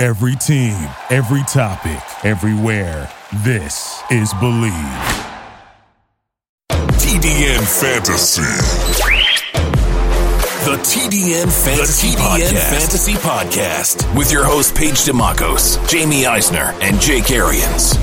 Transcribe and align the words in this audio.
Every 0.00 0.34
team, 0.34 0.88
every 1.10 1.42
topic, 1.42 2.00
everywhere. 2.24 3.12
This 3.44 4.02
is 4.10 4.32
Believe. 4.40 4.72
TDN 6.96 7.60
Fantasy. 7.60 8.40
The 10.64 10.78
TDN 10.78 11.52
Fantasy, 11.52 12.12
the 12.12 12.16
TDN 12.16 12.40
Podcast. 12.48 12.70
Fantasy 12.78 13.12
Podcast 13.12 14.16
with 14.16 14.32
your 14.32 14.46
host 14.46 14.74
Paige 14.74 15.04
Demacos, 15.04 15.76
Jamie 15.86 16.24
Eisner, 16.24 16.72
and 16.80 16.98
Jake 16.98 17.30
Arians. 17.30 17.98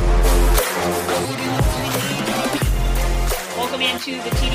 Welcome 3.58 3.82
into 3.82 4.12
the 4.22 4.30
TDN 4.38 4.47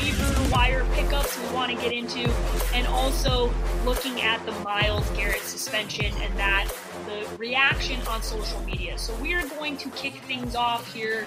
waiver 0.00 0.50
wire 0.52 0.84
pickups 0.92 1.38
we 1.38 1.54
want 1.54 1.70
to 1.70 1.76
get 1.76 1.92
into, 1.92 2.30
and 2.72 2.86
also 2.86 3.52
looking 3.84 4.20
at 4.22 4.44
the 4.46 4.52
Myles 4.60 5.08
Garrett 5.10 5.42
suspension 5.42 6.06
and 6.20 6.38
that 6.38 6.68
the 7.06 7.36
reaction 7.36 8.00
on 8.06 8.22
social 8.22 8.60
media. 8.62 8.96
So 8.98 9.14
we 9.16 9.34
are 9.34 9.46
going 9.48 9.76
to 9.78 9.90
kick 9.90 10.14
things 10.14 10.54
off 10.54 10.92
here 10.92 11.26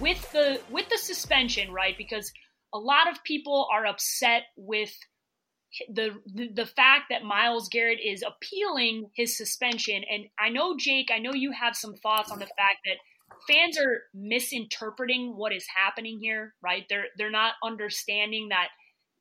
with 0.00 0.30
the 0.32 0.60
with 0.70 0.88
the 0.88 0.98
suspension, 0.98 1.72
right? 1.72 1.96
Because 1.98 2.32
a 2.72 2.78
lot 2.78 3.10
of 3.10 3.22
people 3.24 3.66
are 3.72 3.86
upset 3.86 4.42
with 4.56 4.94
the, 5.92 6.10
the 6.32 6.48
the 6.54 6.66
fact 6.66 7.06
that 7.10 7.24
Myles 7.24 7.68
Garrett 7.68 7.98
is 8.04 8.22
appealing 8.22 9.10
his 9.14 9.36
suspension, 9.36 10.02
and 10.08 10.26
I 10.38 10.50
know 10.50 10.76
Jake, 10.76 11.10
I 11.12 11.18
know 11.18 11.32
you 11.32 11.50
have 11.52 11.74
some 11.76 11.94
thoughts 11.94 12.30
on 12.30 12.38
the 12.38 12.46
fact 12.46 12.78
that 12.84 12.98
fans 13.48 13.78
are 13.78 14.02
misinterpreting 14.14 15.34
what 15.36 15.52
is 15.52 15.66
happening 15.74 16.18
here, 16.20 16.54
right? 16.62 16.84
They're 16.88 17.06
they're 17.16 17.30
not 17.30 17.54
understanding 17.64 18.48
that 18.50 18.68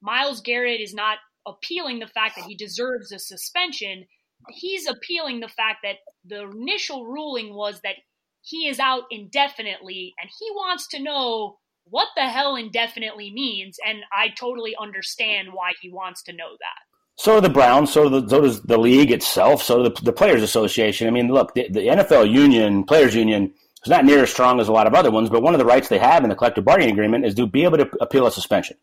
Myles 0.01 0.41
Garrett 0.41 0.81
is 0.81 0.93
not 0.93 1.17
appealing 1.47 1.99
the 1.99 2.07
fact 2.07 2.35
that 2.35 2.45
he 2.45 2.55
deserves 2.55 3.11
a 3.11 3.19
suspension. 3.19 4.05
He's 4.49 4.87
appealing 4.87 5.39
the 5.39 5.47
fact 5.47 5.79
that 5.83 5.97
the 6.25 6.43
initial 6.49 7.05
ruling 7.05 7.53
was 7.53 7.81
that 7.81 7.95
he 8.41 8.67
is 8.67 8.79
out 8.79 9.03
indefinitely 9.09 10.13
and 10.19 10.29
he 10.39 10.51
wants 10.51 10.87
to 10.89 11.01
know 11.01 11.57
what 11.85 12.07
the 12.15 12.23
hell 12.23 12.55
indefinitely 12.55 13.31
means 13.31 13.77
and 13.85 13.99
I 14.11 14.29
totally 14.29 14.75
understand 14.79 15.49
why 15.51 15.71
he 15.81 15.89
wants 15.91 16.23
to 16.23 16.33
know 16.33 16.51
that. 16.59 16.95
So 17.17 17.35
do 17.35 17.41
the 17.41 17.49
Browns. 17.49 17.91
So, 17.91 18.09
the, 18.09 18.27
so 18.27 18.41
does 18.41 18.61
the 18.63 18.77
league 18.77 19.11
itself. 19.11 19.63
So 19.63 19.83
do 19.83 19.89
the, 19.89 20.01
the 20.03 20.13
Players 20.13 20.43
Association. 20.43 21.07
I 21.07 21.11
mean, 21.11 21.29
look, 21.29 21.53
the, 21.53 21.69
the 21.69 21.81
NFL 21.81 22.31
union, 22.31 22.83
Players 22.83 23.15
Union, 23.15 23.53
it's 23.85 23.91
not 23.91 24.03
near 24.03 24.23
as 24.23 24.31
strong 24.31 24.59
as 24.59 24.67
a 24.67 24.71
lot 24.71 24.87
of 24.87 24.95
other 24.95 25.11
ones, 25.11 25.29
but 25.29 25.43
one 25.43 25.53
of 25.53 25.59
the 25.59 25.65
rights 25.65 25.89
they 25.89 25.99
have 25.99 26.23
in 26.23 26.29
the 26.31 26.35
collective 26.35 26.65
bargaining 26.65 26.91
agreement 26.91 27.23
is 27.23 27.35
to 27.35 27.45
be 27.45 27.65
able 27.65 27.77
to 27.77 27.87
appeal 28.01 28.25
a 28.25 28.31
suspension. 28.31 28.77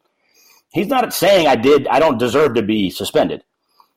He's 0.72 0.86
not 0.86 1.12
saying 1.12 1.48
I 1.48 1.56
did, 1.56 1.88
I 1.88 1.98
don't 1.98 2.18
deserve 2.18 2.54
to 2.54 2.62
be 2.62 2.88
suspended. 2.88 3.42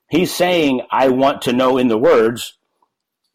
He's 0.09 0.33
saying 0.33 0.81
I 0.89 1.09
want 1.09 1.43
to 1.43 1.53
know 1.53 1.77
in 1.77 1.89
the 1.89 1.97
words, 1.99 2.57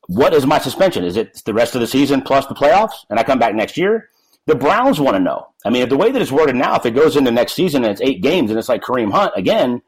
what 0.09 0.35
is 0.35 0.49
my 0.49 0.59
suspension? 0.59 1.05
Is 1.05 1.17
it 1.17 1.45
the 1.45 1.55
rest 1.55 1.77
of 1.77 1.81
the 1.81 1.87
season 1.87 2.23
plus 2.23 2.45
the 2.47 2.57
playoffs, 2.57 3.07
and 3.09 3.21
I 3.21 3.23
come 3.23 3.39
back 3.39 3.55
next 3.55 3.77
year? 3.77 4.11
The 4.47 4.57
Browns 4.57 4.99
want 4.99 5.15
to 5.15 5.23
know. 5.23 5.47
I 5.65 5.71
mean, 5.71 5.83
if 5.83 5.91
the 5.91 5.97
way 5.97 6.11
that 6.11 6.21
it's 6.21 6.33
worded 6.33 6.57
now, 6.57 6.75
if 6.75 6.87
it 6.87 6.97
goes 6.97 7.15
into 7.17 7.31
next 7.31 7.53
season 7.53 7.85
and 7.85 7.93
it's 7.93 8.01
eight 8.01 8.21
games 8.21 8.51
and 8.51 8.59
it's 8.59 8.69
like 8.69 8.83
Kareem 8.83 9.13
Hunt 9.13 9.35
again, 9.37 9.81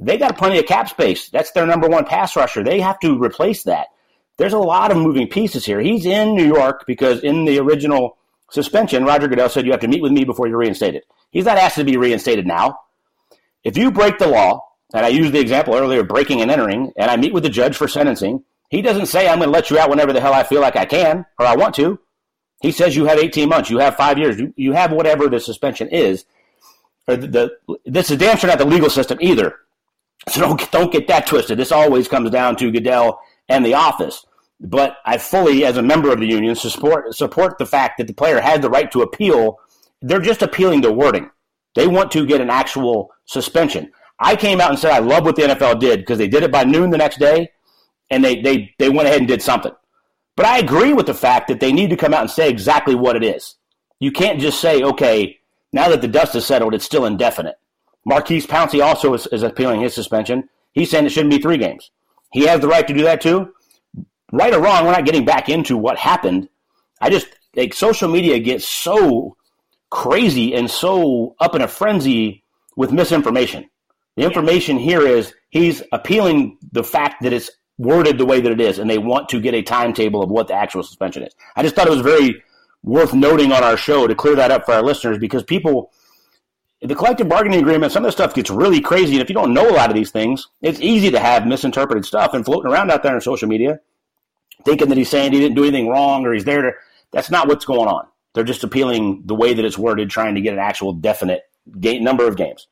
they 0.00 0.18
got 0.18 0.36
plenty 0.36 0.58
of 0.58 0.66
cap 0.66 0.88
space. 0.88 1.28
That's 1.28 1.52
their 1.52 1.64
number 1.64 1.86
one 1.86 2.06
pass 2.06 2.34
rusher. 2.34 2.64
They 2.64 2.80
have 2.80 2.98
to 3.00 3.22
replace 3.22 3.62
that 3.62 3.86
there's 4.40 4.54
a 4.54 4.58
lot 4.58 4.90
of 4.90 4.96
moving 4.96 5.28
pieces 5.28 5.66
here. 5.66 5.80
He's 5.80 6.06
in 6.06 6.34
New 6.34 6.46
York 6.46 6.84
because 6.86 7.20
in 7.20 7.44
the 7.44 7.58
original 7.58 8.16
suspension, 8.50 9.04
Roger 9.04 9.28
Goodell 9.28 9.50
said 9.50 9.66
you 9.66 9.72
have 9.72 9.82
to 9.82 9.88
meet 9.88 10.00
with 10.00 10.12
me 10.12 10.24
before 10.24 10.48
you're 10.48 10.56
reinstated. 10.56 11.02
He's 11.30 11.44
not 11.44 11.58
asked 11.58 11.74
to 11.74 11.84
be 11.84 11.98
reinstated 11.98 12.46
now. 12.46 12.78
If 13.64 13.76
you 13.76 13.90
break 13.90 14.16
the 14.16 14.28
law, 14.28 14.66
and 14.94 15.04
I 15.04 15.08
used 15.10 15.34
the 15.34 15.40
example 15.40 15.74
earlier 15.74 16.00
of 16.00 16.08
breaking 16.08 16.40
and 16.40 16.50
entering, 16.50 16.90
and 16.96 17.10
I 17.10 17.18
meet 17.18 17.34
with 17.34 17.42
the 17.42 17.50
judge 17.50 17.76
for 17.76 17.86
sentencing, 17.86 18.42
he 18.70 18.80
doesn't 18.80 19.06
say 19.06 19.28
I'm 19.28 19.40
going 19.40 19.48
to 19.48 19.52
let 19.52 19.68
you 19.68 19.78
out 19.78 19.90
whenever 19.90 20.14
the 20.14 20.22
hell 20.22 20.32
I 20.32 20.42
feel 20.42 20.62
like 20.62 20.74
I 20.74 20.86
can 20.86 21.26
or 21.38 21.44
I 21.44 21.54
want 21.54 21.74
to. 21.74 21.98
He 22.62 22.72
says 22.72 22.96
you 22.96 23.04
have 23.04 23.18
18 23.18 23.46
months, 23.46 23.68
you 23.68 23.76
have 23.76 23.96
five 23.96 24.16
years, 24.16 24.40
you, 24.40 24.54
you 24.56 24.72
have 24.72 24.90
whatever 24.90 25.28
the 25.28 25.38
suspension 25.38 25.88
is. 25.88 26.24
The, 27.06 27.18
the, 27.18 27.78
this 27.84 28.10
is 28.10 28.16
damn 28.16 28.38
sure 28.38 28.48
not 28.48 28.58
the 28.58 28.64
legal 28.64 28.88
system 28.88 29.18
either. 29.20 29.56
So 30.30 30.40
don't, 30.40 30.70
don't 30.72 30.92
get 30.92 31.08
that 31.08 31.26
twisted. 31.26 31.58
This 31.58 31.72
always 31.72 32.08
comes 32.08 32.30
down 32.30 32.56
to 32.56 32.70
Goodell 32.70 33.20
and 33.46 33.66
the 33.66 33.74
office. 33.74 34.24
But 34.60 34.98
I 35.06 35.16
fully, 35.16 35.64
as 35.64 35.78
a 35.78 35.82
member 35.82 36.12
of 36.12 36.20
the 36.20 36.26
union, 36.26 36.54
support 36.54 37.14
support 37.14 37.56
the 37.56 37.66
fact 37.66 37.96
that 37.96 38.06
the 38.06 38.12
player 38.12 38.40
has 38.40 38.60
the 38.60 38.68
right 38.68 38.90
to 38.92 39.00
appeal. 39.00 39.58
They're 40.02 40.20
just 40.20 40.42
appealing 40.42 40.82
the 40.82 40.92
wording. 40.92 41.30
They 41.74 41.86
want 41.86 42.10
to 42.12 42.26
get 42.26 42.42
an 42.42 42.50
actual 42.50 43.10
suspension. 43.24 43.90
I 44.18 44.36
came 44.36 44.60
out 44.60 44.70
and 44.70 44.78
said 44.78 44.92
I 44.92 44.98
love 44.98 45.24
what 45.24 45.36
the 45.36 45.42
NFL 45.42 45.80
did 45.80 46.00
because 46.00 46.18
they 46.18 46.28
did 46.28 46.42
it 46.42 46.52
by 46.52 46.64
noon 46.64 46.90
the 46.90 46.98
next 46.98 47.18
day, 47.18 47.50
and 48.10 48.22
they 48.22 48.42
they 48.42 48.74
they 48.78 48.90
went 48.90 49.08
ahead 49.08 49.20
and 49.20 49.28
did 49.28 49.40
something. 49.40 49.72
But 50.36 50.44
I 50.46 50.58
agree 50.58 50.92
with 50.92 51.06
the 51.06 51.14
fact 51.14 51.48
that 51.48 51.60
they 51.60 51.72
need 51.72 51.90
to 51.90 51.96
come 51.96 52.12
out 52.12 52.20
and 52.20 52.30
say 52.30 52.50
exactly 52.50 52.94
what 52.94 53.16
it 53.16 53.24
is. 53.24 53.56
You 53.98 54.12
can't 54.12 54.40
just 54.40 54.60
say, 54.60 54.82
okay, 54.82 55.38
now 55.72 55.88
that 55.88 56.02
the 56.02 56.08
dust 56.08 56.34
has 56.34 56.46
settled, 56.46 56.74
it's 56.74 56.84
still 56.84 57.06
indefinite. 57.06 57.56
Maurkice 58.04 58.46
Pouncey 58.46 58.82
also 58.82 59.12
is, 59.14 59.26
is 59.28 59.42
appealing 59.42 59.80
his 59.80 59.94
suspension. 59.94 60.48
He's 60.72 60.90
saying 60.90 61.04
it 61.04 61.10
shouldn't 61.10 61.34
be 61.34 61.40
three 61.40 61.58
games. 61.58 61.90
He 62.32 62.46
has 62.46 62.60
the 62.60 62.68
right 62.68 62.86
to 62.86 62.94
do 62.94 63.02
that 63.02 63.20
too 63.20 63.52
right 64.32 64.54
or 64.54 64.60
wrong, 64.60 64.84
we're 64.84 64.92
not 64.92 65.04
getting 65.04 65.24
back 65.24 65.48
into 65.48 65.76
what 65.76 65.98
happened. 65.98 66.48
I 67.00 67.10
just 67.10 67.26
like 67.56 67.74
social 67.74 68.08
media 68.08 68.38
gets 68.38 68.66
so 68.66 69.36
crazy 69.90 70.54
and 70.54 70.70
so 70.70 71.34
up 71.40 71.54
in 71.54 71.62
a 71.62 71.68
frenzy 71.68 72.44
with 72.76 72.92
misinformation. 72.92 73.68
The 74.16 74.24
information 74.24 74.78
here 74.78 75.02
is 75.06 75.34
he's 75.50 75.82
appealing 75.92 76.58
the 76.72 76.84
fact 76.84 77.22
that 77.22 77.32
it's 77.32 77.50
worded 77.78 78.18
the 78.18 78.26
way 78.26 78.40
that 78.40 78.52
it 78.52 78.60
is, 78.60 78.78
and 78.78 78.88
they 78.88 78.98
want 78.98 79.30
to 79.30 79.40
get 79.40 79.54
a 79.54 79.62
timetable 79.62 80.22
of 80.22 80.30
what 80.30 80.48
the 80.48 80.54
actual 80.54 80.82
suspension 80.82 81.22
is. 81.22 81.34
I 81.56 81.62
just 81.62 81.74
thought 81.74 81.86
it 81.86 81.90
was 81.90 82.02
very 82.02 82.42
worth 82.82 83.14
noting 83.14 83.52
on 83.52 83.64
our 83.64 83.76
show 83.76 84.06
to 84.06 84.14
clear 84.14 84.36
that 84.36 84.50
up 84.50 84.66
for 84.66 84.72
our 84.72 84.82
listeners 84.82 85.18
because 85.18 85.42
people, 85.42 85.90
the 86.82 86.94
collective 86.94 87.28
bargaining 87.28 87.60
agreement, 87.60 87.92
some 87.92 88.04
of 88.04 88.08
the 88.08 88.12
stuff 88.12 88.34
gets 88.34 88.50
really 88.50 88.80
crazy. 88.80 89.14
And 89.14 89.22
if 89.22 89.28
you 89.28 89.34
don't 89.34 89.54
know 89.54 89.68
a 89.68 89.72
lot 89.72 89.90
of 89.90 89.96
these 89.96 90.10
things, 90.10 90.48
it's 90.62 90.80
easy 90.80 91.10
to 91.10 91.18
have 91.18 91.46
misinterpreted 91.46 92.04
stuff 92.04 92.34
and 92.34 92.44
floating 92.44 92.70
around 92.70 92.90
out 92.90 93.02
there 93.02 93.14
on 93.14 93.20
social 93.20 93.48
media 93.48 93.80
thinking 94.64 94.88
that 94.88 94.98
he's 94.98 95.10
saying 95.10 95.32
he 95.32 95.40
didn't 95.40 95.56
do 95.56 95.64
anything 95.64 95.88
wrong 95.88 96.24
or 96.24 96.32
he's 96.32 96.44
there 96.44 96.62
to. 96.62 96.72
That's 97.12 97.30
not 97.30 97.48
what's 97.48 97.64
going 97.64 97.88
on. 97.88 98.06
They're 98.34 98.44
just 98.44 98.64
appealing 98.64 99.22
the 99.26 99.34
way 99.34 99.54
that 99.54 99.64
it's 99.64 99.78
worded, 99.78 100.10
trying 100.10 100.36
to 100.36 100.40
get 100.40 100.52
an 100.52 100.60
actual 100.60 100.92
definite 100.92 101.42
game, 101.78 102.04
number 102.04 102.26
of 102.26 102.36
games. 102.36 102.68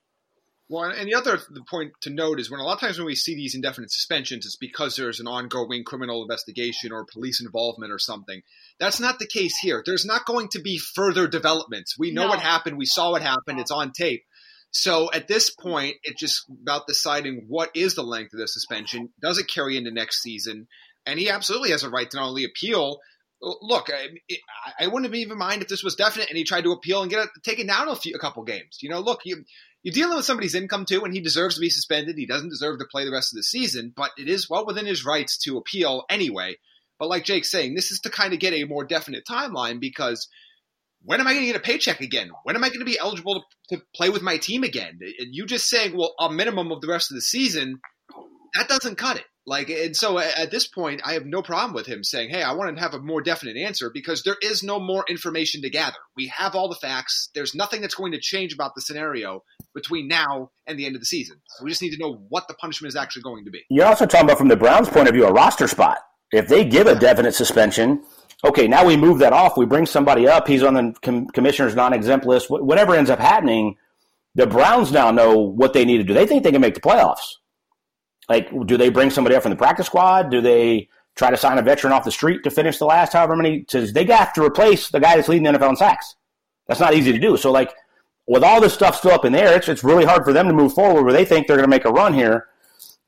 Well, 0.70 0.90
and 0.90 1.08
the 1.08 1.14
other 1.14 1.38
point 1.68 1.92
to 2.02 2.10
note 2.10 2.38
is 2.38 2.50
when 2.50 2.60
a 2.60 2.62
lot 2.62 2.74
of 2.74 2.80
times 2.80 2.98
when 2.98 3.06
we 3.06 3.14
see 3.14 3.34
these 3.34 3.54
indefinite 3.54 3.90
suspensions, 3.90 4.44
it's 4.44 4.56
because 4.56 4.96
there's 4.96 5.18
an 5.18 5.26
ongoing 5.26 5.82
criminal 5.82 6.22
investigation 6.22 6.92
or 6.92 7.06
police 7.10 7.40
involvement 7.40 7.90
or 7.90 7.98
something. 7.98 8.42
That's 8.78 9.00
not 9.00 9.18
the 9.18 9.26
case 9.26 9.56
here. 9.58 9.82
There's 9.84 10.04
not 10.04 10.26
going 10.26 10.48
to 10.48 10.60
be 10.60 10.78
further 10.78 11.26
developments. 11.26 11.98
We 11.98 12.10
know 12.10 12.24
no. 12.24 12.28
what 12.28 12.40
happened. 12.40 12.76
We 12.76 12.84
saw 12.84 13.12
what 13.12 13.22
happened. 13.22 13.60
It's 13.60 13.70
on 13.70 13.92
tape. 13.92 14.24
So 14.70 15.10
at 15.10 15.26
this 15.26 15.48
point, 15.48 15.96
it's 16.02 16.20
just 16.20 16.42
about 16.50 16.86
deciding 16.86 17.46
what 17.48 17.70
is 17.74 17.94
the 17.94 18.02
length 18.02 18.34
of 18.34 18.40
the 18.40 18.46
suspension. 18.46 19.08
Does 19.22 19.38
it 19.38 19.48
carry 19.48 19.78
into 19.78 19.90
next 19.90 20.22
season? 20.22 20.68
And 21.06 21.18
he 21.18 21.30
absolutely 21.30 21.70
has 21.70 21.84
a 21.84 21.90
right 21.90 22.10
to 22.10 22.16
not 22.16 22.28
only 22.28 22.44
appeal. 22.44 22.98
Look, 23.40 23.88
I, 23.90 24.08
I 24.80 24.88
wouldn't 24.88 25.14
even 25.14 25.38
mind 25.38 25.62
if 25.62 25.68
this 25.68 25.84
was 25.84 25.94
definite 25.94 26.28
and 26.28 26.36
he 26.36 26.44
tried 26.44 26.64
to 26.64 26.72
appeal 26.72 27.02
and 27.02 27.10
get 27.10 27.28
taken 27.44 27.68
down 27.68 27.88
a, 27.88 27.94
few, 27.94 28.14
a 28.14 28.18
couple 28.18 28.42
games. 28.42 28.78
You 28.82 28.90
know, 28.90 29.00
look, 29.00 29.20
you, 29.24 29.44
you're 29.82 29.94
dealing 29.94 30.16
with 30.16 30.26
somebody's 30.26 30.56
income 30.56 30.84
too, 30.84 31.04
and 31.04 31.14
he 31.14 31.20
deserves 31.20 31.54
to 31.54 31.60
be 31.60 31.70
suspended. 31.70 32.18
He 32.18 32.26
doesn't 32.26 32.48
deserve 32.48 32.78
to 32.78 32.84
play 32.84 33.04
the 33.04 33.12
rest 33.12 33.32
of 33.32 33.36
the 33.36 33.44
season, 33.44 33.92
but 33.94 34.10
it 34.18 34.28
is 34.28 34.50
well 34.50 34.66
within 34.66 34.86
his 34.86 35.04
rights 35.04 35.38
to 35.44 35.56
appeal 35.56 36.04
anyway. 36.10 36.56
But 36.98 37.08
like 37.08 37.24
Jake's 37.24 37.50
saying, 37.50 37.74
this 37.74 37.92
is 37.92 38.00
to 38.00 38.10
kind 38.10 38.32
of 38.32 38.40
get 38.40 38.54
a 38.54 38.64
more 38.64 38.84
definite 38.84 39.24
timeline 39.24 39.78
because 39.78 40.28
when 41.04 41.20
am 41.20 41.28
I 41.28 41.32
going 41.32 41.46
to 41.46 41.52
get 41.52 41.60
a 41.60 41.60
paycheck 41.60 42.00
again? 42.00 42.30
When 42.42 42.56
am 42.56 42.64
I 42.64 42.68
going 42.68 42.80
to 42.80 42.84
be 42.84 42.98
eligible 42.98 43.44
to, 43.70 43.76
to 43.76 43.82
play 43.94 44.10
with 44.10 44.22
my 44.22 44.36
team 44.36 44.64
again? 44.64 44.98
And 45.00 45.34
you 45.34 45.46
just 45.46 45.68
saying, 45.68 45.96
well, 45.96 46.14
a 46.18 46.30
minimum 46.30 46.72
of 46.72 46.80
the 46.80 46.88
rest 46.88 47.12
of 47.12 47.14
the 47.14 47.22
season, 47.22 47.80
that 48.54 48.68
doesn't 48.68 48.98
cut 48.98 49.18
it. 49.18 49.24
Like, 49.48 49.70
and 49.70 49.96
so 49.96 50.18
at 50.18 50.50
this 50.50 50.66
point, 50.66 51.00
I 51.06 51.14
have 51.14 51.24
no 51.24 51.40
problem 51.40 51.72
with 51.72 51.86
him 51.86 52.04
saying, 52.04 52.28
"Hey, 52.28 52.42
I 52.42 52.52
want 52.52 52.76
to 52.76 52.82
have 52.82 52.92
a 52.92 52.98
more 52.98 53.22
definite 53.22 53.56
answer 53.56 53.88
because 53.88 54.22
there 54.22 54.36
is 54.42 54.62
no 54.62 54.78
more 54.78 55.06
information 55.08 55.62
to 55.62 55.70
gather. 55.70 55.96
We 56.18 56.26
have 56.26 56.54
all 56.54 56.68
the 56.68 56.74
facts. 56.74 57.30
There's 57.34 57.54
nothing 57.54 57.80
that's 57.80 57.94
going 57.94 58.12
to 58.12 58.20
change 58.20 58.52
about 58.52 58.74
the 58.74 58.82
scenario 58.82 59.44
between 59.74 60.06
now 60.06 60.50
and 60.66 60.78
the 60.78 60.84
end 60.84 60.96
of 60.96 61.00
the 61.00 61.06
season. 61.06 61.40
So 61.46 61.64
we 61.64 61.70
just 61.70 61.80
need 61.80 61.92
to 61.92 61.98
know 61.98 62.20
what 62.28 62.46
the 62.46 62.52
punishment 62.60 62.90
is 62.90 62.96
actually 62.96 63.22
going 63.22 63.46
to 63.46 63.50
be." 63.50 63.64
You're 63.70 63.86
also 63.86 64.04
talking 64.04 64.26
about 64.26 64.36
from 64.36 64.48
the 64.48 64.56
Browns' 64.56 64.90
point 64.90 65.08
of 65.08 65.14
view, 65.14 65.24
a 65.24 65.32
roster 65.32 65.66
spot. 65.66 65.96
If 66.30 66.46
they 66.48 66.66
give 66.66 66.86
a 66.86 66.94
definite 66.94 67.34
suspension, 67.34 68.04
okay, 68.44 68.68
now 68.68 68.84
we 68.84 68.98
move 68.98 69.20
that 69.20 69.32
off. 69.32 69.56
We 69.56 69.64
bring 69.64 69.86
somebody 69.86 70.28
up. 70.28 70.46
He's 70.46 70.62
on 70.62 70.74
the 70.74 70.94
com- 71.00 71.26
commissioner's 71.28 71.74
non-exempt 71.74 72.26
list. 72.26 72.48
Wh- 72.48 72.62
whatever 72.62 72.94
ends 72.94 73.08
up 73.08 73.18
happening, 73.18 73.76
the 74.34 74.46
Browns 74.46 74.92
now 74.92 75.10
know 75.10 75.38
what 75.38 75.72
they 75.72 75.86
need 75.86 75.98
to 75.98 76.04
do. 76.04 76.12
They 76.12 76.26
think 76.26 76.42
they 76.42 76.52
can 76.52 76.60
make 76.60 76.74
the 76.74 76.82
playoffs. 76.82 77.36
Like, 78.28 78.50
do 78.66 78.76
they 78.76 78.90
bring 78.90 79.10
somebody 79.10 79.36
up 79.36 79.42
from 79.42 79.50
the 79.50 79.56
practice 79.56 79.86
squad? 79.86 80.30
Do 80.30 80.40
they 80.40 80.88
try 81.16 81.30
to 81.30 81.36
sign 81.36 81.58
a 81.58 81.62
veteran 81.62 81.92
off 81.92 82.04
the 82.04 82.12
street 82.12 82.44
to 82.44 82.50
finish 82.50 82.78
the 82.78 82.84
last 82.84 83.12
however 83.12 83.34
many? 83.34 83.62
To, 83.64 83.86
they 83.86 84.04
have 84.04 84.32
to 84.34 84.44
replace 84.44 84.90
the 84.90 85.00
guy 85.00 85.16
that's 85.16 85.28
leading 85.28 85.50
the 85.50 85.58
NFL 85.58 85.70
in 85.70 85.76
sacks. 85.76 86.14
That's 86.66 86.80
not 86.80 86.94
easy 86.94 87.12
to 87.12 87.18
do. 87.18 87.36
So, 87.36 87.50
like, 87.50 87.74
with 88.26 88.44
all 88.44 88.60
this 88.60 88.74
stuff 88.74 88.96
still 88.96 89.12
up 89.12 89.24
in 89.24 89.32
the 89.32 89.40
air, 89.40 89.56
it's, 89.56 89.68
it's 89.68 89.82
really 89.82 90.04
hard 90.04 90.24
for 90.24 90.32
them 90.32 90.46
to 90.48 90.54
move 90.54 90.74
forward 90.74 91.04
where 91.04 91.14
they 91.14 91.24
think 91.24 91.46
they're 91.46 91.56
going 91.56 91.64
to 91.64 91.70
make 91.70 91.86
a 91.86 91.90
run 91.90 92.12
here. 92.12 92.48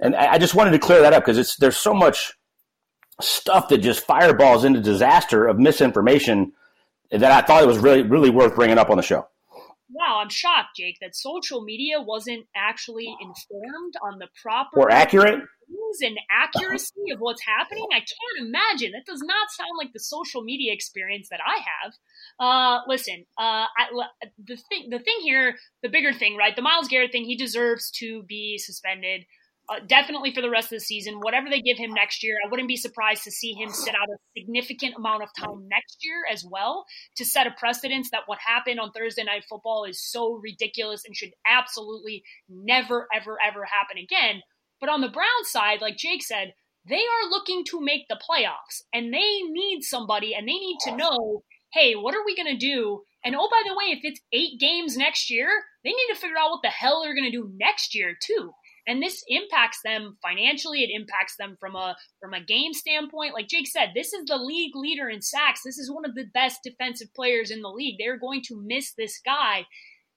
And 0.00 0.16
I, 0.16 0.32
I 0.32 0.38
just 0.38 0.54
wanted 0.54 0.70
to 0.70 0.78
clear 0.78 1.02
that 1.02 1.12
up 1.12 1.22
because 1.24 1.38
it's 1.38 1.56
there's 1.56 1.76
so 1.76 1.92
much 1.92 2.32
stuff 3.20 3.68
that 3.68 3.78
just 3.78 4.06
fireballs 4.06 4.64
into 4.64 4.80
disaster 4.80 5.46
of 5.46 5.58
misinformation 5.58 6.52
that 7.10 7.30
I 7.30 7.46
thought 7.46 7.62
it 7.62 7.66
was 7.66 7.78
really 7.78 8.02
really 8.02 8.30
worth 8.30 8.54
bringing 8.54 8.78
up 8.78 8.88
on 8.88 8.96
the 8.96 9.02
show. 9.02 9.28
Wow, 10.00 10.20
I'm 10.22 10.30
shocked, 10.30 10.76
Jake, 10.76 10.96
that 11.02 11.14
social 11.14 11.62
media 11.62 12.00
wasn't 12.00 12.46
actually 12.56 13.14
informed 13.20 13.94
on 14.02 14.18
the 14.18 14.28
proper 14.42 14.80
or 14.80 14.90
accurate 14.90 15.44
things 15.70 15.98
and 16.00 16.18
accuracy 16.30 17.12
of 17.12 17.20
what's 17.20 17.42
happening. 17.44 17.86
I 17.92 17.98
can't 17.98 18.48
imagine. 18.48 18.92
That 18.92 19.04
does 19.06 19.20
not 19.22 19.50
sound 19.50 19.72
like 19.78 19.92
the 19.92 20.00
social 20.00 20.42
media 20.42 20.72
experience 20.72 21.28
that 21.30 21.40
I 21.46 21.58
have. 21.58 21.92
Uh, 22.38 22.80
listen, 22.88 23.26
uh, 23.38 23.66
I, 23.76 23.88
the 24.42 24.56
thing, 24.56 24.88
the 24.90 24.98
thing 24.98 25.18
here, 25.20 25.56
the 25.82 25.90
bigger 25.90 26.12
thing, 26.12 26.36
right? 26.36 26.56
The 26.56 26.62
Myles 26.62 26.88
Garrett 26.88 27.12
thing. 27.12 27.24
He 27.24 27.36
deserves 27.36 27.90
to 27.98 28.22
be 28.22 28.58
suspended. 28.58 29.26
Uh, 29.70 29.78
definitely 29.86 30.34
for 30.34 30.42
the 30.42 30.50
rest 30.50 30.72
of 30.72 30.78
the 30.78 30.84
season. 30.84 31.20
Whatever 31.20 31.48
they 31.48 31.60
give 31.60 31.78
him 31.78 31.94
next 31.94 32.24
year, 32.24 32.34
I 32.44 32.48
wouldn't 32.50 32.66
be 32.66 32.76
surprised 32.76 33.22
to 33.22 33.30
see 33.30 33.52
him 33.52 33.70
sit 33.70 33.94
out 33.94 34.08
a 34.08 34.18
significant 34.36 34.96
amount 34.96 35.22
of 35.22 35.28
time 35.38 35.68
next 35.68 35.98
year 36.02 36.24
as 36.28 36.44
well 36.44 36.86
to 37.18 37.24
set 37.24 37.46
a 37.46 37.52
precedence 37.56 38.10
that 38.10 38.22
what 38.26 38.38
happened 38.44 38.80
on 38.80 38.90
Thursday 38.90 39.22
Night 39.22 39.44
Football 39.48 39.84
is 39.84 40.02
so 40.02 40.40
ridiculous 40.42 41.04
and 41.04 41.14
should 41.14 41.30
absolutely 41.46 42.24
never, 42.48 43.06
ever, 43.14 43.38
ever 43.46 43.64
happen 43.64 43.96
again. 43.96 44.42
But 44.80 44.90
on 44.90 45.02
the 45.02 45.08
Brown 45.08 45.44
side, 45.44 45.80
like 45.80 45.96
Jake 45.96 46.24
said, 46.24 46.54
they 46.88 46.96
are 46.96 47.30
looking 47.30 47.62
to 47.66 47.80
make 47.80 48.08
the 48.08 48.18
playoffs 48.18 48.82
and 48.92 49.14
they 49.14 49.42
need 49.42 49.82
somebody 49.82 50.34
and 50.34 50.48
they 50.48 50.58
need 50.58 50.78
to 50.86 50.96
know 50.96 51.44
hey, 51.72 51.94
what 51.94 52.16
are 52.16 52.24
we 52.26 52.34
going 52.34 52.52
to 52.52 52.58
do? 52.58 53.02
And 53.24 53.36
oh, 53.36 53.48
by 53.48 53.62
the 53.64 53.76
way, 53.76 53.92
if 53.92 54.00
it's 54.02 54.20
eight 54.32 54.58
games 54.58 54.96
next 54.96 55.30
year, 55.30 55.48
they 55.84 55.90
need 55.90 56.08
to 56.12 56.18
figure 56.18 56.36
out 56.36 56.50
what 56.50 56.62
the 56.62 56.68
hell 56.68 57.02
they're 57.04 57.14
going 57.14 57.30
to 57.30 57.38
do 57.38 57.52
next 57.54 57.94
year, 57.94 58.16
too 58.20 58.50
and 58.90 59.00
this 59.00 59.22
impacts 59.28 59.80
them 59.84 60.16
financially 60.20 60.82
it 60.82 60.90
impacts 60.92 61.36
them 61.38 61.56
from 61.60 61.76
a 61.76 61.96
from 62.20 62.34
a 62.34 62.44
game 62.44 62.74
standpoint. 62.74 63.34
Like 63.34 63.46
jake 63.46 63.68
said 63.68 63.90
this 63.94 64.12
is 64.12 64.24
the 64.26 64.36
league 64.36 64.74
leader 64.74 65.08
in 65.08 65.22
sacks. 65.22 65.60
This 65.64 65.78
is 65.78 65.90
one 65.90 66.04
of 66.04 66.16
the 66.16 66.26
best 66.34 66.60
defensive 66.64 67.14
players 67.14 67.52
in 67.52 67.62
the 67.62 67.68
league. 67.68 67.96
They're 67.98 68.18
going 68.18 68.42
to 68.48 68.60
miss 68.60 68.92
this 68.94 69.20
guy. 69.24 69.64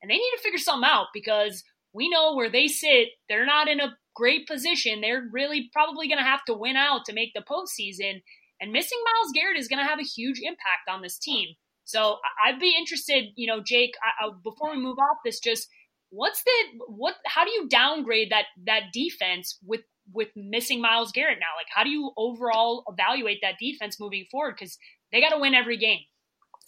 And 0.02 0.10
they 0.10 0.16
need 0.16 0.32
to 0.36 0.42
figure 0.42 0.58
something 0.58 0.90
out 0.90 1.08
because 1.14 1.64
we 1.94 2.10
know 2.10 2.36
where 2.36 2.50
they 2.50 2.68
sit. 2.68 3.10
They're 3.30 3.46
not 3.46 3.68
in 3.68 3.80
a 3.80 3.96
great 4.16 4.48
position. 4.48 5.00
They're 5.00 5.28
really 5.32 5.70
probably 5.72 6.08
going 6.08 6.18
to 6.18 6.24
have 6.24 6.44
to 6.46 6.54
win 6.54 6.76
out 6.76 7.06
to 7.06 7.14
make 7.14 7.34
the 7.34 7.42
postseason. 7.42 8.22
And 8.60 8.72
missing 8.74 8.98
Myles 9.06 9.32
Garrett 9.34 9.58
is 9.58 9.68
going 9.68 9.80
to 9.80 9.90
have 9.90 10.00
a 10.00 10.04
huge 10.04 10.40
impact 10.42 10.90
on 10.90 11.02
this 11.02 11.20
team. 11.20 11.50
So 11.86 12.18
i'd 12.46 12.60
be 12.60 12.76
interested 12.78 13.26
you 13.36 13.46
know 13.46 13.62
jake 13.62 13.94
I, 14.02 14.26
I, 14.26 14.30
before 14.42 14.72
we 14.72 14.82
move 14.82 14.98
off 15.00 15.18
this 15.26 15.40
just 15.40 15.68
what's 16.14 16.44
the 16.44 16.52
what 16.88 17.16
how 17.26 17.44
do 17.44 17.52
you 17.52 17.68
downgrade 17.68 18.32
that 18.32 18.46
that 18.66 18.84
defense 18.94 19.58
with 19.66 19.82
with 20.14 20.30
missing 20.36 20.80
Myles 20.82 21.12
Garrett 21.12 21.40
now? 21.40 21.58
Like 21.58 21.68
how 21.74 21.84
do 21.84 21.90
you 21.90 22.12
overall 22.18 22.84
evaluate 22.88 23.40
that 23.42 23.56
defense 23.60 24.00
moving 24.00 24.26
forward 24.32 24.58
cuz 24.58 24.78
they 25.12 25.22
got 25.22 25.30
to 25.30 25.40
win 25.40 25.54
every 25.54 25.78
game. 25.78 26.00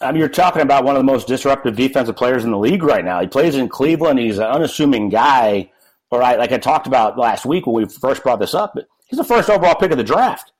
I 0.00 0.12
mean, 0.12 0.20
you're 0.20 0.28
talking 0.28 0.62
about 0.62 0.84
one 0.84 0.94
of 0.94 1.00
the 1.00 1.12
most 1.12 1.26
disruptive 1.26 1.74
defensive 1.74 2.16
players 2.16 2.44
in 2.44 2.50
the 2.50 2.58
league 2.58 2.82
right 2.82 3.04
now. 3.04 3.20
He 3.20 3.26
plays 3.26 3.56
in 3.56 3.68
Cleveland. 3.68 4.18
He's 4.18 4.38
an 4.38 4.44
unassuming 4.44 5.08
guy. 5.08 5.72
All 6.10 6.18
right, 6.18 6.38
like 6.38 6.52
I 6.52 6.58
talked 6.58 6.86
about 6.86 7.18
last 7.18 7.44
week 7.44 7.66
when 7.66 7.74
we 7.74 7.88
first 7.88 8.22
brought 8.22 8.38
this 8.38 8.54
up, 8.54 8.78
he's 9.06 9.18
the 9.18 9.24
first 9.24 9.50
overall 9.50 9.74
pick 9.74 9.90
of 9.90 9.96
the 9.96 10.04
draft. 10.04 10.52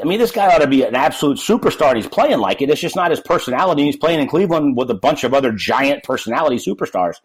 I 0.00 0.04
mean, 0.04 0.18
this 0.18 0.30
guy 0.30 0.54
ought 0.54 0.58
to 0.58 0.66
be 0.66 0.82
an 0.82 0.94
absolute 0.94 1.38
superstar. 1.38 1.96
He's 1.96 2.06
playing 2.06 2.38
like 2.38 2.60
it. 2.60 2.68
It's 2.68 2.80
just 2.80 2.94
not 2.94 3.10
his 3.10 3.20
personality. 3.20 3.84
He's 3.84 3.96
playing 3.96 4.20
in 4.20 4.28
Cleveland 4.28 4.76
with 4.76 4.90
a 4.90 4.94
bunch 4.94 5.24
of 5.24 5.32
other 5.32 5.50
giant 5.50 6.04
personality 6.04 6.56
superstars. 6.56 7.16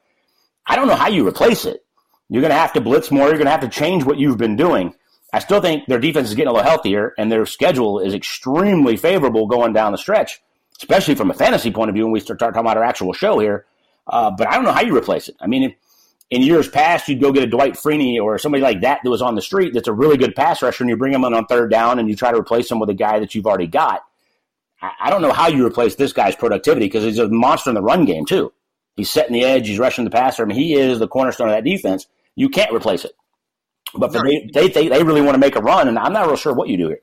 I 0.66 0.76
don't 0.76 0.88
know 0.88 0.96
how 0.96 1.10
you 1.10 1.28
replace 1.28 1.66
it. 1.66 1.86
You're 2.30 2.42
going 2.42 2.52
to 2.52 2.58
have 2.58 2.74
to 2.74 2.82
blitz 2.82 3.12
more. 3.12 3.28
You're 3.28 3.38
going 3.38 3.46
to 3.46 3.52
have 3.52 3.62
to 3.62 3.70
change 3.70 4.06
what 4.06 4.18
you've 4.18 4.38
been 4.38 4.56
doing. 4.56 4.94
I 5.34 5.40
still 5.40 5.62
think 5.62 5.88
their 5.88 6.00
defense 6.00 6.30
is 6.30 6.36
getting 6.36 6.50
a 6.50 6.54
little 6.54 6.68
healthier, 6.68 7.14
and 7.18 7.32
their 7.32 7.46
schedule 7.46 8.00
is 8.00 8.14
extremely 8.14 8.98
favorable 8.98 9.48
going 9.48 9.74
down 9.74 9.92
the 9.92 9.98
stretch, 9.98 10.42
especially 10.78 11.16
from 11.16 11.32
a 11.32 11.34
fantasy 11.34 11.72
point 11.72 11.90
of 11.90 11.96
view 11.96 12.06
when 12.06 12.14
we 12.14 12.20
start 12.20 12.40
talking 12.40 12.60
about 12.60 12.78
our 12.78 12.84
actual 12.84 13.14
show 13.14 13.40
here. 13.40 13.66
Uh, 14.08 14.32
but 14.32 14.48
I 14.48 14.56
don't 14.56 14.64
know 14.64 14.72
how 14.72 14.82
you 14.82 14.96
replace 14.96 15.28
it. 15.30 15.36
I 15.40 15.48
mean, 15.48 15.76
in 16.30 16.42
years 16.42 16.68
past, 16.68 17.08
you'd 17.08 17.22
go 17.22 17.32
get 17.32 17.44
a 17.44 17.48
Dwight 17.48 17.74
Freeney 17.74 18.22
or 18.22 18.38
somebody 18.38 18.62
like 18.62 18.82
that 18.82 19.00
that 19.04 19.10
was 19.10 19.22
on 19.22 19.36
the 19.36 19.42
street 19.42 19.74
that's 19.74 19.88
a 19.88 19.94
really 19.94 20.18
good 20.18 20.36
pass 20.36 20.62
rusher, 20.62 20.84
and 20.84 20.90
you 20.90 20.98
bring 20.98 21.14
him 21.14 21.24
in 21.24 21.34
on 21.34 21.46
third 21.46 21.72
down 21.72 22.00
and 22.00 22.10
you 22.10 22.16
try 22.16 22.32
to 22.32 22.38
replace 22.38 22.72
him 22.72 22.80
with 22.80 22.90
a 22.90 22.96
guy 22.96 23.20
that 23.20 23.34
you've 23.36 23.48
already 23.48 23.68
got. 23.68 24.02
I 24.82 25.10
don't 25.10 25.22
know 25.22 25.32
how 25.32 25.48
you 25.48 25.66
replace 25.66 25.96
this 25.96 26.12
guy's 26.12 26.36
productivity 26.36 26.88
because 26.88 27.04
he's 27.04 27.20
a 27.20 27.30
monster 27.30 27.70
in 27.70 27.76
the 27.76 27.82
run 27.82 28.06
game, 28.06 28.26
too. 28.26 28.52
He's 28.96 29.10
setting 29.10 29.34
the 29.34 29.44
edge. 29.44 29.68
He's 29.68 29.80
rushing 29.80 30.04
the 30.04 30.12
passer. 30.12 30.44
I 30.44 30.46
mean, 30.46 30.58
he 30.58 30.76
is 30.76 31.00
the 31.00 31.08
cornerstone 31.08 31.50
of 31.50 31.56
that 31.56 31.64
defense. 31.64 32.08
You 32.36 32.50
can't 32.50 32.74
replace 32.74 33.06
it. 33.06 33.14
But 33.96 34.12
for 34.12 34.24
they, 34.24 34.50
they, 34.54 34.68
they, 34.70 34.88
they 34.88 35.04
really 35.04 35.22
want 35.22 35.36
to 35.36 35.40
make 35.40 35.56
a 35.56 35.62
run, 35.62 35.88
and 35.88 36.00
I'm 36.00 36.14
not 36.14 36.28
real 36.28 36.36
sure 36.36 36.54
what 36.54 36.68
you 36.68 36.78
do 36.78 36.88
here. 36.90 37.02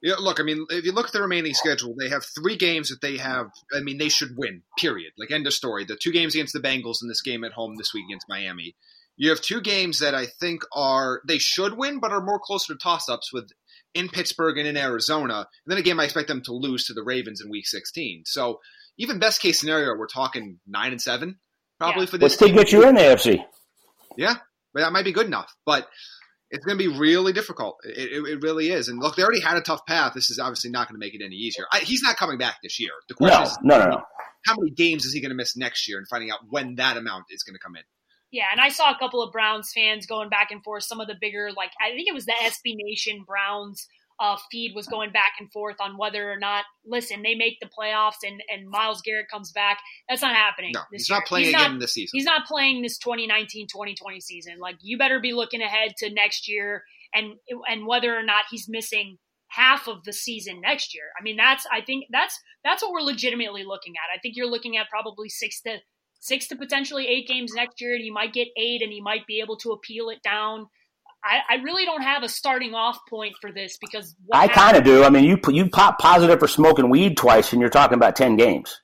Yeah, 0.00 0.16
look, 0.18 0.38
I 0.38 0.42
mean, 0.42 0.66
if 0.68 0.84
you 0.84 0.92
look 0.92 1.06
at 1.06 1.12
the 1.12 1.22
remaining 1.22 1.54
schedule, 1.54 1.94
they 1.98 2.10
have 2.10 2.24
three 2.24 2.56
games 2.56 2.90
that 2.90 3.00
they 3.00 3.16
have. 3.16 3.50
I 3.74 3.80
mean, 3.80 3.96
they 3.96 4.10
should 4.10 4.36
win. 4.36 4.62
Period. 4.78 5.12
Like 5.16 5.30
end 5.30 5.46
of 5.46 5.54
story. 5.54 5.84
The 5.84 5.96
two 5.96 6.12
games 6.12 6.34
against 6.34 6.52
the 6.52 6.60
Bengals 6.60 6.98
and 7.00 7.10
this 7.10 7.22
game 7.22 7.42
at 7.42 7.52
home 7.52 7.76
this 7.78 7.94
week 7.94 8.04
against 8.08 8.28
Miami. 8.28 8.76
You 9.16 9.30
have 9.30 9.40
two 9.40 9.60
games 9.60 10.00
that 10.00 10.14
I 10.14 10.26
think 10.26 10.62
are 10.74 11.22
they 11.26 11.38
should 11.38 11.78
win, 11.78 12.00
but 12.00 12.12
are 12.12 12.20
more 12.20 12.38
closer 12.38 12.74
to 12.74 12.78
toss-ups 12.78 13.32
with 13.32 13.48
in 13.94 14.08
Pittsburgh 14.08 14.58
and 14.58 14.68
in 14.68 14.76
Arizona. 14.76 15.46
And 15.64 15.72
then 15.72 15.78
a 15.78 15.82
game 15.82 15.98
I 15.98 16.04
expect 16.04 16.28
them 16.28 16.42
to 16.42 16.52
lose 16.52 16.84
to 16.86 16.92
the 16.92 17.02
Ravens 17.02 17.40
in 17.40 17.48
Week 17.48 17.66
16. 17.66 18.24
So 18.26 18.60
even 18.98 19.18
best 19.18 19.40
case 19.40 19.60
scenario, 19.60 19.96
we're 19.96 20.06
talking 20.06 20.58
nine 20.66 20.92
and 20.92 21.00
seven 21.00 21.38
probably 21.78 22.02
yeah. 22.04 22.10
for 22.10 22.18
this. 22.18 22.40
Let's 22.40 22.52
get 22.52 22.72
you 22.72 22.88
in 22.88 22.94
the 22.94 23.00
AFC. 23.02 23.44
Yeah, 24.16 24.34
but 24.72 24.80
that 24.80 24.92
might 24.92 25.04
be 25.04 25.12
good 25.12 25.26
enough. 25.26 25.54
But 25.66 25.88
it's 26.50 26.64
going 26.64 26.78
to 26.78 26.88
be 26.90 26.98
really 26.98 27.32
difficult. 27.32 27.78
It, 27.84 28.12
it, 28.12 28.32
it, 28.32 28.42
really 28.42 28.70
is. 28.70 28.88
And 28.88 29.00
look, 29.00 29.16
they 29.16 29.22
already 29.22 29.40
had 29.40 29.56
a 29.56 29.60
tough 29.60 29.84
path. 29.86 30.12
This 30.14 30.30
is 30.30 30.38
obviously 30.38 30.70
not 30.70 30.88
going 30.88 30.94
to 30.94 31.04
make 31.04 31.14
it 31.14 31.24
any 31.24 31.34
easier. 31.34 31.64
I, 31.72 31.80
he's 31.80 32.02
not 32.02 32.16
coming 32.16 32.38
back 32.38 32.58
this 32.62 32.78
year. 32.78 32.92
The 33.08 33.14
question 33.14 33.40
no, 33.40 33.46
is, 33.46 33.58
no, 33.62 33.78
no, 33.78 33.90
no. 33.96 34.02
How 34.46 34.54
many 34.56 34.70
games 34.70 35.04
is 35.04 35.12
he 35.12 35.20
going 35.20 35.30
to 35.30 35.36
miss 35.36 35.56
next 35.56 35.88
year, 35.88 35.98
and 35.98 36.06
finding 36.06 36.30
out 36.30 36.40
when 36.48 36.76
that 36.76 36.96
amount 36.96 37.24
is 37.30 37.42
going 37.42 37.54
to 37.54 37.60
come 37.60 37.76
in. 37.76 37.82
Yeah, 38.30 38.44
and 38.50 38.60
I 38.60 38.68
saw 38.68 38.90
a 38.90 38.98
couple 38.98 39.22
of 39.22 39.32
Browns 39.32 39.72
fans 39.74 40.06
going 40.06 40.28
back 40.28 40.50
and 40.50 40.62
forth. 40.62 40.82
Some 40.82 41.00
of 41.00 41.06
the 41.06 41.14
bigger, 41.18 41.50
like 41.56 41.70
I 41.80 41.94
think 41.94 42.08
it 42.08 42.14
was 42.14 42.26
the 42.26 42.32
SB 42.32 42.74
Nation 42.76 43.24
Browns 43.26 43.86
uh, 44.20 44.36
feed 44.50 44.72
was 44.74 44.86
going 44.86 45.10
back 45.10 45.32
and 45.40 45.50
forth 45.52 45.76
on 45.80 45.98
whether 45.98 46.30
or 46.30 46.38
not, 46.38 46.64
listen, 46.86 47.22
they 47.22 47.34
make 47.34 47.58
the 47.60 47.68
playoffs 47.68 48.22
and, 48.22 48.40
and 48.52 48.68
Myles 48.68 49.02
Garrett 49.02 49.28
comes 49.28 49.50
back. 49.52 49.78
That's 50.08 50.22
not 50.22 50.34
happening. 50.34 50.72
No, 50.74 50.82
he's 50.92 51.08
year. 51.08 51.18
not 51.18 51.26
playing 51.26 51.46
he's 51.46 51.54
again 51.54 51.72
not, 51.72 51.80
this 51.80 51.94
season. 51.94 52.10
He's 52.16 52.24
not 52.24 52.46
playing 52.46 52.82
this 52.82 52.98
2019 52.98 53.66
2020 53.66 54.20
season. 54.20 54.58
Like, 54.58 54.76
you 54.80 54.98
better 54.98 55.20
be 55.20 55.32
looking 55.32 55.62
ahead 55.62 55.94
to 55.98 56.10
next 56.10 56.48
year 56.48 56.84
and, 57.12 57.34
and 57.68 57.86
whether 57.86 58.16
or 58.16 58.22
not 58.22 58.44
he's 58.50 58.68
missing 58.68 59.18
half 59.48 59.88
of 59.88 60.04
the 60.04 60.12
season 60.12 60.60
next 60.60 60.94
year. 60.94 61.04
I 61.18 61.22
mean, 61.22 61.36
that's, 61.36 61.66
I 61.72 61.80
think 61.80 62.06
that's, 62.10 62.38
that's 62.64 62.82
what 62.82 62.92
we're 62.92 63.00
legitimately 63.00 63.64
looking 63.64 63.94
at. 63.96 64.16
I 64.16 64.20
think 64.20 64.36
you're 64.36 64.50
looking 64.50 64.76
at 64.76 64.88
probably 64.88 65.28
six 65.28 65.60
to, 65.62 65.78
six 66.20 66.48
to 66.48 66.56
potentially 66.56 67.06
eight 67.06 67.26
games 67.26 67.52
next 67.54 67.80
year. 67.80 67.94
And 67.94 68.04
you 68.04 68.12
might 68.12 68.32
get 68.32 68.48
eight 68.56 68.82
and 68.82 68.92
he 68.92 69.00
might 69.00 69.26
be 69.26 69.40
able 69.40 69.56
to 69.58 69.72
appeal 69.72 70.08
it 70.08 70.22
down 70.22 70.66
I, 71.24 71.40
I, 71.48 71.54
really 71.62 71.86
don't 71.86 72.02
have 72.02 72.22
a 72.22 72.28
starting 72.28 72.74
off 72.74 72.98
point 73.08 73.34
for 73.40 73.50
this 73.50 73.78
because 73.78 74.14
I 74.30 74.46
kind 74.46 74.76
of 74.76 74.84
do. 74.84 75.04
I 75.04 75.10
mean, 75.10 75.24
you 75.24 75.38
you 75.48 75.70
pop 75.70 75.98
positive 75.98 76.38
for 76.38 76.46
smoking 76.46 76.90
weed 76.90 77.16
twice, 77.16 77.52
and 77.52 77.60
you're 77.60 77.70
talking 77.70 77.94
about 77.94 78.14
ten 78.14 78.36
games. 78.36 78.80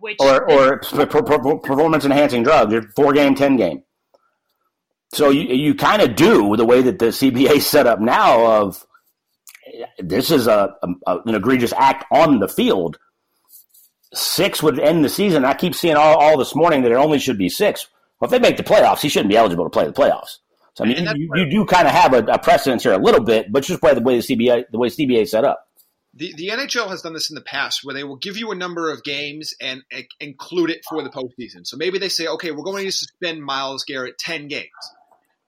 Which 0.00 0.16
or 0.18 0.50
or 0.50 0.78
performance 0.78 2.04
enhancing 2.04 2.42
drugs, 2.42 2.72
you're 2.72 2.90
four 2.96 3.12
game, 3.12 3.34
ten 3.34 3.56
game. 3.56 3.84
So 5.12 5.30
you 5.30 5.42
you 5.54 5.74
kind 5.74 6.02
of 6.02 6.16
do 6.16 6.56
the 6.56 6.66
way 6.66 6.82
that 6.82 6.98
the 6.98 7.06
CBA 7.06 7.62
set 7.62 7.86
up 7.86 8.00
now. 8.00 8.62
Of 8.62 8.84
this 9.98 10.30
is 10.30 10.48
a, 10.48 10.74
a, 11.06 11.18
an 11.26 11.34
egregious 11.34 11.72
act 11.72 12.04
on 12.10 12.40
the 12.40 12.48
field. 12.48 12.98
Six 14.12 14.62
would 14.62 14.80
end 14.80 15.04
the 15.04 15.08
season. 15.08 15.44
I 15.44 15.54
keep 15.54 15.74
seeing 15.74 15.96
all, 15.96 16.16
all 16.16 16.38
this 16.38 16.54
morning 16.54 16.82
that 16.82 16.92
it 16.92 16.96
only 16.96 17.18
should 17.18 17.38
be 17.38 17.48
six. 17.48 17.88
Well, 18.18 18.26
if 18.26 18.30
they 18.30 18.38
make 18.38 18.56
the 18.56 18.62
playoffs, 18.62 19.00
he 19.00 19.08
shouldn't 19.08 19.30
be 19.30 19.36
eligible 19.36 19.64
to 19.64 19.70
play 19.70 19.86
the 19.86 19.92
playoffs. 19.92 20.38
So 20.74 20.84
I 20.84 20.88
mean, 20.88 21.06
you, 21.16 21.30
you, 21.36 21.50
do 21.50 21.64
kind 21.64 21.86
of 21.86 21.92
have 21.92 22.14
a, 22.14 22.24
a 22.24 22.38
precedence 22.38 22.82
here 22.82 22.92
a 22.92 22.98
little 22.98 23.22
bit, 23.22 23.52
but 23.52 23.62
just 23.62 23.80
by 23.80 23.94
the 23.94 24.00
way 24.00 24.16
the 24.16 24.22
CBA 24.22 24.64
the 24.70 24.78
way 24.78 24.88
CBA 24.88 25.22
is 25.22 25.30
set 25.30 25.44
up. 25.44 25.68
The, 26.16 26.32
the 26.34 26.48
NHL 26.48 26.88
has 26.88 27.02
done 27.02 27.12
this 27.12 27.30
in 27.30 27.34
the 27.34 27.40
past 27.40 27.80
where 27.84 27.94
they 27.94 28.04
will 28.04 28.16
give 28.16 28.36
you 28.36 28.52
a 28.52 28.56
number 28.56 28.90
of 28.90 29.02
games 29.02 29.54
and, 29.60 29.82
and 29.90 30.04
include 30.20 30.70
it 30.70 30.84
for 30.88 31.02
the 31.02 31.10
postseason. 31.10 31.66
So 31.66 31.76
maybe 31.76 31.98
they 31.98 32.08
say, 32.08 32.26
okay, 32.26 32.52
we're 32.52 32.62
going 32.62 32.84
to 32.84 32.92
suspend 32.92 33.42
Myles 33.42 33.84
Garrett 33.84 34.18
10 34.18 34.46
games. 34.46 34.70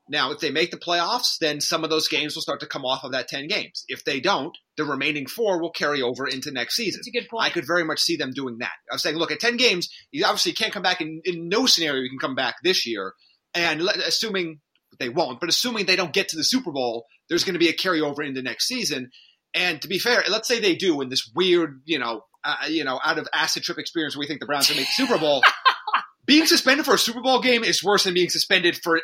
Now, 0.09 0.31
if 0.31 0.39
they 0.39 0.51
make 0.51 0.71
the 0.71 0.77
playoffs, 0.77 1.39
then 1.39 1.61
some 1.61 1.83
of 1.83 1.91
those 1.91 2.09
games 2.09 2.35
will 2.35 2.43
start 2.43 2.61
to 2.61 2.67
come 2.67 2.85
off 2.85 3.03
of 3.03 3.13
that 3.13 3.29
10 3.29 3.49
games. 3.49 3.85
If 3.89 4.05
they 4.05 4.21
don't, 4.21 4.57
the 4.77 4.85
remaining 4.85 5.27
four 5.27 5.61
will 5.61 5.71
carry 5.71 6.03
over 6.03 6.27
into 6.27 6.53
next 6.53 6.77
season. 6.77 7.01
That's 7.01 7.09
a 7.09 7.21
good 7.21 7.29
point. 7.29 7.45
I 7.45 7.51
could 7.51 7.67
very 7.67 7.85
much 7.85 8.01
see 8.01 8.17
them 8.17 8.33
doing 8.33 8.59
that. 8.59 8.73
I 8.91 8.95
was 8.95 9.03
saying, 9.03 9.17
look, 9.17 9.33
at 9.33 9.41
10 9.41 9.57
games, 9.57 9.89
you 10.13 10.25
obviously 10.25 10.53
can't 10.53 10.73
come 10.73 10.83
back 10.83 11.01
in, 11.01 11.23
in 11.25 11.49
no 11.49 11.67
scenario 11.67 12.03
you 12.03 12.11
can 12.11 12.21
come 12.21 12.37
back 12.37 12.57
this 12.63 12.87
year. 12.87 13.15
And 13.55 13.83
let, 13.83 13.97
assuming 13.97 14.61
they 14.99 15.09
won't, 15.09 15.41
but 15.41 15.49
assuming 15.49 15.87
they 15.87 15.97
don't 15.97 16.13
get 16.13 16.29
to 16.31 16.37
the 16.37 16.45
Super 16.45 16.73
Bowl, 16.73 17.07
there's 17.29 17.45
going 17.45 17.55
to 17.55 17.59
be 17.59 17.69
a 17.69 17.73
carryover 17.75 18.27
into 18.27 18.43
next 18.43 18.67
season. 18.67 19.11
And 19.55 19.81
to 19.83 19.89
be 19.89 19.99
fair, 19.99 20.23
let's 20.29 20.49
say 20.49 20.61
they 20.61 20.75
do 20.77 21.01
in 21.01 21.09
this 21.09 21.31
weird, 21.35 21.81
you 21.85 21.99
know, 21.99 22.23
uh, 22.45 22.57
you 22.69 22.85
know, 22.85 23.01
out 23.05 23.19
of 23.19 23.29
acid 23.35 23.63
trip 23.63 23.79
experience 23.79 24.15
where 24.15 24.21
we 24.21 24.27
think 24.27 24.41
the 24.41 24.47
Browns 24.47 24.69
will 24.69 24.77
make 24.77 24.87
the 24.87 24.93
Super 25.07 25.19
Bowl. 25.19 25.43
being 26.27 26.47
suspended 26.47 26.85
for 26.85 26.95
a 26.95 26.99
Super 26.99 27.21
Bowl 27.23 27.41
game 27.41 27.65
is 27.65 27.83
worse 27.83 28.05
than 28.05 28.15
being 28.15 28.29
suspended 28.29 28.77
for 28.77 29.01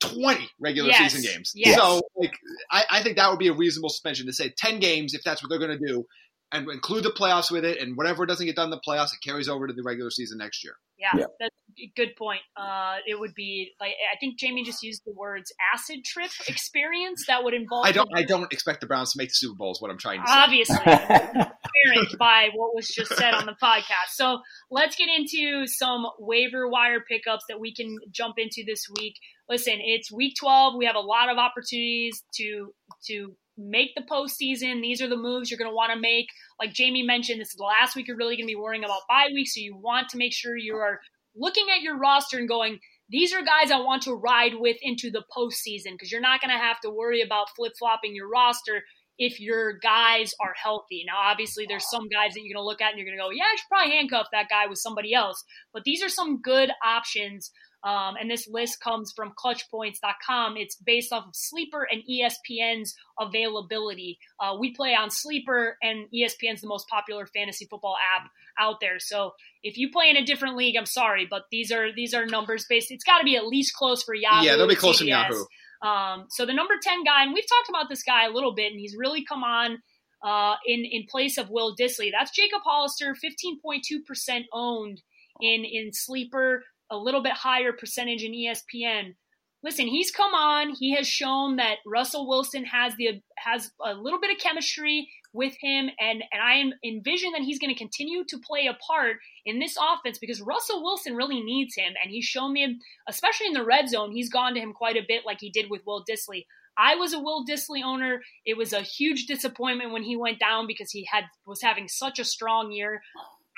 20 0.00 0.48
regular 0.60 0.90
Yes. 0.90 1.12
season 1.12 1.30
games. 1.32 1.52
Yes. 1.54 1.76
So, 1.78 2.02
like, 2.16 2.34
I, 2.70 2.84
I 2.90 3.02
think 3.02 3.16
that 3.16 3.30
would 3.30 3.38
be 3.38 3.48
a 3.48 3.52
reasonable 3.52 3.88
suspension 3.88 4.26
to 4.26 4.32
say 4.32 4.52
10 4.56 4.80
games 4.80 5.14
if 5.14 5.22
that's 5.24 5.42
what 5.42 5.48
they're 5.48 5.58
going 5.58 5.78
to 5.78 5.86
do 5.86 6.04
and 6.52 6.68
include 6.70 7.04
the 7.04 7.10
playoffs 7.10 7.50
with 7.50 7.64
it. 7.64 7.78
And 7.80 7.96
whatever 7.96 8.26
doesn't 8.26 8.44
get 8.46 8.56
done 8.56 8.66
in 8.66 8.70
the 8.70 8.80
playoffs, 8.86 9.12
it 9.12 9.20
carries 9.24 9.48
over 9.48 9.66
to 9.66 9.72
the 9.72 9.82
regular 9.82 10.10
season 10.10 10.38
next 10.38 10.62
year. 10.64 10.74
Yeah, 10.98 11.10
Yeah. 11.16 11.24
that's 11.40 11.54
a 11.78 11.92
good 11.96 12.14
point. 12.16 12.40
Uh, 12.56 12.96
it 13.06 13.18
would 13.18 13.34
be 13.34 13.72
like 13.80 13.90
I 14.12 14.16
think 14.18 14.38
Jamie 14.38 14.62
just 14.64 14.82
used 14.82 15.02
the 15.04 15.12
words 15.12 15.52
acid 15.74 16.04
trip 16.04 16.30
experience 16.46 17.24
that 17.26 17.42
would 17.42 17.52
involve. 17.54 17.84
I 17.86 17.92
don't, 17.92 18.08
I 18.14 18.22
don't 18.22 18.52
expect 18.52 18.80
the 18.80 18.86
Browns 18.86 19.12
to 19.12 19.18
make 19.18 19.30
the 19.30 19.34
Super 19.34 19.56
Bowl 19.56 19.72
is 19.72 19.82
what 19.82 19.90
I'm 19.90 19.98
trying 19.98 20.20
to 20.20 20.26
say. 20.26 20.32
obviously 20.34 20.76
apparent 20.86 22.18
by 22.18 22.50
what 22.54 22.74
was 22.74 22.88
just 22.88 23.14
said 23.16 23.34
on 23.34 23.46
the 23.46 23.56
podcast. 23.62 24.10
So 24.12 24.38
let's 24.70 24.96
get 24.96 25.08
into 25.08 25.66
some 25.66 26.06
waiver 26.18 26.68
wire 26.68 27.00
pickups 27.08 27.44
that 27.48 27.58
we 27.60 27.74
can 27.74 27.96
jump 28.10 28.34
into 28.38 28.62
this 28.66 28.86
week. 28.98 29.14
Listen, 29.48 29.74
it's 29.78 30.12
week 30.12 30.34
12. 30.38 30.74
We 30.78 30.86
have 30.86 30.96
a 30.96 31.00
lot 31.00 31.28
of 31.28 31.38
opportunities 31.38 32.22
to 32.36 32.72
to 33.08 33.34
make 33.56 33.94
the 33.94 34.02
postseason. 34.02 34.82
These 34.82 35.00
are 35.00 35.08
the 35.08 35.16
moves 35.16 35.50
you're 35.50 35.58
going 35.58 35.70
to 35.70 35.74
want 35.74 35.92
to 35.92 36.00
make. 36.00 36.26
Like 36.60 36.72
Jamie 36.72 37.02
mentioned, 37.02 37.40
this 37.40 37.48
is 37.48 37.56
the 37.56 37.64
last 37.64 37.94
week 37.94 38.08
you're 38.08 38.16
really 38.16 38.36
going 38.36 38.46
to 38.46 38.52
be 38.52 38.56
worrying 38.56 38.84
about 38.84 39.02
bye 39.08 39.28
week, 39.32 39.48
so 39.48 39.60
you 39.60 39.76
want 39.76 40.08
to 40.10 40.18
make 40.18 40.32
sure 40.32 40.56
you 40.56 40.76
are 40.76 41.00
looking 41.36 41.66
at 41.74 41.82
your 41.82 41.98
roster 41.98 42.38
and 42.38 42.48
going, 42.48 42.78
these 43.08 43.32
are 43.34 43.42
guys 43.42 43.70
I 43.70 43.80
want 43.80 44.02
to 44.04 44.14
ride 44.14 44.54
with 44.54 44.76
into 44.80 45.10
the 45.10 45.24
postseason 45.36 45.92
because 45.92 46.10
you're 46.10 46.20
not 46.20 46.40
going 46.40 46.50
to 46.50 46.62
have 46.62 46.80
to 46.80 46.90
worry 46.90 47.20
about 47.20 47.50
flip 47.54 47.72
flopping 47.78 48.14
your 48.14 48.28
roster 48.28 48.82
if 49.18 49.40
your 49.40 49.74
guys 49.78 50.32
are 50.40 50.54
healthy. 50.60 51.04
Now, 51.06 51.18
obviously, 51.18 51.66
there's 51.68 51.88
some 51.88 52.08
guys 52.08 52.34
that 52.34 52.40
you're 52.42 52.54
going 52.54 52.62
to 52.62 52.66
look 52.66 52.80
at 52.80 52.90
and 52.90 52.98
you're 52.98 53.06
going 53.06 53.18
to 53.18 53.22
go, 53.22 53.30
yeah, 53.30 53.44
I 53.44 53.56
should 53.56 53.68
probably 53.68 53.92
handcuff 53.92 54.26
that 54.32 54.48
guy 54.48 54.66
with 54.66 54.78
somebody 54.78 55.14
else. 55.14 55.44
But 55.72 55.84
these 55.84 56.02
are 56.02 56.08
some 56.08 56.40
good 56.40 56.70
options. 56.84 57.50
Um, 57.84 58.14
and 58.18 58.30
this 58.30 58.48
list 58.48 58.80
comes 58.80 59.12
from 59.14 59.32
clutchpoints.com. 59.32 60.56
It's 60.56 60.76
based 60.76 61.12
off 61.12 61.26
of 61.26 61.34
Sleeper 61.34 61.86
and 61.90 62.02
ESPN's 62.10 62.94
availability. 63.20 64.18
Uh, 64.40 64.56
we 64.58 64.74
play 64.74 64.94
on 64.94 65.10
Sleeper, 65.10 65.76
and 65.82 66.06
ESPN's 66.14 66.62
the 66.62 66.66
most 66.66 66.88
popular 66.88 67.26
fantasy 67.26 67.66
football 67.66 67.96
app 68.16 68.30
out 68.58 68.80
there. 68.80 68.98
So 68.98 69.32
if 69.62 69.76
you 69.76 69.90
play 69.90 70.08
in 70.08 70.16
a 70.16 70.24
different 70.24 70.56
league, 70.56 70.76
I'm 70.76 70.86
sorry, 70.86 71.26
but 71.28 71.42
these 71.50 71.70
are 71.70 71.92
these 71.94 72.14
are 72.14 72.24
numbers 72.24 72.64
based. 72.68 72.90
It's 72.90 73.04
got 73.04 73.18
to 73.18 73.24
be 73.24 73.36
at 73.36 73.46
least 73.46 73.74
close 73.74 74.02
for 74.02 74.14
Yahoo. 74.14 74.46
Yeah, 74.46 74.56
they'll 74.56 74.68
be 74.68 74.74
close 74.74 75.00
in 75.00 75.08
Yahoo. 75.08 75.44
Um, 75.82 76.26
so 76.30 76.46
the 76.46 76.54
number 76.54 76.74
10 76.82 77.04
guy, 77.04 77.24
and 77.24 77.34
we've 77.34 77.44
talked 77.46 77.68
about 77.68 77.90
this 77.90 78.02
guy 78.02 78.26
a 78.26 78.30
little 78.30 78.54
bit, 78.54 78.72
and 78.72 78.80
he's 78.80 78.96
really 78.96 79.22
come 79.22 79.44
on 79.44 79.78
uh, 80.24 80.54
in, 80.66 80.84
in 80.90 81.04
place 81.08 81.36
of 81.36 81.50
Will 81.50 81.76
Dissly. 81.76 82.10
That's 82.10 82.30
Jacob 82.30 82.62
Hollister, 82.64 83.14
15.2% 83.14 84.44
owned 84.52 85.02
in, 85.40 85.64
in 85.64 85.92
Sleeper, 85.92 86.64
a 86.94 87.02
little 87.02 87.22
bit 87.22 87.32
higher 87.32 87.72
percentage 87.72 88.22
in 88.22 88.32
ESPN. 88.32 89.14
Listen, 89.62 89.86
he's 89.86 90.10
come 90.10 90.34
on. 90.34 90.74
He 90.74 90.94
has 90.94 91.06
shown 91.06 91.56
that 91.56 91.76
Russell 91.86 92.28
Wilson 92.28 92.66
has 92.66 92.94
the 92.96 93.22
has 93.38 93.70
a 93.82 93.94
little 93.94 94.20
bit 94.20 94.30
of 94.30 94.38
chemistry 94.38 95.08
with 95.32 95.54
him, 95.58 95.88
and 95.98 96.22
and 96.32 96.42
I 96.42 96.62
envision 96.86 97.32
that 97.32 97.40
he's 97.40 97.58
going 97.58 97.72
to 97.72 97.78
continue 97.78 98.24
to 98.28 98.38
play 98.38 98.66
a 98.66 98.74
part 98.74 99.16
in 99.46 99.58
this 99.58 99.76
offense 99.78 100.18
because 100.18 100.42
Russell 100.42 100.82
Wilson 100.82 101.16
really 101.16 101.42
needs 101.42 101.74
him, 101.76 101.94
and 102.02 102.10
he's 102.10 102.26
shown 102.26 102.52
me, 102.52 102.78
especially 103.08 103.46
in 103.46 103.54
the 103.54 103.64
red 103.64 103.88
zone, 103.88 104.12
he's 104.12 104.28
gone 104.28 104.52
to 104.54 104.60
him 104.60 104.74
quite 104.74 104.96
a 104.96 105.06
bit, 105.06 105.24
like 105.24 105.38
he 105.40 105.50
did 105.50 105.70
with 105.70 105.80
Will 105.86 106.04
Dissly. 106.04 106.44
I 106.76 106.96
was 106.96 107.12
a 107.12 107.20
Will 107.20 107.44
Dissly 107.46 107.82
owner. 107.84 108.20
It 108.44 108.56
was 108.56 108.72
a 108.72 108.80
huge 108.82 109.26
disappointment 109.26 109.92
when 109.92 110.02
he 110.02 110.16
went 110.16 110.40
down 110.40 110.66
because 110.66 110.90
he 110.90 111.06
had 111.10 111.24
was 111.46 111.62
having 111.62 111.88
such 111.88 112.18
a 112.18 112.24
strong 112.24 112.72
year. 112.72 113.02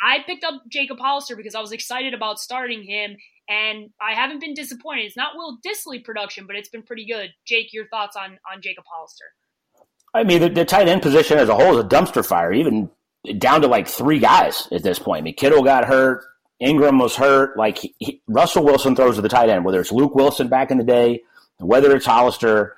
I 0.03 0.19
picked 0.27 0.45
up 0.45 0.63
Jacob 0.69 0.99
Hollister 0.99 1.37
because 1.37 1.55
I 1.55 1.61
was 1.61 1.73
excited 1.73 2.15
about 2.15 2.39
starting 2.39 2.83
him, 2.83 3.17
and 3.49 3.91
I 4.01 4.15
haven't 4.15 4.41
been 4.41 4.55
disappointed. 4.55 5.07
It's 5.07 5.17
not 5.17 5.37
Will 5.37 5.59
Dissly 5.67 6.05
production, 6.05 6.47
but 6.47 6.57
it's 6.57 6.69
been 6.69 6.83
pretty 6.83 7.07
good. 7.07 7.31
Jake, 7.47 7.73
your 7.73 7.89
thoughts 7.89 8.17
on 8.17 8.39
on 8.53 8.61
Jacob 8.63 8.85
Hollister? 8.91 9.25
I 10.15 10.25
mean, 10.25 10.41
the, 10.41 10.49
the 10.49 10.65
tight 10.65 10.89
end 10.89 11.03
position 11.03 11.39
as 11.39 11.49
a 11.49 11.55
whole 11.55 11.79
is 11.79 11.85
a 11.85 11.89
dumpster 11.89 12.25
fire, 12.25 12.53
even 12.53 12.91
down 13.39 13.61
to 13.63 13.67
like 13.67 13.89
three 13.89 14.19
guys 14.19 14.69
at 14.73 14.83
this 14.83 14.99
point. 14.99 15.21
I 15.21 15.23
mean, 15.23 15.35
Kittle 15.35 15.63
got 15.63 15.85
hurt, 15.85 16.25
Ingram 16.61 16.99
was 16.99 17.17
hurt. 17.17 17.57
Like 17.57 17.79
he, 17.79 18.23
Russell 18.27 18.65
Wilson 18.65 18.97
throws 18.97 19.17
to 19.17 19.23
the 19.23 19.29
tight 19.29 19.49
end, 19.49 19.65
whether 19.65 19.81
it's 19.81 19.93
Luke 19.93 20.15
Wilson 20.15 20.49
back 20.49 20.71
in 20.71 20.79
the 20.79 20.85
day, 20.85 21.23
whether 21.59 21.95
it's 21.95 22.07
Hollister, 22.07 22.77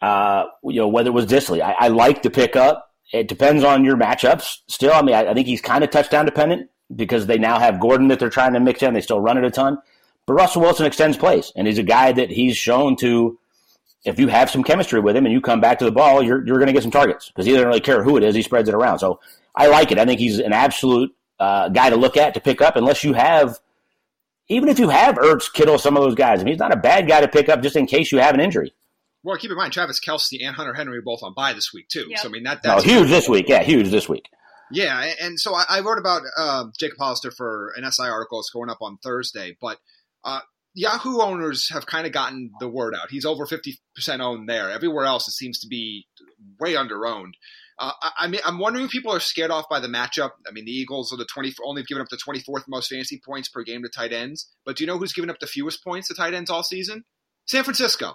uh, 0.00 0.44
you 0.62 0.80
know, 0.80 0.88
whether 0.88 1.10
it 1.10 1.14
was 1.14 1.26
Dissly. 1.26 1.60
I, 1.60 1.74
I 1.78 1.88
like 1.88 2.22
to 2.22 2.30
pick 2.30 2.56
up. 2.56 2.87
It 3.12 3.28
depends 3.28 3.64
on 3.64 3.84
your 3.84 3.96
matchups. 3.96 4.58
Still, 4.68 4.92
I 4.92 5.02
mean, 5.02 5.14
I, 5.14 5.28
I 5.28 5.34
think 5.34 5.46
he's 5.46 5.60
kind 5.60 5.82
of 5.82 5.90
touchdown 5.90 6.24
dependent 6.24 6.70
because 6.94 7.26
they 7.26 7.38
now 7.38 7.58
have 7.58 7.80
Gordon 7.80 8.08
that 8.08 8.18
they're 8.18 8.30
trying 8.30 8.52
to 8.54 8.60
mix 8.60 8.82
in. 8.82 8.94
They 8.94 9.00
still 9.00 9.20
run 9.20 9.38
it 9.38 9.44
a 9.44 9.50
ton, 9.50 9.78
but 10.26 10.34
Russell 10.34 10.62
Wilson 10.62 10.86
extends 10.86 11.16
plays, 11.16 11.52
and 11.56 11.66
he's 11.66 11.78
a 11.78 11.82
guy 11.82 12.12
that 12.12 12.30
he's 12.30 12.56
shown 12.56 12.96
to 12.96 13.38
if 14.04 14.18
you 14.18 14.28
have 14.28 14.50
some 14.50 14.62
chemistry 14.62 15.00
with 15.00 15.16
him 15.16 15.26
and 15.26 15.32
you 15.32 15.40
come 15.40 15.60
back 15.60 15.78
to 15.80 15.84
the 15.84 15.92
ball, 15.92 16.22
you're, 16.22 16.44
you're 16.46 16.56
going 16.56 16.68
to 16.68 16.72
get 16.72 16.82
some 16.82 16.90
targets 16.90 17.28
because 17.28 17.46
he 17.46 17.52
doesn't 17.52 17.66
really 17.66 17.80
care 17.80 18.02
who 18.02 18.16
it 18.16 18.22
is. 18.22 18.34
He 18.34 18.42
spreads 18.42 18.68
it 18.68 18.74
around. 18.74 18.98
So 18.98 19.20
I 19.54 19.66
like 19.66 19.90
it. 19.90 19.98
I 19.98 20.04
think 20.04 20.20
he's 20.20 20.38
an 20.38 20.52
absolute 20.52 21.14
uh, 21.40 21.68
guy 21.68 21.90
to 21.90 21.96
look 21.96 22.16
at 22.16 22.34
to 22.34 22.40
pick 22.40 22.60
up 22.60 22.76
unless 22.76 23.02
you 23.02 23.12
have, 23.14 23.58
even 24.48 24.68
if 24.68 24.78
you 24.78 24.88
have 24.88 25.16
Ertz, 25.16 25.52
Kittle, 25.52 25.78
some 25.78 25.96
of 25.96 26.02
those 26.02 26.14
guys. 26.14 26.40
I 26.40 26.44
mean, 26.44 26.54
he's 26.54 26.60
not 26.60 26.72
a 26.72 26.78
bad 26.78 27.08
guy 27.08 27.20
to 27.20 27.28
pick 27.28 27.48
up 27.48 27.60
just 27.60 27.76
in 27.76 27.86
case 27.86 28.12
you 28.12 28.18
have 28.18 28.34
an 28.34 28.40
injury. 28.40 28.72
Well, 29.24 29.36
keep 29.36 29.50
in 29.50 29.56
mind, 29.56 29.72
Travis 29.72 30.00
Kelce 30.00 30.38
and 30.44 30.54
Hunter 30.54 30.74
Henry 30.74 30.98
are 30.98 31.02
both 31.02 31.22
on 31.22 31.34
bye 31.34 31.52
this 31.52 31.72
week 31.74 31.88
too. 31.88 32.06
Yep. 32.08 32.18
So 32.20 32.28
I 32.28 32.30
mean 32.30 32.44
that 32.44 32.62
No, 32.64 32.70
that's 32.74 32.84
huge 32.84 33.08
this 33.08 33.28
week. 33.28 33.46
Yeah, 33.48 33.62
huge 33.62 33.90
this 33.90 34.08
week. 34.08 34.28
Yeah, 34.70 35.00
and- 35.02 35.18
and 35.20 35.40
so 35.40 35.54
I, 35.54 35.64
I 35.68 35.80
wrote 35.80 35.98
about 35.98 36.22
uh, 36.36 36.64
Jacob 36.78 36.98
Hollister 36.98 37.30
for 37.30 37.72
an 37.76 37.90
SI 37.90 38.04
article. 38.04 38.38
It's 38.40 38.50
going 38.50 38.70
up 38.70 38.78
on 38.82 38.98
Thursday, 39.02 39.56
but 39.60 39.78
uh, 40.24 40.40
Yahoo 40.74 41.20
owners 41.20 41.70
have 41.70 41.86
kind 41.86 42.06
of 42.06 42.12
gotten 42.12 42.50
the 42.60 42.68
word 42.68 42.94
out. 42.94 43.10
He's 43.10 43.24
over 43.24 43.46
fifty 43.46 43.78
percent 43.94 44.20
owned 44.22 44.48
there. 44.48 44.70
Everywhere 44.70 45.06
else, 45.06 45.26
it 45.26 45.32
seems 45.32 45.58
to 45.60 45.68
be 45.68 46.06
way 46.60 46.76
under 46.76 47.06
owned. 47.06 47.34
Uh, 47.80 47.92
I, 48.02 48.10
I 48.20 48.26
mean, 48.28 48.40
I'm 48.44 48.58
wondering 48.58 48.84
if 48.86 48.90
people 48.90 49.12
are 49.12 49.20
scared 49.20 49.50
off 49.50 49.68
by 49.70 49.80
the 49.80 49.88
matchup. 49.88 50.30
I 50.46 50.50
mean, 50.52 50.64
the 50.66 50.72
Eagles 50.72 51.12
are 51.12 51.16
the 51.16 51.24
twenty 51.24 51.52
only 51.64 51.82
given 51.84 52.02
up 52.02 52.08
the 52.10 52.16
twenty 52.18 52.40
fourth 52.40 52.64
most 52.68 52.88
fantasy 52.90 53.20
points 53.24 53.48
per 53.48 53.62
game 53.64 53.82
to 53.82 53.88
tight 53.88 54.12
ends. 54.12 54.48
But 54.66 54.76
do 54.76 54.84
you 54.84 54.88
know 54.88 54.98
who's 54.98 55.12
given 55.12 55.30
up 55.30 55.38
the 55.40 55.46
fewest 55.46 55.82
points 55.82 56.08
to 56.08 56.14
tight 56.14 56.34
ends 56.34 56.50
all 56.50 56.62
season? 56.62 57.04
San 57.46 57.64
Francisco, 57.64 58.14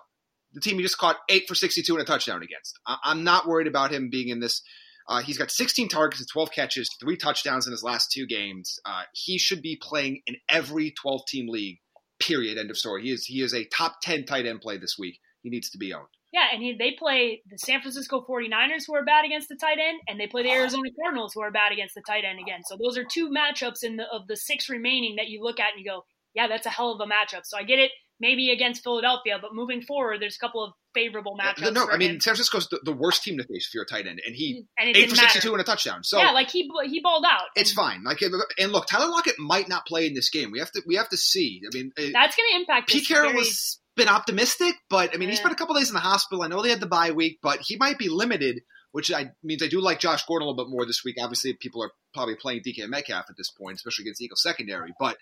the 0.53 0.61
team 0.61 0.77
he 0.77 0.83
just 0.83 0.97
caught 0.97 1.17
eight 1.29 1.43
for 1.47 1.55
sixty 1.55 1.81
two 1.81 1.93
and 1.93 2.01
a 2.01 2.05
touchdown 2.05 2.43
against. 2.43 2.79
I, 2.85 2.97
I'm 3.03 3.23
not 3.23 3.47
worried 3.47 3.67
about 3.67 3.91
him 3.91 4.09
being 4.09 4.29
in 4.29 4.39
this 4.39 4.61
uh, 5.07 5.21
he's 5.21 5.37
got 5.37 5.51
16 5.51 5.89
targets 5.89 6.21
and 6.21 6.29
12 6.29 6.51
catches, 6.51 6.89
three 6.99 7.17
touchdowns 7.17 7.67
in 7.67 7.71
his 7.71 7.83
last 7.83 8.11
two 8.11 8.25
games. 8.25 8.79
Uh, 8.85 9.03
he 9.13 9.37
should 9.37 9.61
be 9.61 9.77
playing 9.81 10.21
in 10.27 10.35
every 10.49 10.91
12 10.91 11.21
team 11.27 11.47
league. 11.49 11.79
Period. 12.19 12.57
End 12.57 12.69
of 12.69 12.77
story. 12.77 13.03
He 13.03 13.11
is 13.11 13.25
he 13.25 13.41
is 13.41 13.53
a 13.53 13.65
top 13.65 13.97
10 14.01 14.25
tight 14.25 14.45
end 14.45 14.61
play 14.61 14.77
this 14.77 14.95
week. 14.97 15.19
He 15.41 15.49
needs 15.49 15.69
to 15.71 15.77
be 15.77 15.93
owned. 15.93 16.07
Yeah, 16.31 16.47
and 16.53 16.63
he, 16.63 16.75
they 16.77 16.95
play 16.97 17.41
the 17.49 17.57
San 17.57 17.81
Francisco 17.81 18.25
49ers 18.27 18.85
who 18.87 18.95
are 18.95 19.03
bad 19.03 19.25
against 19.25 19.49
the 19.49 19.55
tight 19.55 19.77
end, 19.77 19.99
and 20.07 20.19
they 20.19 20.25
play 20.25 20.41
the 20.41 20.51
Arizona 20.51 20.89
Cardinals 20.99 21.33
who 21.33 21.41
are 21.41 21.51
bad 21.51 21.71
against 21.71 21.95
the 21.95 22.01
tight 22.07 22.23
end 22.23 22.39
again. 22.39 22.61
So 22.65 22.77
those 22.81 22.97
are 22.97 23.03
two 23.03 23.29
matchups 23.29 23.83
in 23.83 23.97
the 23.97 24.05
of 24.11 24.27
the 24.27 24.37
six 24.37 24.69
remaining 24.69 25.17
that 25.17 25.27
you 25.27 25.43
look 25.43 25.59
at 25.59 25.73
and 25.75 25.83
you 25.83 25.91
go, 25.91 26.05
yeah, 26.33 26.47
that's 26.47 26.65
a 26.65 26.69
hell 26.69 26.91
of 26.91 27.01
a 27.01 27.11
matchup. 27.11 27.41
So 27.43 27.57
I 27.57 27.63
get 27.63 27.79
it, 27.79 27.91
maybe 28.19 28.51
against 28.51 28.83
Philadelphia, 28.83 29.37
but 29.41 29.53
moving 29.53 29.81
forward, 29.81 30.21
there's 30.21 30.35
a 30.35 30.39
couple 30.39 30.63
of 30.63 30.73
favorable 30.93 31.37
matchups. 31.37 31.73
no, 31.73 31.85
for 31.85 31.93
I 31.93 31.97
mean 31.97 32.11
him. 32.11 32.19
San 32.19 32.35
Francisco's 32.35 32.67
the, 32.69 32.79
the 32.83 32.91
worst 32.93 33.23
team 33.23 33.37
to 33.37 33.43
face 33.43 33.67
if 33.67 33.73
you're 33.73 33.83
a 33.83 33.87
tight 33.87 34.07
end, 34.07 34.21
and 34.25 34.35
he 34.35 34.61
mm, 34.61 34.65
and 34.77 34.95
eight 34.95 35.09
for 35.09 35.15
62 35.15 35.47
matter. 35.47 35.51
and 35.53 35.61
a 35.61 35.63
touchdown. 35.63 36.03
So 36.03 36.19
yeah, 36.19 36.31
like 36.31 36.49
he 36.49 36.69
he 36.85 37.01
balled 37.01 37.25
out. 37.27 37.47
it's 37.55 37.73
fine. 37.73 38.03
Like 38.03 38.21
and 38.21 38.71
look, 38.71 38.87
Tyler 38.87 39.09
Lockett 39.09 39.39
might 39.39 39.67
not 39.67 39.85
play 39.85 40.05
in 40.07 40.13
this 40.13 40.29
game. 40.29 40.51
We 40.51 40.59
have 40.59 40.71
to 40.71 40.81
we 40.85 40.95
have 40.95 41.09
to 41.09 41.17
see. 41.17 41.61
I 41.65 41.75
mean, 41.75 41.91
That's 41.95 42.35
going 42.35 42.49
to 42.51 42.55
impact. 42.59 42.89
Pete 42.89 43.07
Carroll 43.07 43.31
very- 43.31 43.39
has 43.43 43.79
been 43.95 44.07
optimistic, 44.07 44.73
but 44.89 45.13
I 45.13 45.17
mean, 45.17 45.29
Yeah. 45.29 45.41
been 45.43 45.51
a 45.51 45.55
couple 45.55 45.75
days 45.75 45.89
in 45.89 45.93
the 45.93 45.99
hospital. 45.99 46.43
I 46.43 46.47
know 46.47 46.61
they 46.63 46.69
had 46.69 46.79
the 46.79 46.87
bye 46.87 47.11
week, 47.11 47.39
but 47.43 47.59
he 47.61 47.75
might 47.77 47.99
be 47.99 48.09
limited, 48.09 48.61
which 48.91 49.11
I 49.11 49.31
means 49.43 49.61
I 49.61 49.67
do 49.67 49.81
like 49.81 49.99
Josh 49.99 50.25
Gordon 50.25 50.47
a 50.47 50.49
little 50.49 50.65
bit 50.65 50.71
more 50.71 50.85
this 50.85 51.03
week. 51.03 51.17
Obviously, 51.21 51.53
people 51.53 51.83
are 51.83 51.91
probably 52.13 52.35
playing 52.35 52.61
DK 52.65 52.87
Metcalf 52.87 53.25
at 53.29 53.37
this 53.37 53.51
point, 53.51 53.75
especially 53.75 54.03
against 54.03 54.19
the 54.19 54.25
Eagles 54.25 54.41
secondary. 54.41 54.93
But 54.99 55.17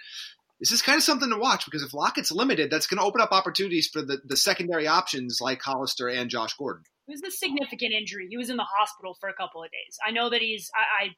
this 0.61 0.71
is 0.71 0.83
kind 0.83 0.95
of 0.95 1.03
something 1.03 1.29
to 1.31 1.37
watch 1.37 1.65
because 1.65 1.81
if 1.81 1.93
Lockett's 1.93 2.31
limited, 2.31 2.69
that's 2.69 2.85
going 2.85 2.99
to 2.99 3.03
open 3.03 3.19
up 3.19 3.31
opportunities 3.31 3.87
for 3.87 4.03
the, 4.03 4.19
the 4.23 4.37
secondary 4.37 4.87
options 4.87 5.39
like 5.41 5.59
Hollister 5.59 6.07
and 6.07 6.29
Josh 6.29 6.53
Gordon. 6.53 6.83
It 7.07 7.11
was 7.11 7.23
a 7.23 7.35
significant 7.35 7.93
injury. 7.93 8.27
He 8.29 8.37
was 8.37 8.51
in 8.51 8.57
the 8.57 8.67
hospital 8.77 9.17
for 9.19 9.27
a 9.27 9.33
couple 9.33 9.63
of 9.63 9.71
days. 9.71 9.97
I 10.07 10.11
know 10.11 10.29
that 10.29 10.39
he's, 10.39 10.69
I, 10.75 11.05
I 11.05 11.09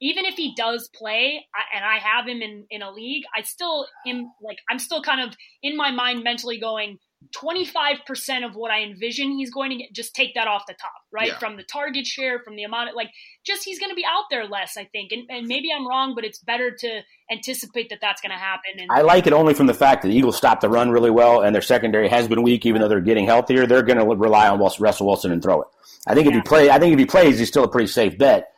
even 0.00 0.24
if 0.24 0.34
he 0.34 0.54
does 0.56 0.88
play 0.94 1.44
and 1.74 1.84
I 1.84 1.98
have 1.98 2.26
him 2.26 2.40
in, 2.40 2.64
in 2.70 2.80
a 2.80 2.90
league, 2.90 3.24
I 3.36 3.42
still 3.42 3.86
am 4.06 4.32
like, 4.42 4.58
I'm 4.70 4.78
still 4.78 5.02
kind 5.02 5.20
of 5.28 5.36
in 5.62 5.76
my 5.76 5.90
mind 5.90 6.24
mentally 6.24 6.58
going, 6.58 6.98
25% 7.34 8.44
of 8.44 8.54
what 8.54 8.70
I 8.70 8.82
envision 8.82 9.30
he's 9.32 9.50
going 9.50 9.70
to 9.70 9.76
get, 9.76 9.92
just 9.92 10.14
take 10.14 10.34
that 10.34 10.46
off 10.46 10.64
the 10.66 10.74
top, 10.74 10.92
right? 11.12 11.28
Yeah. 11.28 11.38
From 11.38 11.56
the 11.56 11.62
target 11.62 12.06
share, 12.06 12.40
from 12.40 12.56
the 12.56 12.64
amount 12.64 12.90
of, 12.90 12.94
like, 12.94 13.10
just 13.44 13.64
he's 13.64 13.78
going 13.78 13.90
to 13.90 13.94
be 13.94 14.04
out 14.04 14.24
there 14.30 14.46
less, 14.46 14.76
I 14.76 14.84
think. 14.84 15.12
And, 15.12 15.24
and 15.28 15.46
maybe 15.46 15.68
I'm 15.74 15.86
wrong, 15.86 16.14
but 16.14 16.24
it's 16.24 16.38
better 16.38 16.70
to 16.70 17.00
anticipate 17.30 17.90
that 17.90 17.98
that's 18.00 18.20
going 18.20 18.30
to 18.30 18.38
happen. 18.38 18.72
And 18.78 18.88
I 18.90 19.02
like 19.02 19.26
it 19.26 19.32
only 19.32 19.54
from 19.54 19.66
the 19.66 19.74
fact 19.74 20.02
that 20.02 20.08
the 20.08 20.14
Eagles 20.14 20.36
stopped 20.36 20.60
the 20.60 20.68
run 20.68 20.90
really 20.90 21.10
well 21.10 21.42
and 21.42 21.54
their 21.54 21.62
secondary 21.62 22.08
has 22.08 22.28
been 22.28 22.42
weak, 22.42 22.66
even 22.66 22.80
though 22.80 22.88
they're 22.88 23.00
getting 23.00 23.26
healthier. 23.26 23.66
They're 23.66 23.82
going 23.82 23.98
to 23.98 24.04
rely 24.04 24.48
on 24.48 24.58
Russell 24.58 25.06
Wilson 25.06 25.32
and 25.32 25.42
throw 25.42 25.62
it. 25.62 25.68
I 26.06 26.14
think 26.14 26.26
if 26.28 26.34
he 26.34 26.40
play, 26.42 26.70
I 26.70 26.78
think 26.78 26.92
if 26.92 26.98
he 26.98 27.06
plays, 27.06 27.38
he's 27.38 27.48
still 27.48 27.64
a 27.64 27.68
pretty 27.68 27.88
safe 27.88 28.18
bet. 28.18 28.52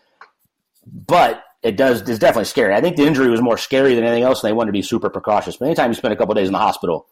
But 0.87 1.45
it 1.63 1.77
does 1.77 2.03
it's 2.03 2.19
definitely 2.19 2.45
scary. 2.45 2.75
I 2.75 2.81
think 2.81 2.97
the 2.97 3.05
injury 3.05 3.29
was 3.29 3.43
more 3.43 3.59
scary 3.59 3.95
than 3.95 4.05
anything 4.05 4.23
else, 4.23 4.43
and 4.43 4.49
they 4.49 4.53
wanted 4.53 4.69
to 4.69 4.73
be 4.73 4.83
super 4.83 5.11
precautious. 5.11 5.57
But 5.57 5.67
anytime 5.67 5.91
you 5.91 5.95
spend 5.95 6.15
a 6.15 6.17
couple 6.17 6.35
days 6.35 6.47
in 6.47 6.53
the 6.53 6.59
hospital, 6.59 7.07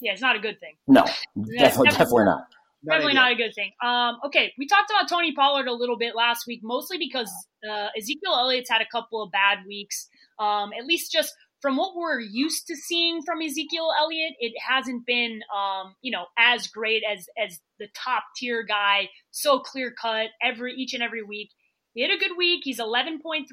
yeah, 0.00 0.12
it's 0.12 0.22
not 0.22 0.36
a 0.36 0.40
good 0.40 0.58
thing. 0.60 0.74
No, 0.86 1.04
definitely, 1.04 1.58
definitely, 1.58 1.88
definitely 1.90 2.24
not. 2.24 2.44
Definitely 2.84 3.14
not 3.14 3.32
a 3.32 3.34
good 3.34 3.54
thing. 3.54 3.72
Um, 3.84 4.18
okay, 4.26 4.52
we 4.56 4.66
talked 4.66 4.90
about 4.90 5.08
Tony 5.08 5.34
Pollard 5.34 5.66
a 5.66 5.72
little 5.72 5.98
bit 5.98 6.14
last 6.14 6.46
week, 6.46 6.60
mostly 6.62 6.96
because 6.96 7.30
uh, 7.68 7.88
Ezekiel 7.96 8.36
Elliott's 8.38 8.70
had 8.70 8.80
a 8.80 8.86
couple 8.90 9.22
of 9.22 9.32
bad 9.32 9.58
weeks. 9.66 10.08
Um, 10.38 10.70
at 10.78 10.86
least 10.86 11.10
just 11.10 11.34
from 11.60 11.76
what 11.76 11.96
we're 11.96 12.20
used 12.20 12.68
to 12.68 12.76
seeing 12.76 13.22
from 13.22 13.42
Ezekiel 13.42 13.90
Elliott, 13.98 14.34
it 14.38 14.52
hasn't 14.64 15.04
been, 15.06 15.40
um, 15.54 15.94
you 16.02 16.12
know, 16.12 16.26
as 16.38 16.68
great 16.68 17.02
as 17.10 17.26
as 17.42 17.58
the 17.80 17.88
top 17.96 18.22
tier 18.36 18.62
guy, 18.62 19.08
so 19.32 19.58
clear 19.58 19.92
cut 20.00 20.28
every 20.40 20.74
each 20.74 20.94
and 20.94 21.02
every 21.02 21.22
week. 21.22 21.50
He 21.94 22.02
had 22.02 22.12
a 22.12 22.18
good 22.18 22.36
week. 22.36 22.60
He's 22.62 22.78
11.3% 22.78 23.44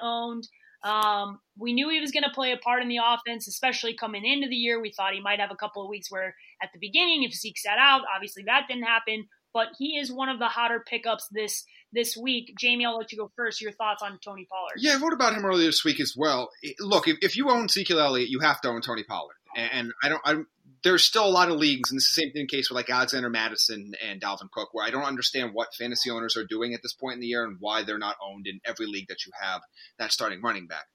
owned. 0.00 0.46
Um, 0.84 1.38
we 1.56 1.72
knew 1.72 1.88
he 1.88 2.00
was 2.00 2.10
going 2.10 2.24
to 2.24 2.30
play 2.34 2.52
a 2.52 2.56
part 2.56 2.82
in 2.82 2.88
the 2.88 2.98
offense, 2.98 3.46
especially 3.46 3.94
coming 3.94 4.24
into 4.24 4.48
the 4.48 4.56
year. 4.56 4.80
We 4.80 4.90
thought 4.90 5.12
he 5.14 5.20
might 5.20 5.38
have 5.38 5.50
a 5.52 5.56
couple 5.56 5.82
of 5.82 5.88
weeks 5.88 6.10
where 6.10 6.34
at 6.62 6.70
the 6.72 6.80
beginning, 6.80 7.22
if 7.22 7.32
Zeke 7.32 7.58
sat 7.58 7.78
out, 7.78 8.02
obviously 8.14 8.44
that 8.46 8.66
didn't 8.68 8.84
happen. 8.84 9.28
But 9.54 9.68
he 9.78 9.98
is 9.98 10.10
one 10.10 10.30
of 10.30 10.38
the 10.38 10.46
hotter 10.46 10.82
pickups 10.84 11.28
this 11.30 11.64
this 11.92 12.16
week. 12.16 12.54
Jamie, 12.58 12.86
I'll 12.86 12.96
let 12.96 13.12
you 13.12 13.18
go 13.18 13.30
first. 13.36 13.60
Your 13.60 13.72
thoughts 13.72 14.02
on 14.02 14.18
Tony 14.24 14.46
Pollard? 14.50 14.78
Yeah, 14.78 14.94
I 14.94 14.96
wrote 14.96 15.12
about 15.12 15.34
him 15.34 15.44
earlier 15.44 15.66
this 15.66 15.84
week 15.84 16.00
as 16.00 16.14
well. 16.16 16.48
Look, 16.80 17.06
if, 17.06 17.18
if 17.20 17.36
you 17.36 17.50
own 17.50 17.66
Ezekiel 17.66 18.00
Elliott, 18.00 18.30
you 18.30 18.40
have 18.40 18.62
to 18.62 18.68
own 18.68 18.80
Tony 18.80 19.04
Pollard. 19.04 19.36
And 19.54 19.92
I 20.02 20.08
don't, 20.08 20.22
I, 20.24 20.36
there's 20.84 21.04
still 21.04 21.26
a 21.26 21.30
lot 21.30 21.48
of 21.48 21.58
leagues, 21.58 21.90
and 21.90 21.96
this 21.96 22.08
is 22.08 22.14
the 22.14 22.22
same 22.22 22.32
thing 22.32 22.46
case 22.46 22.68
with 22.68 22.76
like 22.76 22.90
Alexander 22.90 23.30
Mattison 23.30 23.92
and 24.04 24.20
Dalvin 24.20 24.50
Cook, 24.50 24.70
where 24.72 24.84
I 24.84 24.90
don't 24.90 25.04
understand 25.04 25.50
what 25.52 25.74
fantasy 25.74 26.10
owners 26.10 26.36
are 26.36 26.46
doing 26.46 26.74
at 26.74 26.80
this 26.82 26.92
point 26.92 27.14
in 27.14 27.20
the 27.20 27.26
year 27.26 27.44
and 27.44 27.56
why 27.60 27.82
they're 27.82 27.98
not 27.98 28.16
owned 28.22 28.46
in 28.46 28.60
every 28.64 28.86
league 28.86 29.08
that 29.08 29.24
you 29.24 29.32
have 29.40 29.60
that 29.98 30.12
starting 30.12 30.42
running 30.42 30.66
back. 30.66 30.86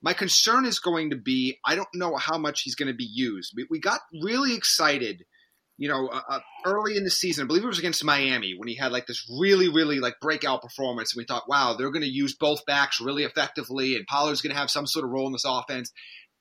My 0.00 0.12
concern 0.12 0.64
is 0.64 0.78
going 0.78 1.10
to 1.10 1.16
be 1.16 1.58
I 1.64 1.74
don't 1.74 1.88
know 1.94 2.16
how 2.16 2.38
much 2.38 2.62
he's 2.62 2.74
going 2.74 2.88
to 2.88 2.94
be 2.94 3.08
used. 3.10 3.52
We, 3.56 3.66
we 3.70 3.80
got 3.80 4.00
really 4.22 4.54
excited, 4.54 5.24
you 5.76 5.88
know, 5.88 6.08
uh, 6.08 6.22
uh, 6.28 6.40
early 6.64 6.96
in 6.96 7.04
the 7.04 7.10
season. 7.10 7.44
I 7.44 7.46
believe 7.46 7.64
it 7.64 7.68
was 7.68 7.78
against 7.78 8.04
Miami 8.04 8.54
when 8.56 8.68
he 8.68 8.76
had 8.76 8.92
like 8.92 9.06
this 9.06 9.24
really, 9.40 9.68
really 9.68 9.98
like 9.98 10.14
breakout 10.20 10.62
performance, 10.62 11.14
and 11.14 11.20
we 11.20 11.24
thought, 11.24 11.48
wow, 11.48 11.74
they're 11.74 11.90
going 11.90 12.02
to 12.02 12.08
use 12.08 12.34
both 12.34 12.64
backs 12.66 13.00
really 13.00 13.24
effectively, 13.24 13.96
and 13.96 14.06
Pollard's 14.06 14.40
going 14.40 14.54
to 14.54 14.60
have 14.60 14.70
some 14.70 14.86
sort 14.86 15.04
of 15.04 15.10
role 15.10 15.26
in 15.26 15.32
this 15.32 15.44
offense. 15.46 15.92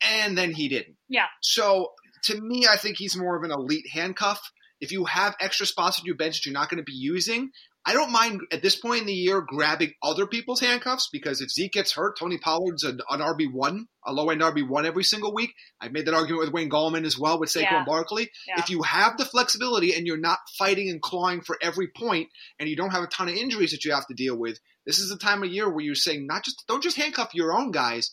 And 0.03 0.35
then 0.35 0.51
he 0.51 0.67
didn't. 0.67 0.97
Yeah. 1.09 1.27
So 1.41 1.91
to 2.23 2.39
me, 2.39 2.65
I 2.67 2.77
think 2.77 2.97
he's 2.97 3.17
more 3.17 3.35
of 3.35 3.43
an 3.43 3.51
elite 3.51 3.87
handcuff. 3.91 4.41
If 4.79 4.91
you 4.91 5.05
have 5.05 5.35
extra 5.39 5.65
spots 5.65 5.99
on 5.99 6.05
your 6.05 6.15
bench 6.15 6.37
that 6.37 6.45
you're 6.45 6.53
not 6.53 6.69
going 6.69 6.79
to 6.79 6.83
be 6.83 6.93
using, 6.93 7.51
I 7.83 7.93
don't 7.93 8.11
mind 8.11 8.41
at 8.51 8.61
this 8.61 8.75
point 8.75 9.01
in 9.01 9.07
the 9.07 9.13
year 9.13 9.41
grabbing 9.41 9.93
other 10.03 10.27
people's 10.27 10.59
handcuffs 10.59 11.09
because 11.11 11.41
if 11.41 11.49
Zeke 11.49 11.71
gets 11.71 11.93
hurt, 11.93 12.17
Tony 12.17 12.37
Pollard's 12.37 12.83
an, 12.83 12.99
an 13.09 13.21
RB 13.21 13.51
one, 13.51 13.87
a 14.05 14.13
low 14.13 14.29
end 14.29 14.41
RB 14.41 14.67
one 14.67 14.85
every 14.85 15.03
single 15.03 15.33
week. 15.33 15.53
I've 15.79 15.91
made 15.91 16.05
that 16.05 16.13
argument 16.13 16.41
with 16.41 16.53
Wayne 16.53 16.69
Gallman 16.69 17.05
as 17.05 17.17
well 17.17 17.39
with 17.39 17.49
Saquon 17.49 17.61
yeah. 17.61 17.85
Barkley. 17.85 18.29
Yeah. 18.47 18.59
If 18.59 18.69
you 18.69 18.83
have 18.83 19.17
the 19.17 19.25
flexibility 19.25 19.95
and 19.95 20.05
you're 20.05 20.17
not 20.17 20.37
fighting 20.59 20.89
and 20.89 21.01
clawing 21.01 21.41
for 21.41 21.57
every 21.59 21.87
point, 21.87 22.29
and 22.59 22.69
you 22.69 22.75
don't 22.75 22.91
have 22.91 23.03
a 23.03 23.07
ton 23.07 23.29
of 23.29 23.35
injuries 23.35 23.71
that 23.71 23.83
you 23.83 23.93
have 23.93 24.07
to 24.07 24.13
deal 24.13 24.37
with, 24.37 24.59
this 24.85 24.99
is 24.99 25.09
the 25.09 25.17
time 25.17 25.41
of 25.41 25.49
year 25.49 25.67
where 25.67 25.83
you're 25.83 25.95
saying 25.95 26.27
not 26.27 26.43
just 26.43 26.63
don't 26.67 26.83
just 26.83 26.97
handcuff 26.97 27.33
your 27.33 27.53
own 27.53 27.71
guys. 27.71 28.11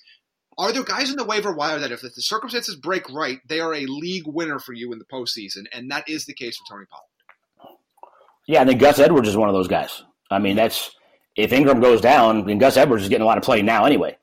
Are 0.58 0.72
there 0.72 0.82
guys 0.82 1.08
in 1.08 1.16
the 1.16 1.24
waiver 1.24 1.52
wire 1.52 1.78
that 1.78 1.92
if 1.92 2.00
the 2.00 2.10
circumstances 2.10 2.74
break 2.74 3.08
right, 3.10 3.38
they 3.46 3.60
are 3.60 3.72
a 3.72 3.86
league 3.86 4.26
winner 4.26 4.58
for 4.58 4.72
you 4.72 4.92
in 4.92 4.98
the 4.98 5.04
postseason, 5.04 5.66
and 5.72 5.88
that 5.92 6.08
is 6.08 6.26
the 6.26 6.34
case 6.34 6.56
for 6.56 6.74
Tony 6.74 6.86
Pollard. 6.90 7.76
Yeah, 8.48 8.62
I 8.62 8.64
think 8.64 8.80
Gus 8.80 8.98
Edwards 8.98 9.28
is 9.28 9.36
one 9.36 9.48
of 9.48 9.54
those 9.54 9.68
guys. 9.68 10.02
I 10.30 10.40
mean, 10.40 10.56
that's 10.56 10.90
if 11.36 11.52
Ingram 11.52 11.80
goes 11.80 12.00
down, 12.00 12.46
then 12.46 12.58
Gus 12.58 12.76
Edwards 12.76 13.04
is 13.04 13.08
getting 13.08 13.22
a 13.22 13.26
lot 13.26 13.38
of 13.38 13.44
play 13.44 13.62
now 13.62 13.84
anyway. 13.84 14.18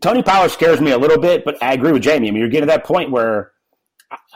Tony 0.00 0.22
Pollard 0.22 0.50
scares 0.50 0.80
me 0.80 0.92
a 0.92 0.98
little 0.98 1.18
bit, 1.18 1.44
but 1.44 1.60
I 1.60 1.72
agree 1.72 1.90
with 1.90 2.02
Jamie. 2.02 2.28
I 2.28 2.30
mean, 2.30 2.40
you're 2.40 2.48
getting 2.48 2.68
to 2.68 2.72
that 2.72 2.84
point 2.84 3.10
where 3.10 3.50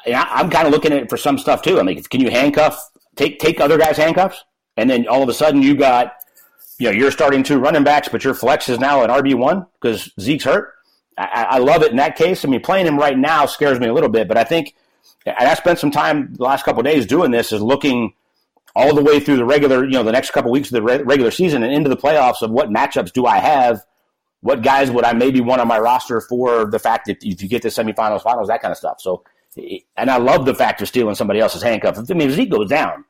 I, 0.06 0.40
am 0.40 0.50
kind 0.50 0.66
of 0.66 0.72
looking 0.72 0.92
at 0.92 1.02
it 1.04 1.10
for 1.10 1.16
some 1.16 1.38
stuff 1.38 1.62
too. 1.62 1.78
I 1.78 1.84
mean, 1.84 2.02
can 2.02 2.20
you 2.20 2.30
handcuff, 2.30 2.82
take 3.14 3.38
take 3.38 3.60
other 3.60 3.78
guys' 3.78 3.96
handcuffs, 3.96 4.44
and 4.76 4.90
then 4.90 5.06
all 5.06 5.22
of 5.22 5.28
a 5.28 5.34
sudden 5.34 5.62
you 5.62 5.76
got, 5.76 6.14
you 6.78 6.86
know, 6.86 6.92
you're 6.92 7.12
starting 7.12 7.44
two 7.44 7.60
running 7.60 7.84
backs, 7.84 8.08
but 8.08 8.24
your 8.24 8.34
flex 8.34 8.68
is 8.68 8.80
now 8.80 9.04
an 9.04 9.10
RB 9.10 9.36
one 9.36 9.66
because 9.80 10.10
Zeke's 10.18 10.44
hurt. 10.44 10.72
I, 11.16 11.46
I 11.50 11.58
love 11.58 11.82
it 11.82 11.90
in 11.90 11.96
that 11.98 12.16
case. 12.16 12.44
I 12.44 12.48
mean, 12.48 12.60
playing 12.60 12.86
him 12.86 12.98
right 12.98 13.16
now 13.16 13.46
scares 13.46 13.78
me 13.78 13.86
a 13.86 13.92
little 13.92 14.08
bit, 14.08 14.28
but 14.28 14.36
I 14.36 14.44
think 14.44 14.74
I 15.26 15.54
spent 15.54 15.78
some 15.78 15.90
time 15.90 16.34
the 16.34 16.42
last 16.42 16.64
couple 16.64 16.82
days 16.82 17.06
doing 17.06 17.30
this, 17.30 17.52
is 17.52 17.62
looking 17.62 18.14
all 18.76 18.94
the 18.94 19.02
way 19.02 19.20
through 19.20 19.36
the 19.36 19.44
regular, 19.44 19.84
you 19.84 19.92
know, 19.92 20.02
the 20.02 20.12
next 20.12 20.32
couple 20.32 20.50
of 20.50 20.52
weeks 20.52 20.68
of 20.68 20.74
the 20.74 20.82
re- 20.82 21.02
regular 21.02 21.30
season 21.30 21.62
and 21.62 21.72
into 21.72 21.88
the 21.88 21.96
playoffs 21.96 22.42
of 22.42 22.50
what 22.50 22.68
matchups 22.70 23.12
do 23.12 23.24
I 23.24 23.38
have? 23.38 23.84
What 24.40 24.62
guys 24.62 24.90
would 24.90 25.04
I 25.04 25.12
maybe 25.12 25.40
want 25.40 25.60
on 25.60 25.68
my 25.68 25.78
roster 25.78 26.20
for 26.20 26.66
the 26.66 26.78
fact 26.78 27.06
that 27.06 27.22
if 27.22 27.42
you 27.42 27.48
get 27.48 27.62
to 27.62 27.68
semifinals, 27.68 28.22
finals, 28.22 28.48
that 28.48 28.60
kind 28.60 28.72
of 28.72 28.78
stuff. 28.78 29.00
So, 29.00 29.24
and 29.96 30.10
I 30.10 30.18
love 30.18 30.44
the 30.44 30.54
fact 30.54 30.82
of 30.82 30.88
stealing 30.88 31.14
somebody 31.14 31.40
else's 31.40 31.62
handcuffs. 31.62 32.10
I 32.10 32.14
mean, 32.14 32.28
if 32.28 32.34
Zeke 32.34 32.50
goes 32.50 32.68
down, 32.68 33.04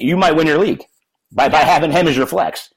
you 0.00 0.16
might 0.16 0.34
win 0.34 0.46
your 0.46 0.58
league 0.58 0.82
by, 1.30 1.48
by 1.48 1.60
having 1.60 1.92
him 1.92 2.08
as 2.08 2.16
your 2.16 2.26
flex. 2.26 2.73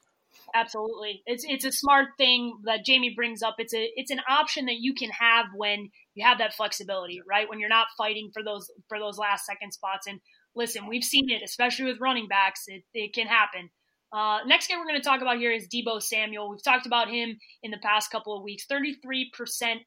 Absolutely, 0.54 1.22
it's 1.26 1.44
it's 1.46 1.64
a 1.64 1.72
smart 1.72 2.08
thing 2.16 2.58
that 2.64 2.84
Jamie 2.84 3.14
brings 3.14 3.42
up. 3.42 3.56
It's 3.58 3.74
a 3.74 3.90
it's 3.96 4.10
an 4.10 4.20
option 4.28 4.66
that 4.66 4.80
you 4.80 4.94
can 4.94 5.10
have 5.10 5.46
when 5.54 5.90
you 6.14 6.26
have 6.26 6.38
that 6.38 6.54
flexibility, 6.54 7.20
right? 7.28 7.48
When 7.48 7.60
you're 7.60 7.68
not 7.68 7.88
fighting 7.96 8.30
for 8.32 8.42
those 8.42 8.70
for 8.88 8.98
those 8.98 9.18
last 9.18 9.46
second 9.46 9.72
spots. 9.72 10.06
And 10.06 10.20
listen, 10.54 10.86
we've 10.86 11.04
seen 11.04 11.30
it, 11.30 11.42
especially 11.42 11.86
with 11.86 12.00
running 12.00 12.28
backs. 12.28 12.64
It, 12.66 12.82
it 12.94 13.14
can 13.14 13.26
happen. 13.26 13.70
Uh, 14.12 14.38
next 14.46 14.68
guy 14.68 14.76
we're 14.76 14.86
going 14.86 15.00
to 15.00 15.06
talk 15.06 15.20
about 15.20 15.38
here 15.38 15.52
is 15.52 15.68
Deebo 15.68 16.02
Samuel. 16.02 16.48
We've 16.48 16.62
talked 16.62 16.86
about 16.86 17.10
him 17.10 17.38
in 17.62 17.70
the 17.70 17.78
past 17.78 18.10
couple 18.10 18.36
of 18.36 18.42
weeks. 18.42 18.64
33% 18.70 19.26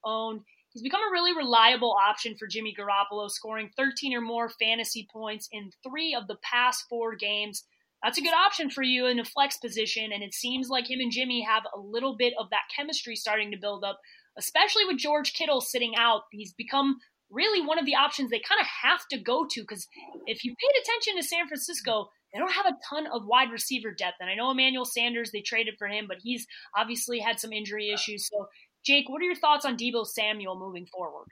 owned. 0.06 0.42
He's 0.74 0.84
become 0.84 1.02
a 1.02 1.12
really 1.12 1.36
reliable 1.36 1.96
option 2.08 2.36
for 2.38 2.48
Jimmy 2.48 2.74
Garoppolo, 2.78 3.30
scoring 3.30 3.72
13 3.76 4.14
or 4.14 4.22
more 4.22 4.50
fantasy 4.50 5.08
points 5.12 5.50
in 5.52 5.72
three 5.84 6.16
of 6.16 6.28
the 6.28 6.38
past 6.44 6.86
four 6.88 7.16
games. 7.16 7.66
That's 8.04 8.18
a 8.18 8.22
good 8.22 8.34
option 8.34 8.70
for 8.70 8.82
you 8.82 9.06
in 9.06 9.20
a 9.20 9.26
flex 9.26 9.58
position, 9.58 10.12
and 10.12 10.24
it 10.24 10.34
seems 10.34 10.70
like 10.70 10.90
him 10.90 11.00
and 11.00 11.12
Jimmy 11.12 11.42
have 11.42 11.64
a 11.76 11.80
little 11.80 12.16
bit 12.18 12.34
of 12.40 12.50
that 12.50 12.70
chemistry 12.76 13.16
starting 13.16 13.52
to 13.52 13.58
build 13.58 13.84
up, 13.84 14.00
especially 14.38 14.86
with 14.86 14.98
George 14.98 15.34
Kittle 15.34 15.62
sitting 15.62 15.94
out. 15.96 16.24
He's 16.32 16.54
become 16.54 16.98
really 17.30 17.66
one 17.66 17.80
of 17.80 17.86
the 17.86 17.96
options 17.96 18.30
they 18.30 18.42
kind 18.42 18.60
of 18.60 18.68
have 18.84 19.08
to 19.10 19.20
go 19.20 19.46
to 19.50 19.62
because 19.62 19.88
if 20.26 20.44
you 20.44 20.52
paid 20.52 20.82
attention 20.82 21.16
to 21.16 21.24
San 21.24 21.48
Francisco, 21.48 22.10
they 22.34 22.40
don't 22.40 22.52
have 22.52 22.66
a 22.66 22.78
ton 22.90 23.08
of 23.08 23.26
wide 23.26 23.52
receiver 23.52 23.92
depth. 23.92 24.18
And 24.20 24.30
I 24.30 24.36
know 24.36 24.52
Emmanuel 24.52 24.86
Sanders, 24.86 25.32
they 25.32 25.42
traded 25.42 25.76
for 25.78 25.88
him, 25.88 26.06
but 26.08 26.18
he's 26.22 26.48
obviously 26.76 27.20
had 27.20 27.40
some 27.40 27.54
injury 27.54 27.92
issues. 27.92 28.28
So, 28.28 28.48
Jake, 28.86 29.10
what 29.10 29.22
are 29.22 29.26
your 29.26 29.36
thoughts 29.36 29.66
on 29.66 29.78
Deebo 29.78 30.06
Samuel 30.06 30.58
moving 30.58 30.88
forward? 30.88 31.28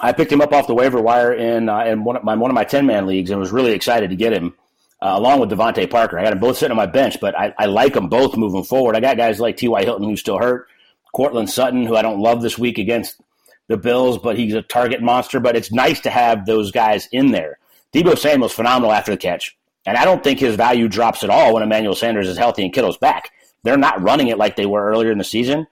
I 0.00 0.12
picked 0.12 0.32
him 0.32 0.40
up 0.40 0.52
off 0.52 0.66
the 0.66 0.74
waiver 0.74 1.00
wire 1.00 1.32
in 1.32 1.68
uh, 1.68 1.84
in 1.84 2.04
one 2.04 2.16
of 2.16 2.24
my 2.24 2.34
one 2.34 2.50
of 2.50 2.54
my 2.54 2.64
ten 2.64 2.86
man 2.86 3.06
leagues 3.06 3.30
and 3.30 3.38
was 3.38 3.52
really 3.52 3.72
excited 3.72 4.08
to 4.10 4.16
get 4.16 4.32
him 4.32 4.54
uh, 5.02 5.14
along 5.16 5.40
with 5.40 5.50
DeVante 5.50 5.90
Parker. 5.90 6.16
I 6.16 6.22
got 6.22 6.30
them 6.30 6.38
both 6.38 6.56
sitting 6.56 6.70
on 6.70 6.76
my 6.76 6.86
bench, 6.86 7.18
but 7.20 7.36
I, 7.36 7.52
I 7.58 7.66
like 7.66 7.94
them 7.94 8.08
both 8.08 8.36
moving 8.36 8.62
forward. 8.62 8.94
I 8.94 9.00
got 9.00 9.16
guys 9.16 9.40
like 9.40 9.56
T.Y. 9.56 9.82
Hilton 9.82 10.08
who's 10.08 10.20
still 10.20 10.38
hurt, 10.38 10.68
Courtland 11.12 11.50
Sutton 11.50 11.84
who 11.84 11.96
I 11.96 12.02
don't 12.02 12.20
love 12.20 12.40
this 12.40 12.56
week 12.56 12.78
against 12.78 13.20
the 13.66 13.76
Bills, 13.76 14.16
but 14.18 14.38
he's 14.38 14.54
a 14.54 14.62
target 14.62 15.02
monster. 15.02 15.40
But 15.40 15.56
it's 15.56 15.72
nice 15.72 15.98
to 16.00 16.10
have 16.10 16.46
those 16.46 16.70
guys 16.70 17.08
in 17.10 17.32
there. 17.32 17.58
Deebo 17.92 18.16
Samuel's 18.16 18.52
phenomenal 18.52 18.92
after 18.92 19.10
the 19.10 19.18
catch. 19.18 19.56
And 19.84 19.96
I 19.96 20.04
don't 20.04 20.22
think 20.22 20.38
his 20.38 20.54
value 20.54 20.86
drops 20.86 21.24
at 21.24 21.30
all 21.30 21.54
when 21.54 21.64
Emmanuel 21.64 21.96
Sanders 21.96 22.28
is 22.28 22.38
healthy 22.38 22.62
and 22.64 22.72
Kittle's 22.72 22.96
back. 22.96 23.30
They're 23.64 23.76
not 23.76 24.00
running 24.00 24.28
it 24.28 24.38
like 24.38 24.54
they 24.54 24.66
were 24.66 24.84
earlier 24.84 25.10
in 25.10 25.18
the 25.18 25.24
season. 25.24 25.66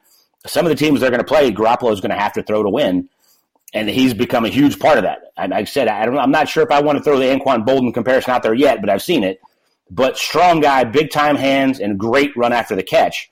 Some 0.46 0.66
of 0.66 0.70
the 0.70 0.76
teams 0.76 1.00
they're 1.00 1.10
going 1.10 1.20
to 1.20 1.24
play, 1.24 1.52
Garoppolo 1.52 1.92
is 1.92 2.00
going 2.00 2.10
to 2.10 2.18
have 2.18 2.32
to 2.32 2.42
throw 2.42 2.64
to 2.64 2.68
win. 2.68 3.08
And 3.72 3.88
he's 3.88 4.14
become 4.14 4.44
a 4.44 4.48
huge 4.48 4.78
part 4.80 4.98
of 4.98 5.04
that. 5.04 5.32
And 5.36 5.54
I 5.54 5.64
said, 5.64 5.86
I 5.86 6.04
don't, 6.04 6.18
I'm 6.18 6.32
not 6.32 6.48
sure 6.48 6.64
if 6.64 6.70
I 6.70 6.80
want 6.80 6.98
to 6.98 7.04
throw 7.04 7.18
the 7.18 7.26
Anquan 7.26 7.64
Boldin 7.64 7.94
comparison 7.94 8.32
out 8.32 8.42
there 8.42 8.54
yet, 8.54 8.80
but 8.80 8.90
I've 8.90 9.02
seen 9.02 9.22
it. 9.22 9.40
But 9.90 10.16
strong 10.16 10.60
guy, 10.60 10.84
big 10.84 11.10
time 11.10 11.36
hands, 11.36 11.80
and 11.80 11.98
great 11.98 12.36
run 12.36 12.52
after 12.52 12.74
the 12.74 12.82
catch. 12.82 13.30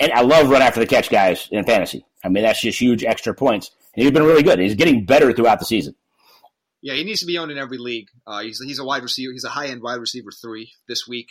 And 0.00 0.12
I 0.12 0.22
love 0.22 0.48
run 0.48 0.62
after 0.62 0.80
the 0.80 0.86
catch 0.86 1.10
guys 1.10 1.48
in 1.50 1.64
fantasy. 1.64 2.04
I 2.24 2.28
mean, 2.28 2.42
that's 2.42 2.60
just 2.60 2.80
huge 2.80 3.04
extra 3.04 3.34
points. 3.34 3.70
And 3.94 4.02
he's 4.02 4.12
been 4.12 4.24
really 4.24 4.42
good. 4.42 4.58
He's 4.58 4.74
getting 4.74 5.04
better 5.04 5.32
throughout 5.32 5.58
the 5.58 5.66
season. 5.66 5.94
Yeah, 6.80 6.94
he 6.94 7.04
needs 7.04 7.20
to 7.20 7.26
be 7.26 7.38
owned 7.38 7.50
in 7.50 7.58
every 7.58 7.78
league. 7.78 8.08
Uh, 8.26 8.42
he's 8.42 8.60
he's 8.60 8.78
a 8.78 8.84
wide 8.84 9.02
receiver. 9.02 9.32
He's 9.32 9.44
a 9.44 9.48
high 9.48 9.68
end 9.68 9.82
wide 9.82 10.00
receiver 10.00 10.30
three 10.30 10.72
this 10.86 11.08
week. 11.08 11.28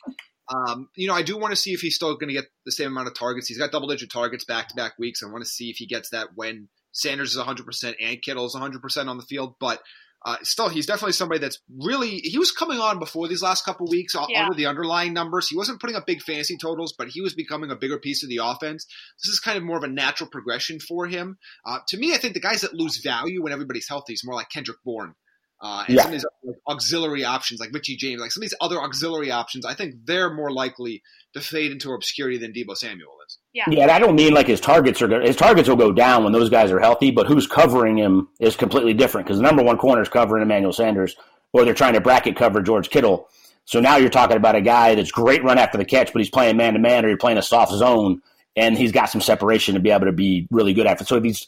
Um, 0.53 0.89
you 0.95 1.07
know, 1.07 1.13
I 1.13 1.21
do 1.21 1.37
want 1.37 1.51
to 1.51 1.55
see 1.55 1.73
if 1.73 1.81
he's 1.81 1.95
still 1.95 2.15
going 2.15 2.29
to 2.29 2.33
get 2.33 2.45
the 2.65 2.71
same 2.71 2.87
amount 2.87 3.07
of 3.07 3.13
targets. 3.13 3.47
He's 3.47 3.57
got 3.57 3.71
double 3.71 3.87
digit 3.87 4.11
targets 4.11 4.45
back 4.45 4.69
to 4.69 4.75
back 4.75 4.97
weeks. 4.97 5.23
I 5.23 5.31
want 5.31 5.43
to 5.43 5.49
see 5.49 5.69
if 5.69 5.77
he 5.77 5.85
gets 5.85 6.09
that 6.09 6.29
when 6.35 6.69
Sanders 6.93 7.35
is 7.35 7.41
100% 7.41 7.95
and 7.99 8.21
Kittle 8.21 8.45
is 8.45 8.55
100% 8.55 9.07
on 9.07 9.17
the 9.17 9.23
field. 9.23 9.55
But 9.59 9.81
uh, 10.25 10.37
still, 10.43 10.69
he's 10.69 10.85
definitely 10.85 11.11
somebody 11.11 11.39
that's 11.39 11.59
really 11.69 12.19
he 12.19 12.37
was 12.37 12.51
coming 12.51 12.79
on 12.79 12.97
before 12.97 13.27
these 13.27 13.43
last 13.43 13.65
couple 13.65 13.85
weeks 13.87 14.15
yeah. 14.29 14.43
under 14.43 14.55
the 14.55 14.67
underlying 14.67 15.13
numbers. 15.13 15.49
He 15.49 15.57
wasn't 15.57 15.81
putting 15.81 15.97
up 15.97 16.05
big 16.05 16.21
fantasy 16.21 16.55
totals, 16.57 16.93
but 16.97 17.09
he 17.09 17.19
was 17.19 17.33
becoming 17.33 17.71
a 17.71 17.75
bigger 17.75 17.99
piece 17.99 18.23
of 18.23 18.29
the 18.29 18.39
offense. 18.41 18.85
This 19.21 19.33
is 19.33 19.41
kind 19.41 19.57
of 19.57 19.63
more 19.63 19.77
of 19.77 19.83
a 19.83 19.89
natural 19.89 20.29
progression 20.29 20.79
for 20.79 21.07
him. 21.07 21.37
Uh, 21.65 21.79
to 21.89 21.97
me, 21.97 22.13
I 22.13 22.17
think 22.17 22.35
the 22.35 22.39
guys 22.39 22.61
that 22.61 22.73
lose 22.73 23.01
value 23.03 23.43
when 23.43 23.51
everybody's 23.51 23.89
healthy 23.89 24.13
is 24.13 24.23
more 24.25 24.35
like 24.35 24.49
Kendrick 24.49 24.77
Bourne. 24.85 25.15
Uh, 25.63 25.85
and 25.87 25.95
yeah. 25.95 26.01
some 26.01 26.11
of 26.11 26.11
these 26.11 26.25
like, 26.43 26.55
auxiliary 26.67 27.23
options, 27.23 27.61
like 27.61 27.71
Richie 27.71 27.95
James, 27.95 28.19
like 28.19 28.31
some 28.31 28.41
of 28.41 28.49
these 28.49 28.57
other 28.59 28.81
auxiliary 28.81 29.31
options, 29.31 29.65
I 29.65 29.73
think 29.73 29.95
they're 30.03 30.33
more 30.33 30.51
likely 30.51 31.01
to 31.35 31.39
fade 31.39 31.71
into 31.71 31.93
obscurity 31.93 32.37
than 32.37 32.51
Deebo 32.51 32.75
Samuel 32.75 33.13
is. 33.25 33.37
Yeah, 33.53 33.63
yeah. 33.69 33.95
I 33.95 33.97
don't 33.97 34.15
mean 34.15 34.33
like 34.33 34.47
his 34.47 34.59
targets 34.59 35.01
are 35.01 35.21
his 35.21 35.37
targets 35.37 35.69
will 35.69 35.77
go 35.77 35.93
down 35.93 36.25
when 36.25 36.33
those 36.33 36.49
guys 36.49 36.69
are 36.69 36.81
healthy, 36.81 37.11
but 37.11 37.27
who's 37.27 37.47
covering 37.47 37.97
him 37.97 38.27
is 38.41 38.57
completely 38.57 38.93
different 38.93 39.25
because 39.25 39.37
the 39.37 39.43
number 39.43 39.63
one 39.63 39.77
corner 39.77 40.01
is 40.01 40.09
covering 40.09 40.43
Emmanuel 40.43 40.73
Sanders, 40.73 41.15
or 41.53 41.63
they're 41.63 41.73
trying 41.73 41.93
to 41.93 42.01
bracket 42.01 42.35
cover 42.35 42.61
George 42.61 42.89
Kittle. 42.89 43.29
So 43.63 43.79
now 43.79 43.95
you're 43.95 44.09
talking 44.09 44.35
about 44.35 44.55
a 44.55 44.61
guy 44.61 44.95
that's 44.95 45.11
great 45.11 45.45
run 45.45 45.57
after 45.57 45.77
the 45.77 45.85
catch, 45.85 46.11
but 46.11 46.19
he's 46.19 46.29
playing 46.29 46.57
man 46.57 46.73
to 46.73 46.79
man, 46.79 47.05
or 47.05 47.07
you're 47.07 47.17
playing 47.17 47.37
a 47.37 47.41
soft 47.41 47.71
zone, 47.71 48.21
and 48.57 48.77
he's 48.77 48.91
got 48.91 49.05
some 49.05 49.21
separation 49.21 49.75
to 49.75 49.79
be 49.79 49.91
able 49.91 50.07
to 50.07 50.11
be 50.11 50.45
really 50.51 50.73
good 50.73 50.87
after. 50.87 51.05
So 51.05 51.15
if 51.15 51.23
these 51.23 51.47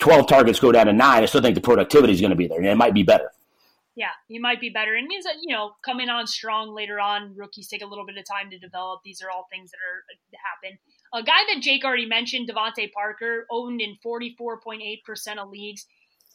12 0.00 0.26
targets 0.26 0.58
go 0.58 0.72
down 0.72 0.86
to 0.86 0.92
nine, 0.92 1.22
I 1.22 1.26
still 1.26 1.42
think 1.42 1.54
the 1.54 1.60
productivity 1.60 2.12
is 2.12 2.20
going 2.20 2.30
to 2.30 2.36
be 2.36 2.48
there, 2.48 2.58
and 2.58 2.66
it 2.66 2.76
might 2.76 2.94
be 2.94 3.04
better 3.04 3.30
yeah, 3.94 4.16
he 4.28 4.38
might 4.38 4.60
be 4.60 4.70
better. 4.70 4.94
And 4.94 5.06
means 5.06 5.24
that, 5.24 5.36
you 5.42 5.54
know, 5.54 5.72
coming 5.84 6.08
on 6.08 6.26
strong 6.26 6.74
later 6.74 6.98
on, 6.98 7.34
rookies 7.36 7.68
take 7.68 7.82
a 7.82 7.86
little 7.86 8.06
bit 8.06 8.16
of 8.16 8.24
time 8.24 8.50
to 8.50 8.58
develop. 8.58 9.00
These 9.04 9.20
are 9.22 9.30
all 9.30 9.46
things 9.50 9.70
that 9.70 9.78
are 9.78 10.00
uh, 10.08 10.38
happen. 10.40 10.78
A 11.12 11.22
guy 11.22 11.52
that 11.52 11.62
Jake 11.62 11.84
already 11.84 12.06
mentioned, 12.06 12.48
DeVante 12.48 12.90
Parker, 12.92 13.46
owned 13.50 13.82
in 13.82 13.96
44.8% 14.04 15.38
of 15.38 15.50
leagues. 15.50 15.84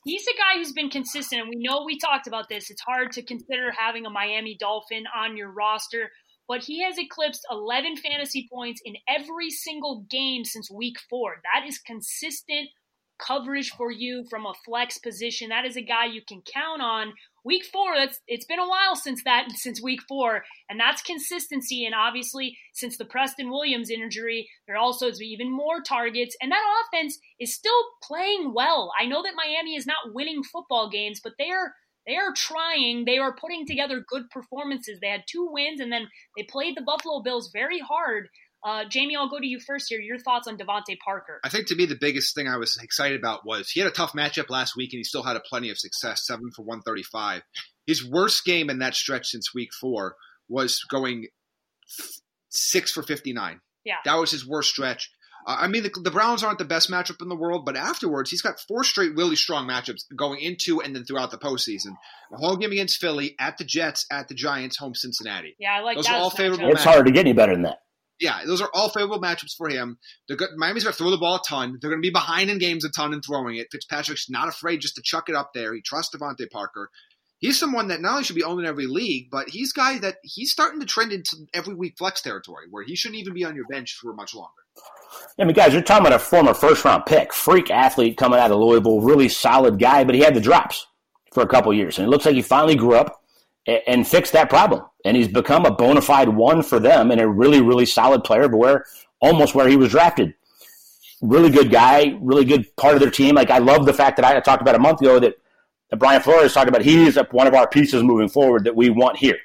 He's 0.04 0.28
a 0.28 0.38
guy 0.38 0.60
who's 0.60 0.72
been 0.72 0.90
consistent, 0.90 1.42
and 1.42 1.50
we 1.50 1.58
know 1.58 1.84
we 1.84 1.98
talked 1.98 2.28
about 2.28 2.48
this. 2.48 2.70
It's 2.70 2.82
hard 2.82 3.12
to 3.14 3.24
consider 3.24 3.72
having 3.78 4.06
a 4.06 4.10
Miami 4.10 4.56
Dolphin 4.60 5.06
on 5.16 5.36
your 5.36 5.52
roster, 5.52 6.12
but 6.48 6.62
he 6.62 6.84
has 6.84 6.98
eclipsed 7.00 7.46
11 7.50 7.98
fantasy 7.98 8.48
points 8.54 8.82
in 8.86 8.96
every 9.10 9.50
single 9.50 10.06
game 10.10 10.46
since 10.46 10.72
week 10.72 10.98
four. 11.10 11.42
That 11.54 11.68
is 11.68 11.80
consistent 11.80 12.70
coverage 13.20 13.72
for 13.72 13.92
you 13.92 14.26
from 14.30 14.46
a 14.46 14.54
flex 14.66 14.98
position. 14.98 15.50
That 15.50 15.66
is 15.66 15.78
a 15.78 15.82
guy 15.82 16.06
you 16.06 16.22
can 16.28 16.42
count 16.42 16.82
on. 16.82 17.14
Week 17.44 17.64
four, 17.72 17.96
that's 17.96 18.20
it's 18.28 18.46
been 18.46 18.60
a 18.60 18.68
while 18.68 18.96
since 18.96 19.24
that 19.24 19.48
since 19.56 19.82
week 19.82 20.02
four, 20.08 20.44
and 20.70 20.80
that's 20.80 21.02
consistency. 21.02 21.86
And 21.86 21.96
obviously, 21.96 22.58
since 22.74 22.98
the 22.98 23.06
Preston 23.06 23.50
Williams 23.50 23.90
injury, 23.90 24.50
there 24.68 24.76
also 24.76 25.08
is 25.08 25.22
even 25.22 25.50
more 25.50 25.82
targets, 25.82 26.36
and 26.42 26.52
that 26.52 26.84
offense 26.84 27.18
is 27.40 27.54
still 27.54 27.84
playing 28.04 28.54
well. 28.54 28.92
I 29.00 29.06
know 29.06 29.24
that 29.24 29.36
Miami 29.36 29.76
is 29.76 29.88
not 29.88 30.14
winning 30.14 30.44
football 30.44 30.90
games, 30.90 31.22
but 31.24 31.34
they 31.40 31.50
are 31.52 31.74
they 32.08 32.16
are 32.16 32.34
trying. 32.34 33.04
They 33.06 33.18
are 33.18 33.36
putting 33.36 33.68
together 33.68 34.04
good 34.08 34.30
performances. 34.30 35.00
They 35.00 35.10
had 35.10 35.24
two 35.30 35.48
wins, 35.52 35.82
and 35.82 35.92
then 35.92 36.08
they 36.36 36.44
played 36.44 36.76
the 36.76 36.82
Buffalo 36.82 37.22
Bills 37.22 37.52
very 37.54 37.80
hard. 37.80 38.30
Uh, 38.66 38.84
Jamie, 38.90 39.16
I'll 39.16 39.30
go 39.30 39.40
to 39.40 39.46
you 39.46 39.60
first 39.60 39.88
here. 39.90 40.00
Your 40.00 40.18
thoughts 40.18 40.48
on 40.48 40.58
DeVante 40.58 40.98
Parker? 41.04 41.40
I 41.44 41.50
think 41.50 41.68
to 41.68 41.76
me 41.76 41.86
the 41.86 41.98
biggest 42.00 42.36
thing 42.36 42.48
I 42.48 42.58
was 42.58 42.78
excited 42.82 43.20
about 43.20 43.46
was 43.46 43.70
he 43.70 43.80
had 43.80 43.88
a 43.88 43.94
tough 43.94 44.14
matchup 44.14 44.50
last 44.50 44.76
week 44.76 44.94
and 44.94 44.98
he 44.98 45.04
still 45.04 45.24
had 45.24 45.36
a 45.36 45.42
plenty 45.42 45.70
of 45.70 45.78
success, 45.78 46.26
seven 46.26 46.50
for 46.56 46.64
one 46.64 46.82
thirty 46.82 47.04
five. 47.04 47.44
His 47.86 48.08
worst 48.08 48.46
game 48.46 48.70
in 48.70 48.80
that 48.80 48.96
stretch 48.96 49.28
since 49.28 49.54
week 49.54 49.70
four 49.80 50.16
was 50.50 50.84
going 50.90 51.28
six 52.50 52.92
for 52.92 53.04
fifty 53.04 53.32
nine. 53.32 53.62
Yeah, 53.86 53.98
that 54.06 54.16
was 54.16 54.32
his 54.32 54.48
worst 54.48 54.70
stretch. 54.70 55.12
Uh, 55.46 55.56
I 55.62 55.68
mean, 55.68 55.84
the, 55.84 55.92
the, 56.04 56.12
Browns 56.12 56.44
aren't 56.44 56.60
the 56.60 56.66
best 56.66 56.92
matchup 56.92 57.22
in 57.22 57.30
the 57.30 57.36
world, 57.36 57.64
but 57.64 57.78
afterwards, 57.78 58.30
he's 58.30 58.42
got 58.42 58.60
four 58.68 58.84
straight 58.84 59.16
really 59.16 59.38
strong 59.38 59.66
matchups 59.66 60.02
going 60.14 60.42
into 60.42 60.82
and 60.82 60.94
then 60.94 61.06
throughout 61.06 61.32
the 61.32 61.38
postseason. 61.38 61.92
A 62.34 62.38
home 62.38 62.60
game 62.60 62.74
against 62.74 63.00
Philly, 63.00 63.34
at 63.40 63.58
the 63.58 63.64
Jets, 63.64 64.06
at 64.12 64.28
the 64.28 64.34
Giants, 64.34 64.78
home 64.78 64.94
Cincinnati. 64.94 65.56
Yeah, 65.58 65.72
I 65.72 65.80
like 65.84 65.96
those 65.96 66.10
are 66.10 66.16
all 66.16 66.32
favorable. 66.32 66.70
It's 66.72 66.84
hard 66.84 67.06
to 67.06 67.14
get 67.14 67.22
any 67.22 67.32
better 67.32 67.54
than 67.54 67.62
that 67.62 67.78
yeah, 68.20 68.42
those 68.46 68.62
are 68.62 68.70
all 68.74 68.90
favorable 68.90 69.22
matchups 69.22 69.56
for 69.56 69.70
him. 69.70 69.98
They're 70.28 70.38
good. 70.38 70.50
Miami's 70.56 70.84
going 70.84 70.94
to 70.94 70.98
throw 70.98 71.12
the 71.12 71.18
ball 71.18 71.36
a 71.36 71.42
ton. 71.48 71.78
They're 71.80 71.90
going 71.90 72.02
to 72.02 72.08
be 72.08 72.12
behind 72.12 72.50
in 72.50 72.58
games 72.58 72.86
a 72.86 72.90
ton 72.90 73.14
and 73.14 73.24
throwing 73.24 73.58
it. 73.58 73.68
Fitzpatrick's 73.72 74.30
not 74.30 74.48
afraid 74.48 74.82
just 74.82 74.96
to 74.96 75.02
chuck 75.04 75.30
it 75.30 75.36
up 75.36 75.52
there. 75.54 75.74
He 75.74 75.82
trusts 75.82 76.16
DeVante 76.16 76.50
Parker. 76.50 76.90
He's 77.40 77.60
someone 77.60 77.90
that 77.90 78.02
not 78.02 78.14
only 78.14 78.24
should 78.24 78.36
be 78.36 78.44
owned 78.44 78.62
in 78.62 78.66
every 78.66 78.88
league, 78.88 79.30
but 79.30 79.50
he's 79.50 79.72
guy 79.72 80.00
that 80.00 80.16
he's 80.24 80.52
starting 80.52 80.80
to 80.80 80.88
trend 80.88 81.12
into 81.12 81.38
every 81.54 81.76
week 81.76 81.96
flex 81.98 82.22
territory 82.22 82.66
where 82.72 82.84
he 82.84 82.96
shouldn't 82.96 83.20
even 83.20 83.36
be 83.36 83.46
on 83.46 83.56
your 83.56 83.68
bench 83.68 83.94
for 84.02 84.14
much 84.14 84.34
longer. 84.34 84.52
I 85.40 85.44
mean, 85.44 85.54
guys, 85.54 85.74
you're 85.74 85.84
talking 85.84 86.08
about 86.08 86.20
a 86.20 86.24
former 86.24 86.56
first 86.56 86.84
round 86.84 87.06
pick, 87.06 87.32
freak 87.32 87.70
athlete 87.70 88.18
coming 88.18 88.40
out 88.40 88.50
of 88.50 88.58
Louisville, 88.58 89.02
really 89.02 89.30
solid 89.30 89.78
guy, 89.78 90.04
but 90.04 90.16
he 90.16 90.22
had 90.22 90.34
the 90.34 90.42
drops 90.42 90.88
for 91.32 91.44
a 91.44 91.48
couple 91.48 91.72
years. 91.74 92.00
And 92.00 92.08
it 92.08 92.10
looks 92.10 92.26
like 92.26 92.34
he 92.34 92.42
finally 92.42 92.76
grew 92.76 92.96
up 92.96 93.22
and 93.68 94.08
fix 94.08 94.32
that 94.32 94.50
problem. 94.50 94.84
And 95.06 95.18
he's 95.18 95.28
become 95.28 95.66
a 95.66 95.72
bona 95.72 96.02
fide 96.02 96.30
one 96.30 96.64
for 96.64 96.80
them 96.80 97.12
and 97.12 97.20
a 97.20 97.28
really, 97.28 97.62
really 97.62 97.86
solid 97.86 98.24
player, 98.24 98.48
but 98.48 98.58
where 98.58 98.86
almost 99.20 99.56
where 99.56 99.68
he 99.68 99.78
was 99.78 99.92
drafted. 99.92 100.34
Really 101.22 101.50
good 101.50 101.72
guy, 101.72 102.18
really 102.22 102.46
good 102.46 102.74
part 102.76 102.94
of 102.94 103.02
their 103.02 103.10
team. 103.10 103.36
Like 103.36 103.50
I 103.50 103.58
love 103.58 103.86
the 103.86 103.94
fact 103.94 104.18
that 104.18 104.26
I 104.26 104.40
talked 104.40 104.62
about 104.62 104.76
a 104.76 104.80
month 104.80 105.02
ago 105.02 105.20
that, 105.20 105.36
that 105.90 105.98
Brian 105.98 106.22
Flores 106.22 106.54
talked 106.54 106.70
about 106.70 106.82
he's 106.82 107.18
one 107.32 107.48
of 107.48 107.54
our 107.54 107.68
pieces 107.68 108.04
moving 108.04 108.30
forward 108.30 108.66
that 108.66 108.76
we 108.76 108.90
want 108.90 109.18
here. 109.18 109.38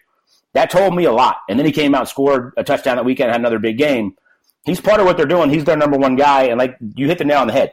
That 0.52 0.70
told 0.70 0.94
me 0.94 1.04
a 1.04 1.12
lot. 1.12 1.38
And 1.48 1.58
then 1.58 1.64
he 1.64 1.72
came 1.72 1.94
out, 1.94 2.08
scored 2.08 2.52
a 2.56 2.64
touchdown 2.64 2.96
that 2.96 3.04
weekend, 3.04 3.30
had 3.30 3.40
another 3.40 3.58
big 3.58 3.78
game. 3.78 4.16
He's 4.64 4.80
part 4.80 5.00
of 5.00 5.06
what 5.06 5.16
they're 5.16 5.26
doing. 5.26 5.50
He's 5.50 5.64
their 5.64 5.76
number 5.76 5.96
one 5.96 6.14
guy. 6.14 6.44
And 6.44 6.58
like 6.58 6.76
you 6.94 7.08
hit 7.08 7.18
the 7.18 7.24
nail 7.24 7.40
on 7.40 7.46
the 7.46 7.52
head. 7.54 7.72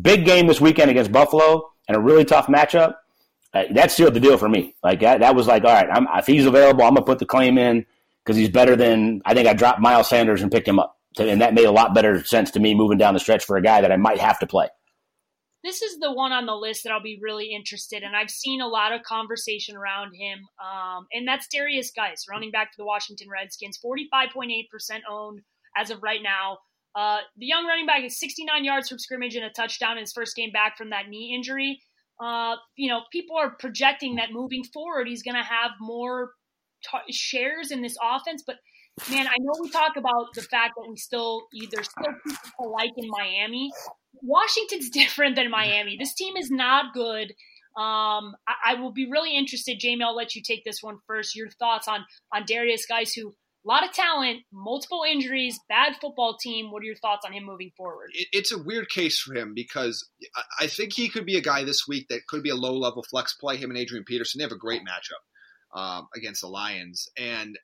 Big 0.00 0.24
game 0.24 0.46
this 0.46 0.60
weekend 0.60 0.90
against 0.90 1.12
Buffalo 1.12 1.70
and 1.86 1.96
a 1.96 2.00
really 2.00 2.24
tough 2.24 2.46
matchup 2.46 2.94
uh, 3.54 3.64
that 3.70 3.92
sealed 3.92 4.14
the 4.14 4.20
deal 4.20 4.36
for 4.36 4.48
me. 4.48 4.74
Like 4.82 5.00
that, 5.00 5.20
that 5.20 5.34
was 5.34 5.46
like, 5.46 5.64
all 5.64 5.72
right, 5.72 5.88
I'm, 5.90 6.08
if 6.16 6.26
he's 6.26 6.44
available, 6.44 6.82
I'm 6.82 6.94
gonna 6.94 7.06
put 7.06 7.20
the 7.20 7.26
claim 7.26 7.56
in 7.56 7.86
because 8.24 8.36
he's 8.36 8.50
better 8.50 8.74
than 8.74 9.22
I 9.24 9.34
think 9.34 9.46
I 9.46 9.54
dropped 9.54 9.80
Miles 9.80 10.08
Sanders 10.08 10.42
and 10.42 10.50
picked 10.50 10.66
him 10.66 10.78
up, 10.78 10.98
and 11.18 11.40
that 11.40 11.54
made 11.54 11.66
a 11.66 11.72
lot 11.72 11.94
better 11.94 12.24
sense 12.24 12.50
to 12.52 12.60
me 12.60 12.74
moving 12.74 12.98
down 12.98 13.14
the 13.14 13.20
stretch 13.20 13.44
for 13.44 13.56
a 13.56 13.62
guy 13.62 13.80
that 13.80 13.92
I 13.92 13.96
might 13.96 14.18
have 14.18 14.38
to 14.40 14.46
play. 14.46 14.68
This 15.62 15.80
is 15.80 15.98
the 15.98 16.12
one 16.12 16.32
on 16.32 16.44
the 16.44 16.54
list 16.54 16.82
that 16.84 16.92
I'll 16.92 17.00
be 17.00 17.18
really 17.22 17.54
interested, 17.54 18.02
in. 18.02 18.14
I've 18.14 18.28
seen 18.28 18.60
a 18.60 18.68
lot 18.68 18.92
of 18.92 19.02
conversation 19.02 19.76
around 19.76 20.14
him, 20.14 20.40
um, 20.62 21.06
and 21.12 21.26
that's 21.26 21.46
Derrius 21.46 21.94
Guice, 21.94 22.26
running 22.28 22.50
back 22.50 22.72
to 22.72 22.76
the 22.76 22.84
Washington 22.84 23.28
Redskins, 23.30 23.78
45.8% 23.82 24.66
owned 25.08 25.40
as 25.76 25.90
of 25.90 26.02
right 26.02 26.22
now. 26.22 26.58
Uh, 26.94 27.18
the 27.38 27.46
young 27.46 27.66
running 27.66 27.86
back 27.86 28.04
is 28.04 28.20
69 28.20 28.64
yards 28.64 28.88
from 28.88 28.98
scrimmage 28.98 29.36
and 29.36 29.44
a 29.44 29.50
touchdown 29.50 29.92
in 29.92 30.02
his 30.02 30.12
first 30.12 30.36
game 30.36 30.52
back 30.52 30.76
from 30.76 30.90
that 30.90 31.08
knee 31.08 31.34
injury 31.34 31.80
uh, 32.22 32.56
you 32.76 32.88
know, 32.88 33.00
people 33.12 33.36
are 33.36 33.50
projecting 33.50 34.16
that 34.16 34.32
moving 34.32 34.64
forward, 34.64 35.08
he's 35.08 35.22
going 35.22 35.36
to 35.36 35.42
have 35.42 35.72
more 35.80 36.32
t- 36.84 37.12
shares 37.12 37.70
in 37.70 37.82
this 37.82 37.96
offense. 38.02 38.42
But 38.46 38.56
man, 39.10 39.26
I 39.26 39.34
know 39.40 39.52
we 39.60 39.70
talk 39.70 39.96
about 39.96 40.26
the 40.34 40.42
fact 40.42 40.74
that 40.76 40.88
we 40.88 40.96
still 40.96 41.46
either 41.54 41.82
still 41.82 42.14
people 42.26 42.72
like 42.72 42.92
in 42.96 43.08
Miami. 43.08 43.70
Washington's 44.22 44.90
different 44.92 45.36
than 45.36 45.50
Miami. 45.50 45.96
This 45.98 46.14
team 46.14 46.36
is 46.36 46.50
not 46.50 46.94
good. 46.94 47.32
Um, 47.76 48.36
I, 48.46 48.54
I, 48.66 48.74
will 48.74 48.92
be 48.92 49.10
really 49.10 49.36
interested, 49.36 49.80
Jamie. 49.80 50.04
I'll 50.04 50.14
let 50.14 50.36
you 50.36 50.42
take 50.42 50.64
this 50.64 50.80
one 50.80 50.98
first. 51.08 51.34
Your 51.34 51.50
thoughts 51.50 51.88
on 51.88 52.04
on 52.32 52.44
Derrius 52.44 52.86
Guice 52.88 53.14
who 53.14 53.34
a 53.64 53.68
lot 53.68 53.84
of 53.84 53.92
talent, 53.92 54.40
multiple 54.52 55.04
injuries, 55.08 55.58
bad 55.68 55.94
football 56.00 56.36
team. 56.40 56.70
What 56.70 56.82
are 56.82 56.86
your 56.86 56.96
thoughts 56.96 57.24
on 57.24 57.32
him 57.32 57.44
moving 57.44 57.72
forward? 57.76 58.10
It's 58.32 58.52
a 58.52 58.62
weird 58.62 58.88
case 58.88 59.18
for 59.18 59.34
him 59.34 59.52
because 59.54 60.08
I 60.60 60.66
think 60.66 60.92
he 60.92 61.08
could 61.08 61.24
be 61.24 61.36
a 61.36 61.42
guy 61.42 61.64
this 61.64 61.88
week 61.88 62.08
that 62.08 62.26
could 62.26 62.42
be 62.42 62.50
a 62.50 62.56
low 62.56 62.74
level 62.74 63.02
flex 63.02 63.34
play. 63.34 63.56
Him 63.56 63.70
and 63.70 63.78
Adrian 63.78 64.04
Peterson, 64.04 64.38
they 64.38 64.44
have 64.44 64.52
a 64.52 64.56
great 64.56 64.82
matchup 64.82 65.78
um, 65.78 66.08
against 66.14 66.42
the 66.42 66.48
Lions, 66.48 67.08
and 67.16 67.58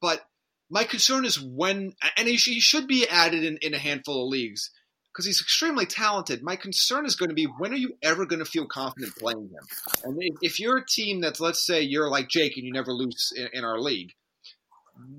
but 0.00 0.22
my 0.70 0.84
concern 0.84 1.24
is 1.24 1.40
when, 1.40 1.92
and 2.16 2.28
he 2.28 2.36
should 2.36 2.86
be 2.86 3.06
added 3.08 3.44
in, 3.44 3.58
in 3.58 3.74
a 3.74 3.78
handful 3.78 4.24
of 4.24 4.28
leagues 4.30 4.70
because 5.12 5.26
he's 5.26 5.40
extremely 5.40 5.86
talented. 5.86 6.42
My 6.42 6.56
concern 6.56 7.06
is 7.06 7.14
going 7.14 7.28
to 7.28 7.34
be 7.34 7.44
when 7.44 7.72
are 7.72 7.76
you 7.76 7.94
ever 8.02 8.26
going 8.26 8.40
to 8.40 8.44
feel 8.44 8.66
confident 8.66 9.14
playing 9.16 9.50
him? 9.50 10.02
And 10.02 10.18
if 10.40 10.58
you're 10.58 10.78
a 10.78 10.86
team 10.86 11.20
that's, 11.20 11.38
let's 11.38 11.64
say, 11.64 11.82
you're 11.82 12.10
like 12.10 12.28
Jake 12.28 12.56
and 12.56 12.66
you 12.66 12.72
never 12.72 12.92
lose 12.92 13.32
in, 13.36 13.48
in 13.52 13.64
our 13.64 13.78
league 13.78 14.12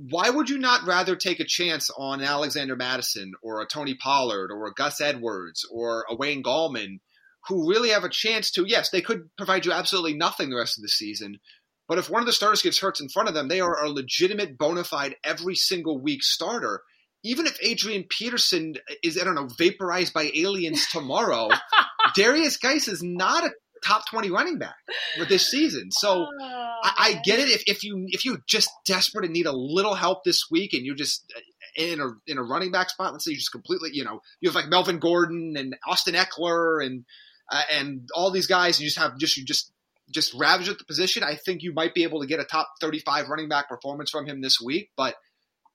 why 0.10 0.30
would 0.30 0.50
you 0.50 0.58
not 0.58 0.86
rather 0.86 1.16
take 1.16 1.40
a 1.40 1.46
chance 1.46 1.90
on 1.98 2.22
Alexander 2.22 2.76
Mattison 2.76 3.34
or 3.42 3.62
a 3.62 3.68
Tony 3.68 3.96
Pollard 3.96 4.52
or 4.52 4.68
a 4.68 4.74
Gus 4.74 5.02
Edwards 5.02 5.68
or 5.70 6.06
a 6.10 6.16
Wayne 6.16 6.44
Gallman 6.44 7.00
who 7.48 7.70
really 7.70 7.90
have 7.90 8.04
a 8.04 8.10
chance 8.10 8.52
to, 8.52 8.66
yes, 8.66 8.90
they 8.90 9.02
could 9.02 9.30
provide 9.38 9.66
you 9.66 9.72
absolutely 9.72 10.14
nothing 10.14 10.50
the 10.50 10.58
rest 10.58 10.78
of 10.78 10.82
the 10.82 10.90
season. 10.90 11.40
But 11.88 12.00
if 12.00 12.10
one 12.10 12.22
of 12.22 12.26
the 12.26 12.34
starters 12.34 12.62
gets 12.62 12.80
hurt 12.80 13.00
in 13.00 13.10
front 13.10 13.30
of 13.30 13.36
them, 13.36 13.48
they 13.48 13.62
are 13.62 13.84
a 13.84 13.90
legitimate, 13.90 14.58
bona 14.58 14.84
fide, 14.84 15.16
every 15.24 15.56
single 15.56 16.00
week 16.00 16.24
starter. 16.24 16.82
Even 17.24 17.46
if 17.46 17.58
Adrian 17.62 18.06
Peterson 18.10 18.76
is, 19.04 19.20
I 19.20 19.24
don't 19.24 19.36
know, 19.36 19.50
vaporized 19.58 20.14
by 20.14 20.32
aliens 20.34 20.88
tomorrow, 20.88 21.50
Derrius 22.18 22.60
Guice 22.60 22.88
is 22.88 23.04
not 23.04 23.46
a 23.46 23.52
top 23.86 24.08
20 24.10 24.32
running 24.32 24.58
back 24.58 24.76
for 25.18 25.26
this 25.26 25.50
season. 25.50 25.92
So 25.92 26.28
Oh, 26.30 26.80
I, 26.84 26.94
I 26.98 27.22
get 27.24 27.40
it 27.40 27.50
if, 27.50 27.64
if 27.68 27.84
you 27.84 28.06
if 28.10 28.26
you're 28.26 28.42
just 28.48 28.70
desperate 28.86 29.26
and 29.26 29.34
need 29.34 29.46
a 29.46 29.52
little 29.52 29.96
help 29.96 30.24
this 30.24 30.46
week 30.50 30.74
and 30.74 30.86
you're 30.86 30.96
just 30.96 31.32
uh, 31.36 31.40
in 31.76 32.00
a 32.00 32.10
in 32.28 32.38
a 32.38 32.44
running 32.44 32.72
back 32.72 32.90
spot, 32.90 33.14
let's 33.14 33.26
say 33.26 33.32
you 33.32 33.38
just 33.38 33.52
completely 33.52 33.90
you 33.94 34.04
know 34.04 34.22
you 34.42 34.50
have 34.50 34.56
like 34.56 34.68
Melvin 34.68 35.00
Gordon 35.00 35.56
and 35.58 35.76
Austin 35.88 36.16
Ekeler 36.16 36.86
and 36.86 37.06
uh, 37.52 37.62
and 37.72 38.10
all 38.16 38.32
these 38.32 38.48
guys, 38.48 38.80
you 38.80 38.88
just 38.88 38.98
have 38.98 39.18
just 39.18 39.38
you 39.38 39.46
just 39.46 39.72
just 40.12 40.34
ravage 40.34 40.70
at 40.70 40.78
the 40.78 40.86
position. 40.86 41.24
I 41.24 41.36
think 41.36 41.64
you 41.64 41.74
might 41.74 41.94
be 41.94 42.04
able 42.04 42.22
to 42.22 42.28
get 42.28 42.40
a 42.40 42.44
top 42.44 42.70
35 42.80 43.28
running 43.30 43.50
back 43.50 43.70
performance 43.70 44.10
from 44.10 44.26
him 44.26 44.42
this 44.42 44.62
week, 44.62 44.92
but 44.96 45.16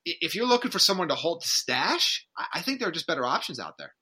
if 0.05 0.35
you're 0.35 0.47
looking 0.47 0.71
for 0.71 0.79
someone 0.79 1.09
to 1.09 1.15
hold 1.15 1.43
the 1.43 1.49
stash, 1.49 2.27
I 2.55 2.63
think 2.63 2.79
there 2.79 2.89
are 2.89 2.93
just 2.93 3.07
better 3.07 3.25
options 3.25 3.61
out 3.61 3.77
there. 3.77 3.93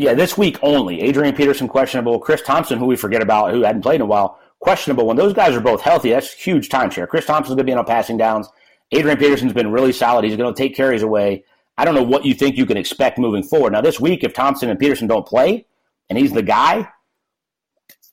Yeah, 0.00 0.14
this 0.14 0.38
week 0.38 0.58
only. 0.62 1.02
Adrian 1.02 1.36
Peterson 1.36 1.68
questionable. 1.68 2.18
Chris 2.18 2.40
Thompson, 2.40 2.78
who 2.78 2.86
we 2.86 2.96
forget 2.96 3.20
about, 3.20 3.52
who 3.52 3.60
hadn't 3.60 3.82
played 3.82 3.96
in 3.96 4.00
a 4.00 4.06
while, 4.06 4.38
questionable. 4.58 5.06
When 5.06 5.18
those 5.18 5.34
guys 5.34 5.54
are 5.54 5.60
both 5.60 5.82
healthy, 5.82 6.08
that's 6.08 6.32
huge 6.32 6.70
timeshare. 6.70 7.06
Chris 7.06 7.26
Thompson's 7.26 7.56
going 7.56 7.66
to 7.66 7.70
be 7.70 7.74
on 7.74 7.84
passing 7.84 8.16
downs. 8.16 8.48
Adrian 8.92 9.18
Peterson's 9.18 9.52
been 9.52 9.70
really 9.70 9.92
solid. 9.92 10.24
He's 10.24 10.38
going 10.38 10.54
to 10.54 10.58
take 10.58 10.74
carries 10.74 11.02
away. 11.02 11.44
I 11.76 11.84
don't 11.84 11.94
know 11.94 12.02
what 12.02 12.24
you 12.24 12.32
think 12.32 12.56
you 12.56 12.64
can 12.64 12.78
expect 12.78 13.18
moving 13.18 13.42
forward. 13.42 13.74
Now, 13.74 13.82
this 13.82 14.00
week, 14.00 14.24
if 14.24 14.32
Thompson 14.32 14.70
and 14.70 14.78
Peterson 14.78 15.06
don't 15.06 15.26
play, 15.26 15.66
and 16.08 16.18
he's 16.18 16.32
the 16.32 16.42
guy, 16.42 16.88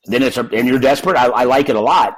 then 0.08 0.24
it's 0.24 0.36
a, 0.36 0.42
and 0.42 0.68
you're 0.68 0.80
desperate. 0.80 1.16
I, 1.16 1.28
I 1.28 1.44
like 1.46 1.70
it 1.70 1.78
a 1.78 1.82
lot. 1.82 2.18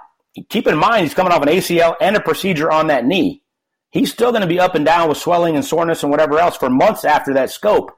Keep 0.50 0.66
in 0.66 0.80
mind, 0.80 1.04
he's 1.04 1.14
coming 1.14 1.32
off 1.32 1.44
an 1.44 1.48
ACL 1.48 1.96
and 2.02 2.16
a 2.16 2.22
procedure 2.22 2.72
on 2.72 2.88
that 2.88 3.06
knee. 3.06 3.44
He's 3.92 4.12
still 4.12 4.32
going 4.32 4.42
to 4.42 4.48
be 4.48 4.60
up 4.60 4.74
and 4.74 4.84
down 4.84 5.10
with 5.10 5.20
swelling 5.20 5.56
and 5.56 5.64
soreness 5.64 6.02
and 6.02 6.10
whatever 6.10 6.40
else 6.40 6.58
for 6.58 6.72
months 6.72 7.06
after 7.06 7.36
that 7.36 7.52
scope. 7.52 7.92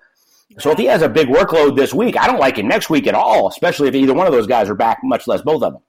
So 0.59 0.71
if 0.71 0.77
he 0.77 0.85
has 0.85 1.01
a 1.01 1.09
big 1.09 1.27
workload 1.27 1.75
this 1.75 1.93
week, 1.93 2.17
I 2.17 2.27
don't 2.27 2.39
like 2.39 2.57
him 2.57 2.67
next 2.67 2.89
week 2.89 3.07
at 3.07 3.15
all, 3.15 3.47
especially 3.47 3.87
if 3.87 3.95
either 3.95 4.13
one 4.13 4.27
of 4.27 4.33
those 4.33 4.47
guys 4.47 4.69
are 4.69 4.75
back, 4.75 4.99
much 5.03 5.27
less 5.27 5.41
both 5.41 5.63
of 5.63 5.73
them. 5.73 5.81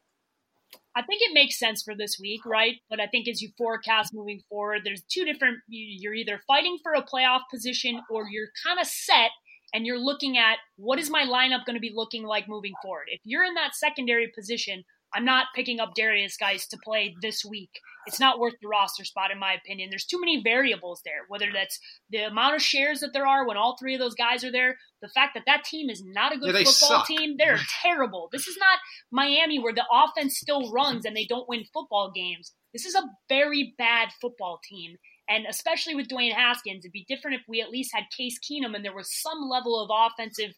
I 0.94 1.02
think 1.02 1.22
it 1.22 1.32
makes 1.32 1.58
sense 1.58 1.82
for 1.82 1.94
this 1.96 2.18
week, 2.20 2.44
right? 2.44 2.74
But 2.90 3.00
I 3.00 3.06
think 3.06 3.26
as 3.26 3.40
you 3.40 3.50
forecast 3.56 4.12
moving 4.12 4.42
forward, 4.48 4.82
there's 4.84 5.02
two 5.10 5.24
different. 5.24 5.58
you- 5.66 5.96
You're 6.00 6.14
either 6.14 6.42
fighting 6.46 6.78
for 6.82 6.92
a 6.92 7.02
playoff 7.02 7.40
position 7.50 8.00
or 8.10 8.28
you're 8.30 8.48
kind 8.64 8.78
of 8.78 8.86
set 8.86 9.30
and 9.74 9.86
you're 9.86 9.98
looking 9.98 10.36
at 10.36 10.58
what 10.76 10.98
is 10.98 11.08
my 11.08 11.24
lineup 11.24 11.64
going 11.64 11.76
to 11.76 11.80
be 11.80 11.92
looking 11.94 12.24
like 12.24 12.46
moving 12.46 12.74
forward. 12.82 13.06
If 13.08 13.22
you're 13.24 13.44
in 13.44 13.54
that 13.54 13.74
secondary 13.74 14.30
position, 14.34 14.84
I'm 15.14 15.24
not 15.24 15.46
picking 15.54 15.80
up 15.80 15.94
Derrius 15.98 16.38
Guice 16.38 16.66
to 16.68 16.78
play 16.82 17.14
this 17.22 17.44
week. 17.44 17.70
It's 18.06 18.18
not 18.18 18.40
worth 18.40 18.54
the 18.60 18.66
roster 18.68 19.04
spot, 19.04 19.30
in 19.30 19.38
my 19.38 19.52
opinion. 19.52 19.90
There's 19.90 20.04
too 20.06 20.18
many 20.18 20.42
variables 20.42 21.02
there, 21.04 21.20
whether 21.28 21.46
that's 21.52 21.78
the 22.10 22.24
amount 22.24 22.56
of 22.56 22.62
shares 22.62 23.00
that 23.00 23.12
there 23.12 23.26
are 23.26 23.46
when 23.46 23.56
all 23.56 23.76
three 23.78 23.94
of 23.94 24.00
those 24.00 24.14
guys 24.16 24.42
are 24.42 24.50
there, 24.50 24.76
the 25.00 25.08
fact 25.08 25.34
that 25.34 25.44
that 25.46 25.64
team 25.64 25.88
is 25.88 26.02
not 26.04 26.32
a 26.34 26.38
good 26.38 26.48
Yeah, 26.54 26.64
football 26.64 26.72
suck. 26.98 27.06
team. 27.06 27.36
They're 27.38 27.60
terrible. 27.82 28.28
This 28.32 28.48
is 28.48 28.56
not 28.58 28.78
Miami 29.12 29.58
where 29.60 29.74
the 29.74 29.84
offense 29.92 30.38
still 30.38 30.72
runs 30.72 31.04
and 31.04 31.16
they 31.16 31.26
don't 31.26 31.48
win 31.48 31.64
football 31.72 32.10
games. 32.14 32.52
This 32.72 32.86
is 32.86 32.94
a 32.94 33.04
very 33.28 33.74
bad 33.78 34.08
football 34.20 34.60
team. 34.68 34.96
And 35.28 35.46
especially 35.48 35.94
with 35.94 36.08
Dwayne 36.08 36.32
Haskins, 36.34 36.84
it'd 36.84 36.92
be 36.92 37.06
different 37.08 37.36
if 37.36 37.42
we 37.48 37.60
at 37.60 37.70
least 37.70 37.92
had 37.94 38.04
Case 38.16 38.38
Keenum 38.40 38.74
and 38.74 38.84
there 38.84 38.94
was 38.94 39.08
some 39.22 39.48
level 39.48 39.80
of 39.80 39.90
offensive 39.92 40.52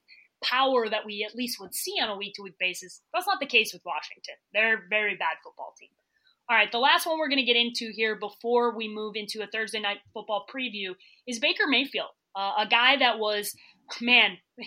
power 0.48 0.88
that 0.88 1.06
we 1.06 1.26
at 1.28 1.34
least 1.34 1.58
would 1.60 1.74
see 1.74 1.94
on 2.02 2.10
a 2.10 2.16
week 2.16 2.34
to 2.34 2.42
week 2.42 2.58
basis. 2.60 3.00
That's 3.12 3.26
not 3.26 3.40
the 3.40 3.46
case 3.46 3.72
with 3.72 3.82
Washington. 3.84 4.34
They're 4.52 4.76
a 4.76 4.88
very 4.88 5.16
bad 5.16 5.36
football 5.42 5.74
team. 5.78 5.90
All 6.48 6.56
right, 6.56 6.70
the 6.70 6.78
last 6.78 7.06
one 7.06 7.18
we're 7.18 7.28
going 7.28 7.38
to 7.38 7.44
get 7.44 7.56
into 7.56 7.90
here 7.94 8.16
before 8.16 8.76
we 8.76 8.86
move 8.86 9.14
into 9.16 9.42
a 9.42 9.46
Thursday 9.46 9.80
night 9.80 9.98
football 10.12 10.44
preview 10.54 10.94
is 11.26 11.38
Baker 11.38 11.64
Mayfield, 11.66 12.10
uh, 12.36 12.52
a 12.58 12.66
guy 12.66 12.96
that 12.98 13.18
was, 13.18 13.54
man, 14.00 14.36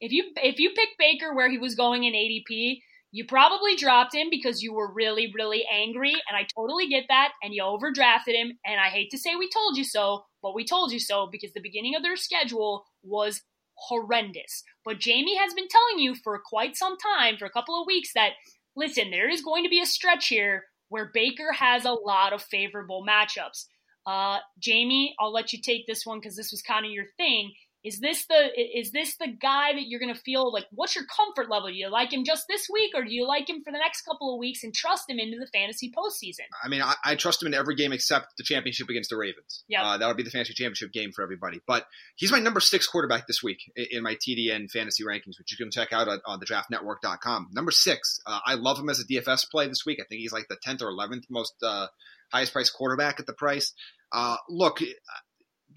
if 0.00 0.12
you 0.12 0.24
if 0.36 0.58
you 0.58 0.70
pick 0.70 0.90
Baker 0.98 1.34
where 1.34 1.50
he 1.50 1.58
was 1.58 1.74
going 1.74 2.04
in 2.04 2.14
ADP, 2.14 2.78
you 3.10 3.24
probably 3.26 3.74
dropped 3.76 4.14
him 4.14 4.28
because 4.30 4.62
you 4.62 4.72
were 4.72 4.92
really 4.92 5.32
really 5.34 5.64
angry, 5.70 6.12
and 6.12 6.36
I 6.36 6.46
totally 6.56 6.88
get 6.88 7.04
that, 7.08 7.32
and 7.42 7.52
you 7.52 7.62
overdrafted 7.62 8.34
him, 8.34 8.58
and 8.64 8.80
I 8.80 8.88
hate 8.88 9.10
to 9.10 9.18
say 9.18 9.34
we 9.34 9.50
told 9.50 9.76
you 9.76 9.84
so, 9.84 10.24
but 10.42 10.54
we 10.54 10.64
told 10.64 10.92
you 10.92 11.00
so 11.00 11.28
because 11.30 11.52
the 11.52 11.60
beginning 11.60 11.94
of 11.96 12.02
their 12.02 12.16
schedule 12.16 12.84
was 13.02 13.42
horrendous. 13.86 14.62
But 14.84 15.00
Jamie 15.00 15.36
has 15.36 15.54
been 15.54 15.68
telling 15.68 16.02
you 16.02 16.14
for 16.14 16.40
quite 16.44 16.76
some 16.76 16.96
time, 16.98 17.36
for 17.38 17.46
a 17.46 17.50
couple 17.50 17.80
of 17.80 17.86
weeks, 17.86 18.12
that 18.14 18.32
listen, 18.76 19.10
there 19.10 19.28
is 19.28 19.42
going 19.42 19.64
to 19.64 19.70
be 19.70 19.80
a 19.80 19.86
stretch 19.86 20.28
here 20.28 20.64
where 20.88 21.10
Baker 21.12 21.52
has 21.52 21.84
a 21.84 21.92
lot 21.92 22.32
of 22.32 22.42
favorable 22.42 23.04
matchups. 23.08 23.66
Uh, 24.06 24.38
Jamie, 24.58 25.14
I'll 25.20 25.32
let 25.32 25.52
you 25.52 25.60
take 25.60 25.86
this 25.86 26.06
one 26.06 26.18
because 26.18 26.36
this 26.36 26.50
was 26.50 26.62
kind 26.62 26.86
of 26.86 26.92
your 26.92 27.04
thing. 27.16 27.52
Is 27.88 28.00
this 28.00 28.26
the 28.26 28.50
is 28.78 28.92
this 28.92 29.16
the 29.16 29.28
guy 29.28 29.72
that 29.72 29.86
you're 29.86 29.98
going 29.98 30.14
to 30.14 30.20
feel 30.20 30.52
like? 30.52 30.66
What's 30.70 30.94
your 30.94 31.06
comfort 31.06 31.50
level? 31.50 31.70
Do 31.70 31.74
you 31.74 31.88
like 31.88 32.12
him 32.12 32.22
just 32.22 32.46
this 32.46 32.68
week, 32.70 32.92
or 32.94 33.02
do 33.02 33.10
you 33.10 33.26
like 33.26 33.48
him 33.48 33.62
for 33.64 33.72
the 33.72 33.78
next 33.78 34.02
couple 34.02 34.34
of 34.34 34.38
weeks 34.38 34.62
and 34.62 34.74
trust 34.74 35.08
him 35.08 35.18
into 35.18 35.38
the 35.38 35.46
fantasy 35.46 35.90
postseason? 35.90 36.44
I 36.62 36.68
mean, 36.68 36.82
I, 36.82 36.96
I 37.02 37.14
trust 37.14 37.42
him 37.42 37.46
in 37.46 37.54
every 37.54 37.76
game 37.76 37.92
except 37.92 38.36
the 38.36 38.44
championship 38.44 38.90
against 38.90 39.08
the 39.08 39.16
Ravens. 39.16 39.64
Yeah. 39.68 39.82
Uh, 39.82 39.96
that'll 39.96 40.14
be 40.14 40.22
the 40.22 40.30
fantasy 40.30 40.52
championship 40.52 40.92
game 40.92 41.12
for 41.12 41.22
everybody. 41.22 41.60
But 41.66 41.86
he's 42.16 42.30
my 42.30 42.40
number 42.40 42.60
six 42.60 42.86
quarterback 42.86 43.26
this 43.26 43.42
week 43.42 43.72
in, 43.74 43.86
in 43.90 44.02
my 44.02 44.16
TDN 44.16 44.70
fantasy 44.70 45.02
rankings, 45.02 45.38
which 45.38 45.50
you 45.50 45.56
can 45.56 45.70
check 45.70 45.90
out 45.94 46.08
on, 46.08 46.20
on 46.26 46.40
thedraftnetwork.com. 46.40 47.48
Number 47.52 47.70
six, 47.70 48.20
uh, 48.26 48.40
I 48.44 48.54
love 48.54 48.78
him 48.78 48.90
as 48.90 49.00
a 49.00 49.04
DFS 49.04 49.50
play 49.50 49.66
this 49.66 49.86
week. 49.86 49.98
I 49.98 50.04
think 50.04 50.20
he's 50.20 50.32
like 50.32 50.48
the 50.48 50.58
10th 50.66 50.82
or 50.82 50.92
11th 50.92 51.24
most 51.30 51.54
uh, 51.62 51.86
highest 52.30 52.52
priced 52.52 52.74
quarterback 52.74 53.18
at 53.18 53.26
the 53.26 53.32
price. 53.32 53.72
Uh, 54.12 54.36
look, 54.50 54.80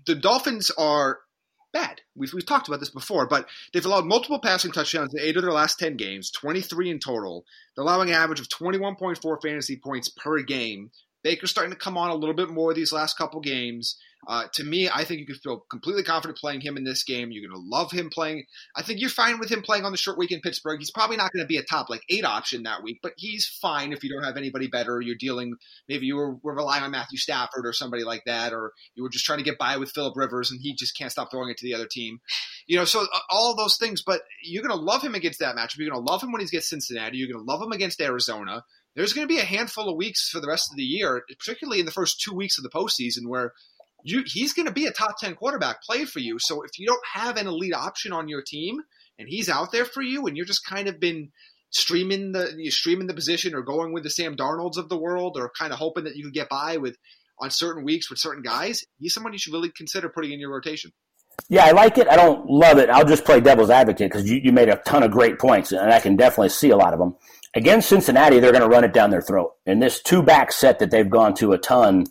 the 0.06 0.15
Dolphins 0.15 0.71
are 0.71 1.19
bad. 1.71 2.01
We've, 2.15 2.34
we've 2.34 2.45
talked 2.45 2.67
about 2.67 2.79
this 2.79 2.89
before, 2.89 3.27
but 3.27 3.47
they've 3.73 3.86
allowed 3.86 4.05
multiple 4.05 4.39
passing 4.39 4.71
touchdowns 4.71 5.13
in 5.13 5.21
eight 5.21 5.38
of 5.38 5.43
their 5.43 5.51
last 5.51 5.79
10 5.79 5.97
games, 5.97 6.31
23 6.31 6.89
in 6.89 6.99
total. 6.99 7.45
They're 7.75 7.84
allowing 7.84 8.10
an 8.10 8.15
average 8.15 8.39
of 8.39 8.49
21.4 8.49 9.41
fantasy 9.41 9.77
points 9.77 10.10
per 10.10 10.41
game. 10.41 10.91
Baker's 11.23 11.51
starting 11.51 11.71
to 11.71 11.77
come 11.77 11.97
on 11.97 12.10
a 12.10 12.15
little 12.15 12.36
bit 12.36 12.49
more 12.49 12.73
these 12.73 12.93
last 12.93 13.17
couple 13.17 13.39
games. 13.41 13.97
Uh, 14.27 14.43
to 14.53 14.63
me, 14.63 14.88
I 14.88 15.03
think 15.03 15.19
you 15.19 15.25
can 15.25 15.36
feel 15.36 15.65
completely 15.69 16.03
confident 16.03 16.38
playing 16.38 16.62
him 16.62 16.77
in 16.77 16.84
this 16.84 17.03
game. 17.03 17.31
You're 17.31 17.49
going 17.49 17.60
to 17.60 17.67
love 17.67 17.91
him 17.91 18.10
playing. 18.12 18.45
I 18.75 18.84
think 18.84 18.99
you're 18.99 19.10
fine 19.10 19.39
with 19.39 19.49
him 19.49 19.63
playing 19.63 19.84
on 19.84 19.91
the 19.91 19.97
short 19.97 20.17
week 20.17 20.31
in 20.31 20.41
Pittsburgh. 20.41 20.79
He's 20.79 20.91
probably 20.91 21.17
not 21.17 21.31
going 21.31 21.43
to 21.43 21.47
be 21.47 21.57
a 21.57 21.63
top 21.63 21.89
like 21.89 22.03
eight 22.07 22.23
option 22.23 22.63
that 22.63 22.84
week, 22.84 22.99
but 23.01 23.13
he's 23.17 23.47
fine 23.47 23.93
if 23.93 24.03
you 24.03 24.13
don't 24.13 24.23
have 24.23 24.38
anybody 24.38 24.67
better. 24.67 25.01
You're 25.01 25.15
dealing 25.15 25.55
maybe 25.89 26.05
you 26.05 26.17
were, 26.17 26.36
were 26.36 26.55
relying 26.55 26.84
on 26.84 26.91
Matthew 26.91 27.17
Stafford 27.17 27.65
or 27.65 27.73
somebody 27.73 28.03
like 28.03 28.23
that, 28.25 28.53
or 28.53 28.73
you 28.93 29.01
were 29.01 29.10
just 29.10 29.25
trying 29.25 29.39
to 29.39 29.45
get 29.45 29.57
by 29.57 29.77
with 29.77 29.91
Philip 29.91 30.15
Rivers 30.15 30.51
and 30.51 30.60
he 30.62 30.75
just 30.75 30.95
can't 30.95 31.12
stop 31.12 31.31
throwing 31.31 31.49
it 31.49 31.57
to 31.57 31.65
the 31.65 31.73
other 31.73 31.88
team. 31.89 32.19
You 32.67 32.77
know, 32.77 32.86
so 32.86 33.01
uh, 33.01 33.19
all 33.31 33.55
those 33.55 33.77
things. 33.77 34.03
But 34.03 34.21
you're 34.43 34.63
going 34.63 34.77
to 34.77 34.84
love 34.84 35.01
him 35.01 35.15
against 35.15 35.39
that 35.39 35.55
matchup. 35.55 35.77
You're 35.77 35.89
going 35.89 36.05
to 36.05 36.12
love 36.12 36.21
him 36.21 36.31
when 36.31 36.41
he 36.41 36.47
gets 36.47 36.69
Cincinnati. 36.69 37.17
You're 37.17 37.31
going 37.31 37.43
to 37.43 37.51
love 37.51 37.62
him 37.62 37.71
against 37.71 37.99
Arizona 37.99 38.63
there's 38.95 39.13
going 39.13 39.27
to 39.27 39.34
be 39.34 39.39
a 39.39 39.45
handful 39.45 39.89
of 39.89 39.97
weeks 39.97 40.30
for 40.30 40.39
the 40.39 40.47
rest 40.47 40.69
of 40.71 40.77
the 40.77 40.84
year, 40.84 41.23
particularly 41.39 41.80
in 41.80 41.86
the 41.86 41.91
first 41.91 42.21
two 42.21 42.34
weeks 42.34 42.58
of 42.58 42.63
the 42.63 42.69
postseason, 42.69 43.27
where 43.27 43.54
you, 44.04 44.23
he's 44.25 44.54
going 44.54 44.67
to 44.67 44.73
be 44.73 44.86
a 44.86 44.91
top 44.91 45.15
10 45.19 45.36
quarterback 45.36 45.82
play 45.84 46.06
for 46.06 46.19
you. 46.19 46.38
So 46.39 46.63
if 46.63 46.77
you 46.77 46.88
don't 46.88 47.06
have 47.13 47.38
an 47.38 47.47
elite 47.47 47.73
option 47.73 48.13
on 48.13 48.27
your 48.27 48.41
team 48.41 48.80
and 49.17 49.27
he's 49.30 49.49
out 49.49 49.71
there 49.71 49.86
for 49.86 50.01
you 50.01 50.27
and 50.27 50.36
you're 50.36 50.45
just 50.45 50.65
kind 50.65 50.88
of 50.88 50.99
been 50.99 51.32
streaming 51.69 52.34
the 52.34 52.69
streaming 52.69 53.08
the 53.08 53.13
position 53.13 53.56
or 53.56 53.62
going 53.62 53.93
with 53.93 54.04
the 54.04 54.10
Sam 54.10 54.36
Darnolds 54.36 54.77
of 54.77 54.89
the 54.89 54.97
world 54.97 55.38
or 55.38 55.51
kind 55.58 55.71
of 55.71 55.80
hoping 55.80 56.04
that 56.04 56.15
you 56.17 56.23
can 56.23 56.32
get 56.34 56.49
by 56.49 56.77
with 56.77 56.97
on 57.39 57.49
certain 57.49 57.84
weeks 57.84 58.10
with 58.10 58.19
certain 58.19 58.43
guys, 58.43 58.84
he's 58.99 59.13
someone 59.13 59.34
you 59.34 59.39
should 59.39 59.54
really 59.54 59.71
consider 59.71 60.10
putting 60.10 60.32
in 60.32 60.39
your 60.39 60.51
rotation. 60.51 60.91
Yeah, 61.49 61.65
I 61.65 61.71
like 61.71 61.97
it. 61.97 62.08
I 62.08 62.15
don't 62.15 62.47
love 62.49 62.77
it. 62.77 62.89
I'll 62.89 63.06
just 63.06 63.25
play 63.25 63.39
devil's 63.39 63.69
advocate 63.69 64.12
because 64.12 64.30
you, 64.30 64.39
you 64.43 64.51
made 64.51 64.69
a 64.69 64.75
ton 64.77 65.01
of 65.01 65.12
great 65.12 65.39
points, 65.39 65.71
and 65.71 65.91
I 65.91 65.99
can 65.99 66.15
definitely 66.15 66.49
see 66.49 66.69
a 66.69 66.77
lot 66.77 66.93
of 66.93 66.99
them. 66.99 67.15
Against 67.54 67.90
Cincinnati, 67.90 68.40
they're 68.40 68.52
going 68.52 68.64
to 68.64 68.70
run 68.70 68.84
it 68.84 68.94
down 68.94 69.10
their 69.10 69.22
throat. 69.22 69.54
And 69.66 69.82
this 69.82 70.02
two 70.02 70.24
back 70.24 70.52
set 70.52 70.80
that 70.80 70.90
they've 70.90 71.10
gone 71.10 71.34
to 71.36 71.52
a 71.52 71.58
ton, 71.58 72.06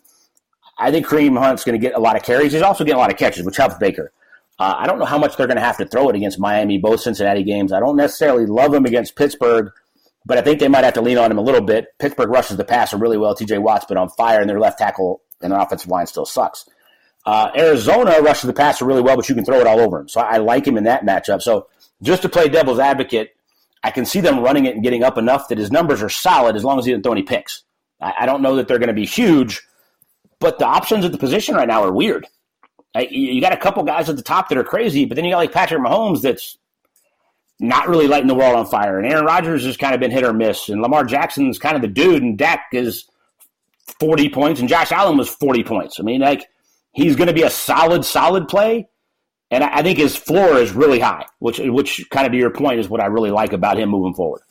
I 0.77 0.91
think 0.91 1.07
Kareem 1.07 1.37
Hunt's 1.37 1.63
going 1.63 1.79
to 1.79 1.85
get 1.85 1.95
a 1.95 1.99
lot 1.99 2.15
of 2.15 2.23
carries. 2.23 2.53
He's 2.53 2.61
also 2.61 2.83
getting 2.83 2.97
a 2.97 3.01
lot 3.01 3.11
of 3.11 3.17
catches, 3.17 3.45
which 3.45 3.57
helps 3.57 3.75
Baker. 3.77 4.11
Uh, 4.59 4.75
I 4.77 4.85
don't 4.85 4.99
know 4.99 5.05
how 5.05 5.17
much 5.17 5.37
they're 5.37 5.47
going 5.47 5.57
to 5.57 5.63
have 5.63 5.77
to 5.77 5.85
throw 5.85 6.09
it 6.09 6.15
against 6.15 6.39
Miami, 6.39 6.77
both 6.77 7.01
Cincinnati 7.01 7.43
games. 7.43 7.73
I 7.73 7.79
don't 7.79 7.97
necessarily 7.97 8.45
love 8.45 8.71
them 8.71 8.85
against 8.85 9.15
Pittsburgh, 9.15 9.71
but 10.23 10.37
I 10.37 10.41
think 10.41 10.59
they 10.59 10.67
might 10.67 10.83
have 10.83 10.93
to 10.95 11.01
lean 11.01 11.17
on 11.17 11.31
him 11.31 11.39
a 11.39 11.41
little 11.41 11.61
bit. 11.61 11.87
Pittsburgh 11.97 12.29
rushes 12.29 12.57
the 12.57 12.63
passer 12.63 12.97
really 12.97 13.17
well. 13.17 13.35
TJ 13.35 13.59
Watt's 13.59 13.85
been 13.85 13.97
on 13.97 14.09
fire, 14.09 14.39
and 14.39 14.49
their 14.49 14.59
left 14.59 14.77
tackle 14.77 15.21
and 15.41 15.51
their 15.51 15.59
offensive 15.59 15.89
line 15.89 16.05
still 16.05 16.27
sucks. 16.27 16.69
Uh, 17.25 17.49
Arizona 17.55 18.19
rushes 18.21 18.47
the 18.47 18.53
passer 18.53 18.85
really 18.85 19.01
well, 19.01 19.15
but 19.15 19.27
you 19.29 19.35
can 19.35 19.45
throw 19.45 19.59
it 19.59 19.67
all 19.67 19.79
over 19.79 19.99
him. 19.99 20.09
So 20.09 20.21
I 20.21 20.37
like 20.37 20.65
him 20.65 20.77
in 20.77 20.83
that 20.85 21.05
matchup. 21.05 21.41
So 21.41 21.67
just 22.01 22.21
to 22.23 22.29
play 22.29 22.47
devil's 22.47 22.79
advocate, 22.79 23.35
I 23.83 23.91
can 23.91 24.05
see 24.05 24.21
them 24.21 24.39
running 24.39 24.65
it 24.65 24.75
and 24.75 24.83
getting 24.83 25.03
up 25.03 25.17
enough 25.17 25.47
that 25.49 25.57
his 25.57 25.71
numbers 25.71 26.03
are 26.03 26.09
solid 26.09 26.55
as 26.55 26.63
long 26.63 26.77
as 26.77 26.85
he 26.85 26.91
didn't 26.91 27.03
throw 27.03 27.13
any 27.13 27.23
picks. 27.23 27.63
I, 27.99 28.13
I 28.21 28.25
don't 28.25 28.41
know 28.41 28.55
that 28.55 28.67
they're 28.67 28.79
going 28.79 28.87
to 28.87 28.93
be 28.93 29.05
huge, 29.05 29.61
but 30.39 30.59
the 30.59 30.65
options 30.65 31.05
at 31.05 31.11
the 31.11 31.17
position 31.17 31.55
right 31.55 31.67
now 31.67 31.83
are 31.83 31.91
weird. 31.91 32.27
I, 32.93 33.07
you 33.09 33.39
got 33.41 33.53
a 33.53 33.57
couple 33.57 33.83
guys 33.83 34.09
at 34.09 34.17
the 34.17 34.21
top 34.21 34.49
that 34.49 34.57
are 34.57 34.63
crazy, 34.63 35.05
but 35.05 35.15
then 35.15 35.23
you 35.23 35.31
got 35.31 35.37
like 35.37 35.53
Patrick 35.53 35.81
Mahomes 35.81 36.21
that's 36.21 36.57
not 37.59 37.87
really 37.87 38.07
lighting 38.07 38.27
the 38.27 38.35
world 38.35 38.55
on 38.55 38.65
fire, 38.65 38.97
and 38.97 39.07
Aaron 39.07 39.25
Rodgers 39.25 39.65
has 39.65 39.77
kind 39.77 39.93
of 39.93 39.99
been 39.99 40.11
hit 40.11 40.25
or 40.25 40.33
miss, 40.33 40.67
and 40.67 40.81
Lamar 40.81 41.05
Jackson's 41.05 41.59
kind 41.59 41.75
of 41.75 41.81
the 41.81 41.87
dude, 41.87 42.21
and 42.23 42.37
Dak 42.37 42.65
is 42.73 43.05
forty 43.99 44.29
points, 44.29 44.59
and 44.59 44.67
Josh 44.67 44.91
Allen 44.91 45.17
was 45.17 45.29
forty 45.29 45.63
points. 45.63 45.99
I 45.99 46.03
mean, 46.03 46.21
like 46.21 46.47
he's 46.91 47.15
going 47.15 47.27
to 47.27 47.33
be 47.33 47.43
a 47.43 47.49
solid, 47.49 48.03
solid 48.03 48.47
play. 48.47 48.89
And 49.51 49.65
I, 49.65 49.83
think 49.83 49.97
his 49.97 50.15
floor 50.15 50.57
is 50.57 50.71
really 50.71 50.99
high, 50.99 51.25
which 51.39 51.59
which 51.59 52.09
kind 52.09 52.25
of 52.25 52.31
to 52.31 52.37
your 52.37 52.51
point 52.51 52.79
is 52.79 52.87
what 52.87 53.01
I 53.01 53.07
really 53.07 53.31
like 53.31 53.51
about 53.51 53.77
him 53.77 53.89
moving 53.89 54.13
forward. 54.13 54.41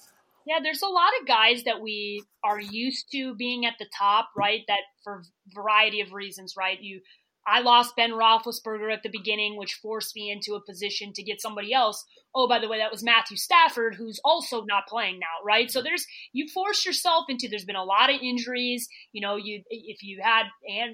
Yeah, 0.47 0.59
there's 0.63 0.83
a 0.83 0.89
lot 0.89 1.11
of 1.21 1.27
guys 1.27 1.65
that 1.65 1.81
we 1.81 2.23
are 2.45 2.61
used 2.61 3.11
to 3.13 3.35
being 3.35 3.65
at 3.65 3.75
the 3.79 3.87
top, 3.97 4.29
right? 4.37 4.61
That 4.69 4.81
for 5.03 5.23
variety 5.55 6.03
of 6.03 6.13
reasons, 6.13 6.55
right? 6.57 6.79
You 6.81 7.01
I 7.47 7.61
lost 7.61 7.97
Ben 7.97 8.13
Roethlisberger 8.13 8.93
at 8.93 9.03
the 9.03 9.09
beginning, 9.09 9.57
which 9.57 9.75
forced 9.75 10.15
me 10.15 10.31
into 10.31 10.55
a 10.55 10.65
position 10.65 11.13
to 11.15 11.23
get 11.23 11.41
somebody 11.41 11.73
else. 11.73 12.05
Oh, 12.35 12.47
by 12.47 12.59
the 12.61 12.69
way, 12.69 12.79
that 12.79 12.93
was 12.93 13.03
Matthew 13.03 13.37
Stafford, 13.37 13.97
who's 13.97 14.21
also 14.25 14.65
not 14.65 14.87
playing 14.87 15.19
now, 15.19 15.45
right? 15.45 15.71
So 15.71 15.83
there's 15.83 16.07
you 16.33 16.47
force 16.49 16.87
yourself 16.87 17.25
into. 17.29 17.49
There's 17.49 17.65
been 17.65 17.77
a 17.77 17.85
lot 17.85 18.11
of 18.11 18.21
injuries. 18.23 18.89
You 19.13 19.21
know, 19.21 19.37
you 19.37 19.63
if 19.69 20.03
you 20.03 20.21
had 20.23 20.45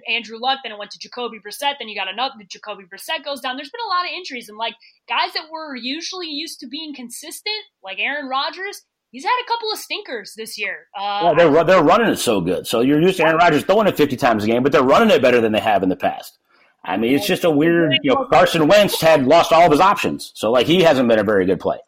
Andrew 0.09 0.39
Luck, 0.41 0.61
then 0.63 0.73
it 0.73 0.79
went 0.79 0.93
to 0.93 0.99
Jacoby 0.99 1.39
Brissett, 1.39 1.75
then 1.79 1.89
you 1.89 1.97
got 1.97 2.13
another. 2.13 2.35
Jacoby 2.49 2.85
Brissett 2.85 3.25
goes 3.25 3.41
down. 3.41 3.57
There's 3.57 3.71
been 3.71 3.87
a 3.87 3.95
lot 3.95 4.07
of 4.07 4.17
injuries, 4.17 4.49
and 4.49 4.57
like 4.57 4.75
guys 5.09 5.35
that 5.35 5.51
were 5.51 5.77
usually 5.77 6.29
used 6.29 6.61
to 6.61 6.69
being 6.69 6.95
consistent, 6.95 7.57
like 7.83 7.99
Aaron 7.99 8.29
Rodgers, 8.29 8.83
he's 9.17 9.25
had 9.25 9.43
a 9.43 9.49
couple 9.49 9.73
of 9.73 9.79
stinkers 9.79 10.35
this 10.35 10.59
year. 10.59 10.89
Uh, 10.95 11.21
yeah, 11.25 11.35
they're 11.35 11.65
they're 11.65 11.83
running 11.83 12.09
it 12.09 12.19
so 12.19 12.43
good. 12.43 12.67
So 12.67 12.81
you're 12.81 13.01
used 13.01 13.17
to 13.17 13.25
Aaron 13.25 13.39
Rodgers 13.39 13.65
throwing 13.65 13.87
it 13.87 13.97
50 13.97 14.15
times 14.17 14.45
a 14.45 14.47
game, 14.47 14.63
but 14.63 14.73
they're 14.73 14.83
running 14.83 15.09
it 15.09 15.23
better 15.23 15.41
than 15.41 15.53
they 15.53 15.61
have 15.61 15.83
in 15.83 15.89
the 15.89 15.97
past. 15.97 16.39
I 16.85 16.99
mean, 16.99 17.15
it's 17.15 17.27
just 17.27 17.45
a 17.45 17.51
weird. 17.51 17.95
You 18.03 18.15
know, 18.15 18.27
Carson 18.27 18.69
Wentz 18.69 19.01
had 19.01 19.25
lost 19.27 19.53
all 19.53 19.65
of 19.65 19.73
his 19.73 19.81
options, 19.81 20.33
so 20.35 20.53
like 20.53 20.67
he 20.67 20.83
hasn't 20.83 21.09
been 21.09 21.19
a 21.19 21.25
very 21.25 21.47
good 21.47 21.61
play. 21.61 21.79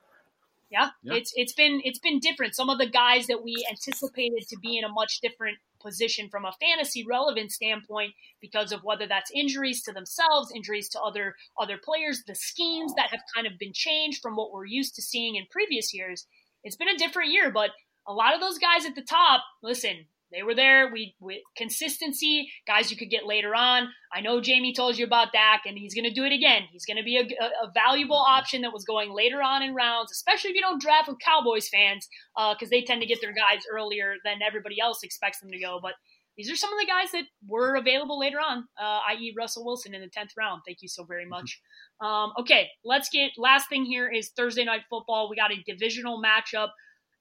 Yeah, 0.71 0.89
yeah, 1.03 1.15
it's 1.15 1.33
it's 1.37 1.53
been 1.53 1.83
it's 1.85 1.99
been 1.99 2.19
different. 2.19 2.55
Some 2.55 2.71
of 2.71 2.79
the 2.79 2.89
guys 2.89 3.27
that 3.27 3.45
we 3.45 3.55
anticipated 3.71 4.49
to 4.49 4.59
be 4.59 4.79
in 4.79 4.85
a 4.85 4.89
much 4.89 5.21
different 5.21 5.59
position 5.81 6.29
from 6.31 6.45
a 6.45 6.53
fantasy 6.61 7.05
relevant 7.07 7.53
standpoint 7.53 8.15
because 8.41 8.73
of 8.73 8.83
whether 8.83 9.07
that's 9.07 9.31
injuries 9.35 9.83
to 9.83 9.93
themselves, 9.93 10.51
injuries 10.55 10.89
to 10.91 11.01
other 11.01 11.37
other 11.59 11.79
players, 11.79 12.25
the 12.27 12.35
schemes 12.35 12.95
that 12.97 13.11
have 13.11 13.21
kind 13.35 13.47
of 13.47 13.59
been 13.59 13.73
changed 13.75 14.21
from 14.23 14.35
what 14.35 14.51
we're 14.51 14.65
used 14.65 14.95
to 14.95 15.03
seeing 15.03 15.37
in 15.37 15.45
previous 15.51 15.93
years. 15.93 16.27
It's 16.65 16.77
been 16.77 16.89
a 16.89 16.99
different 16.99 17.33
year, 17.33 17.51
but 17.51 17.71
a 18.07 18.13
lot 18.13 18.35
of 18.35 18.41
those 18.41 18.59
guys 18.59 18.87
at 18.87 18.95
the 18.95 19.03
top, 19.03 19.43
listen, 19.63 20.07
they 20.31 20.43
were 20.43 20.55
there. 20.55 20.91
We, 20.93 21.15
we 21.21 21.43
consistency, 21.57 22.51
guys 22.67 22.91
you 22.91 22.97
could 22.97 23.11
get 23.11 23.27
later 23.27 23.55
on. 23.55 23.89
I 24.13 24.21
know 24.21 24.41
Jamie 24.41 24.75
told 24.75 24.99
you 24.99 25.07
about 25.07 25.33
Dak, 25.33 25.63
and 25.67 25.79
he's 25.79 25.95
going 25.95 26.05
to 26.05 26.13
do 26.13 26.25
it 26.25 26.33
again. 26.33 26.63
He's 26.71 26.85
going 26.85 26.99
to 26.99 27.03
be 27.03 27.17
a, 27.17 27.23
a, 27.23 27.67
a, 27.67 27.73
valuable 27.73 28.17
option 28.17 28.63
that 28.63 28.73
was 28.73 28.85
going 28.85 29.11
later 29.15 29.43
on 29.43 29.63
in 29.63 29.75
rounds, 29.75 30.13
especially 30.13 30.51
if 30.51 30.57
you 30.57 30.63
don't 30.63 30.83
draft 30.83 31.09
with 31.09 31.19
Cowboys 31.19 31.69
fans, 31.69 32.09
because 32.37 32.69
uh, 32.69 32.71
they 32.71 32.83
tend 32.83 33.01
to 33.01 33.07
get 33.07 33.21
their 33.23 33.33
guys 33.33 33.63
earlier 33.73 34.15
than 34.25 34.41
everybody 34.47 34.81
else 34.81 35.03
expects 35.03 35.41
them 35.41 35.51
to 35.51 35.59
go. 35.59 35.79
But 35.81 35.95
these 36.39 36.51
are 36.53 36.57
some 36.57 36.73
of 36.73 36.79
the 36.79 36.87
guys 36.87 37.11
that 37.11 37.25
were 37.49 37.75
available 37.75 38.17
later 38.17 38.39
on, 38.39 38.59
uh, 38.81 39.01
i.e., 39.11 39.35
Russell 39.37 39.67
Wilson 39.67 39.93
in 39.93 40.01
the 40.01 40.09
tenth 40.09 40.31
round. 40.39 40.63
Thank 40.65 40.83
you 40.83 40.89
so 40.89 41.05
very 41.05 41.25
mm-hmm. 41.25 41.31
much. 41.31 41.61
Um, 42.01 42.33
okay, 42.39 42.69
let's 42.85 43.09
get 43.11 43.33
last 43.37 43.69
thing 43.69 43.85
here 43.85 44.09
is 44.09 44.31
Thursday 44.31 44.65
night 44.65 44.83
football. 44.89 45.29
We 45.29 45.35
got 45.35 45.51
a 45.51 45.63
divisional 45.67 46.23
matchup. 46.23 46.69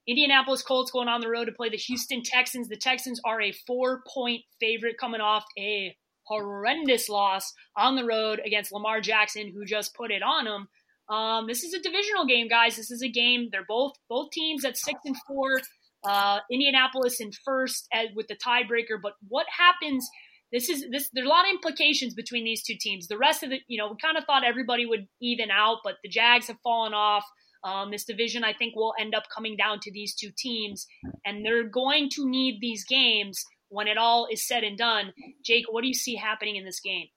Indianapolis 0.07 0.61
Colts 0.61 0.91
going 0.91 1.07
on 1.07 1.19
the 1.19 1.29
road 1.29 1.45
to 1.45 1.51
play 1.51 1.69
the 1.69 1.77
Houston 1.77 2.21
Texans. 2.23 2.69
The 2.69 2.77
Texans 2.77 3.19
are 3.25 3.41
a 3.41 3.51
four 3.65 4.03
point 4.07 4.43
favorite 4.59 4.97
coming 4.99 5.19
off 5.19 5.45
a 5.57 5.97
horrendous 6.27 7.09
loss 7.09 7.53
on 7.75 7.95
the 7.95 8.05
road 8.05 8.39
against 8.45 8.71
Lamar 8.71 9.01
Jackson, 9.01 9.51
who 9.51 9.65
just 9.65 9.95
put 9.95 10.11
it 10.11 10.21
on 10.21 10.45
them. 10.45 10.67
Um, 11.09 11.47
this 11.47 11.63
is 11.63 11.73
a 11.73 11.81
divisional 11.81 12.25
game, 12.25 12.47
guys. 12.47 12.75
This 12.75 12.91
is 12.91 13.01
a 13.01 13.09
game. 13.09 13.49
They're 13.51 13.65
both 13.67 13.93
both 14.09 14.29
teams 14.31 14.63
at 14.63 14.77
six 14.77 14.99
and 15.05 15.15
four. 15.27 15.61
Uh, 16.07 16.39
Indianapolis 16.49 17.19
in 17.19 17.31
first 17.43 17.87
with 18.15 18.27
the 18.27 18.35
tiebreaker. 18.35 18.97
But 19.01 19.13
what 19.27 19.45
happens? 19.55 20.07
This 20.51 20.69
is 20.69 20.85
this. 20.89 21.09
There's 21.11 21.25
a 21.25 21.29
lot 21.29 21.45
of 21.45 21.51
implications 21.51 22.13
between 22.13 22.45
these 22.45 22.63
two 22.63 22.75
teams. 22.79 23.07
The 23.07 23.17
rest 23.17 23.43
of 23.43 23.49
the, 23.49 23.59
you 23.67 23.77
know, 23.77 23.89
we 23.89 23.97
kind 24.01 24.17
of 24.17 24.23
thought 24.23 24.45
everybody 24.45 24.85
would 24.85 25.07
even 25.21 25.51
out, 25.51 25.79
but 25.83 25.95
the 26.03 26.09
Jags 26.09 26.47
have 26.47 26.57
fallen 26.63 26.93
off. 26.93 27.25
Um, 27.63 27.91
this 27.91 28.05
division, 28.05 28.43
I 28.43 28.53
think, 28.53 28.75
will 28.75 28.93
end 28.99 29.13
up 29.13 29.23
coming 29.35 29.57
down 29.57 29.79
to 29.81 29.91
these 29.91 30.15
two 30.15 30.29
teams, 30.37 30.87
and 31.25 31.45
they're 31.45 31.67
going 31.67 32.09
to 32.11 32.29
need 32.29 32.59
these 32.61 32.85
games 32.85 33.43
when 33.69 33.87
it 33.87 33.97
all 33.97 34.27
is 34.31 34.47
said 34.47 34.63
and 34.63 34.77
done. 34.77 35.11
Jake, 35.43 35.65
what 35.69 35.81
do 35.81 35.87
you 35.87 35.93
see 35.93 36.15
happening 36.15 36.55
in 36.55 36.63
this 36.63 36.79
game? 36.79 37.07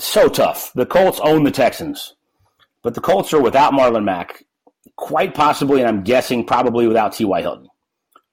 So 0.00 0.28
tough. 0.28 0.72
The 0.74 0.86
Colts 0.86 1.20
own 1.22 1.44
the 1.44 1.52
Texans, 1.52 2.16
but 2.82 2.94
the 2.94 3.00
Colts 3.00 3.32
are 3.32 3.40
without 3.40 3.72
Marlon 3.72 4.04
Mack, 4.04 4.42
quite 4.96 5.34
possibly, 5.34 5.80
and 5.80 5.88
I'm 5.88 6.02
guessing 6.02 6.44
probably 6.44 6.88
without 6.88 7.12
T.Y. 7.12 7.40
Hilton. 7.42 7.68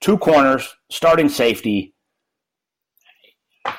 Two 0.02 0.18
corners, 0.18 0.76
starting 0.90 1.30
safety. 1.30 1.94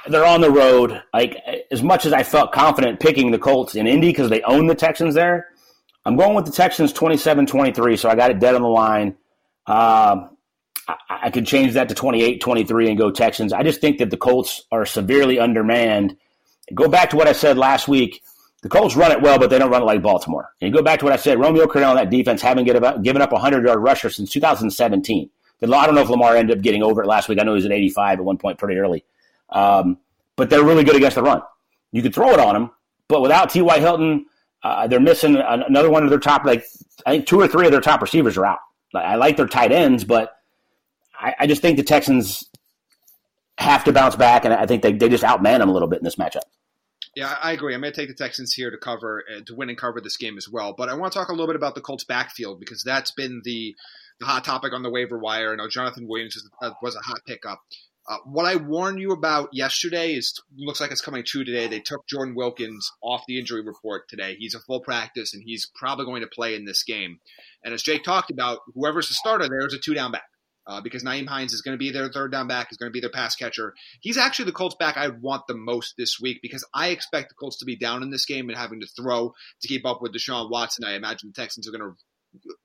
They're 0.08 0.24
on 0.24 0.40
the 0.40 0.50
road. 0.50 1.02
Like 1.12 1.36
as 1.70 1.82
much 1.82 2.06
as 2.06 2.12
I 2.12 2.22
felt 2.22 2.52
confident 2.52 3.00
picking 3.00 3.32
the 3.32 3.38
Colts 3.38 3.74
in 3.74 3.88
Indy 3.88 4.08
because 4.10 4.30
they 4.30 4.42
own 4.42 4.68
the 4.68 4.76
Texans 4.76 5.14
there, 5.14 5.48
I'm 6.04 6.16
going 6.16 6.34
with 6.34 6.46
the 6.46 6.52
Texans 6.52 6.92
27 6.92 7.46
23, 7.46 7.96
so 7.96 8.08
I 8.08 8.14
got 8.14 8.30
it 8.30 8.38
dead 8.38 8.54
on 8.54 8.62
the 8.62 8.68
line. 8.68 9.16
Um, 9.66 10.36
I, 10.88 10.96
I, 11.08 11.30
could 11.30 11.46
change 11.46 11.74
that 11.74 11.88
to 11.88 11.94
28 11.94 12.40
23 12.40 12.88
and 12.88 12.98
go 12.98 13.10
Texans. 13.10 13.52
I 13.52 13.62
just 13.62 13.80
think 13.80 13.98
that 13.98 14.10
the 14.10 14.16
Colts 14.16 14.64
are 14.72 14.84
severely 14.84 15.38
undermanned. 15.38 16.16
Go 16.74 16.88
back 16.88 17.10
to 17.10 17.16
what 17.16 17.28
I 17.28 17.32
said 17.32 17.56
last 17.56 17.86
week. 17.86 18.22
The 18.62 18.68
Colts 18.68 18.96
run 18.96 19.12
it 19.12 19.22
well, 19.22 19.38
but 19.38 19.50
they 19.50 19.58
don't 19.58 19.70
run 19.70 19.82
it 19.82 19.86
like 19.86 20.02
Baltimore. 20.02 20.50
And 20.60 20.68
you 20.68 20.74
go 20.76 20.84
back 20.84 21.00
to 21.00 21.04
what 21.04 21.14
I 21.14 21.16
said 21.16 21.38
Romeo 21.38 21.66
Crennel 21.66 21.90
and 21.90 21.98
that 21.98 22.10
defense 22.10 22.42
haven't 22.42 22.64
given 22.64 23.22
up 23.22 23.32
a 23.32 23.34
100 23.34 23.64
yard 23.64 23.80
rusher 23.80 24.10
since 24.10 24.30
2017. 24.30 25.30
I 25.62 25.86
don't 25.86 25.94
know 25.94 26.02
if 26.02 26.08
Lamar 26.08 26.36
ended 26.36 26.56
up 26.56 26.62
getting 26.62 26.82
over 26.82 27.02
it 27.02 27.06
last 27.06 27.28
week. 27.28 27.38
I 27.40 27.44
know 27.44 27.52
he 27.52 27.56
was 27.56 27.66
at 27.66 27.72
85 27.72 28.18
at 28.18 28.24
one 28.24 28.38
point 28.38 28.58
pretty 28.58 28.78
early. 28.78 29.04
Um, 29.50 29.98
but 30.36 30.50
they're 30.50 30.64
really 30.64 30.84
good 30.84 30.96
against 30.96 31.16
the 31.16 31.22
run. 31.22 31.42
You 31.92 32.02
could 32.02 32.14
throw 32.14 32.30
it 32.30 32.40
on 32.40 32.54
them, 32.54 32.70
but 33.08 33.20
without 33.20 33.50
T.Y. 33.50 33.78
Hilton, 33.78 34.26
uh, 34.62 34.86
they're 34.86 35.00
missing 35.00 35.36
another 35.36 35.90
one 35.90 36.04
of 36.04 36.10
their 36.10 36.18
top, 36.18 36.44
like 36.44 36.64
I 37.04 37.10
think 37.12 37.26
two 37.26 37.38
or 37.38 37.48
three 37.48 37.66
of 37.66 37.72
their 37.72 37.80
top 37.80 38.00
receivers 38.00 38.36
are 38.38 38.46
out. 38.46 38.60
I 38.94 39.16
like 39.16 39.36
their 39.36 39.46
tight 39.46 39.72
ends, 39.72 40.04
but 40.04 40.36
I, 41.18 41.34
I 41.40 41.46
just 41.46 41.62
think 41.62 41.76
the 41.76 41.82
Texans 41.82 42.48
have 43.58 43.84
to 43.84 43.92
bounce 43.92 44.16
back, 44.16 44.44
and 44.44 44.54
I 44.54 44.66
think 44.66 44.82
they, 44.82 44.92
they 44.92 45.08
just 45.08 45.24
outman 45.24 45.58
them 45.58 45.68
a 45.68 45.72
little 45.72 45.88
bit 45.88 45.98
in 45.98 46.04
this 46.04 46.16
matchup. 46.16 46.42
Yeah, 47.14 47.36
I 47.42 47.52
agree. 47.52 47.74
I'm 47.74 47.82
going 47.82 47.92
to 47.92 48.00
take 48.00 48.08
the 48.08 48.14
Texans 48.14 48.54
here 48.54 48.70
to 48.70 48.78
cover 48.78 49.22
uh, 49.30 49.40
to 49.46 49.54
win 49.54 49.68
and 49.68 49.76
cover 49.76 50.00
this 50.00 50.16
game 50.16 50.38
as 50.38 50.48
well. 50.48 50.74
But 50.76 50.88
I 50.88 50.94
want 50.94 51.12
to 51.12 51.18
talk 51.18 51.28
a 51.28 51.32
little 51.32 51.46
bit 51.46 51.56
about 51.56 51.74
the 51.74 51.82
Colts 51.82 52.04
backfield 52.04 52.58
because 52.58 52.82
that's 52.82 53.10
been 53.10 53.42
the 53.44 53.76
the 54.22 54.26
hot 54.26 54.44
topic 54.44 54.72
on 54.72 54.82
the 54.82 54.90
waiver 54.90 55.18
wire. 55.18 55.52
I 55.52 55.56
know 55.56 55.68
Jonathan 55.68 56.08
Williams 56.08 56.36
was, 56.36 56.50
uh, 56.62 56.74
was 56.82 56.96
a 56.96 57.00
hot 57.00 57.20
pickup. 57.26 57.60
Uh, 58.08 58.18
what 58.24 58.46
I 58.46 58.56
warned 58.56 58.98
you 58.98 59.12
about 59.12 59.50
yesterday 59.52 60.14
is 60.14 60.40
looks 60.56 60.80
like 60.80 60.90
it's 60.90 61.00
coming 61.00 61.22
true 61.24 61.44
today. 61.44 61.68
They 61.68 61.78
took 61.78 62.06
Jordan 62.08 62.34
Wilkins 62.34 62.90
off 63.00 63.24
the 63.28 63.38
injury 63.38 63.62
report 63.62 64.08
today. 64.08 64.34
He's 64.36 64.54
a 64.54 64.60
full 64.60 64.80
practice 64.80 65.34
and 65.34 65.42
he's 65.44 65.70
probably 65.76 66.04
going 66.04 66.22
to 66.22 66.26
play 66.26 66.56
in 66.56 66.64
this 66.64 66.82
game. 66.82 67.20
And 67.64 67.72
as 67.72 67.82
Jake 67.82 68.02
talked 68.02 68.32
about, 68.32 68.58
whoever's 68.74 69.08
the 69.08 69.14
starter 69.14 69.48
there 69.48 69.66
is 69.66 69.74
a 69.74 69.78
two 69.78 69.94
down 69.94 70.12
back. 70.12 70.24
Uh, 70.64 70.80
because 70.80 71.02
Nyheim 71.02 71.26
Hines 71.26 71.52
is 71.52 71.60
going 71.60 71.74
to 71.74 71.78
be 71.78 71.90
their 71.90 72.08
third 72.08 72.30
down 72.30 72.46
back, 72.46 72.70
is 72.70 72.78
going 72.78 72.88
to 72.88 72.92
be 72.92 73.00
their 73.00 73.10
pass 73.10 73.34
catcher. 73.34 73.74
He's 74.00 74.16
actually 74.16 74.44
the 74.44 74.52
Colts 74.52 74.76
back 74.78 74.96
I 74.96 75.08
want 75.08 75.48
the 75.48 75.56
most 75.56 75.94
this 75.98 76.20
week 76.20 76.38
because 76.40 76.64
I 76.72 76.90
expect 76.90 77.30
the 77.30 77.34
Colts 77.34 77.58
to 77.58 77.64
be 77.64 77.74
down 77.74 78.04
in 78.04 78.10
this 78.10 78.26
game 78.26 78.48
and 78.48 78.56
having 78.56 78.80
to 78.80 78.86
throw 78.86 79.34
to 79.60 79.68
keep 79.68 79.84
up 79.84 80.00
with 80.00 80.14
Deshaun 80.14 80.50
Watson. 80.50 80.84
I 80.84 80.94
imagine 80.94 81.32
the 81.34 81.40
Texans 81.40 81.66
are 81.66 81.72
going 81.72 81.82
to 81.82 81.96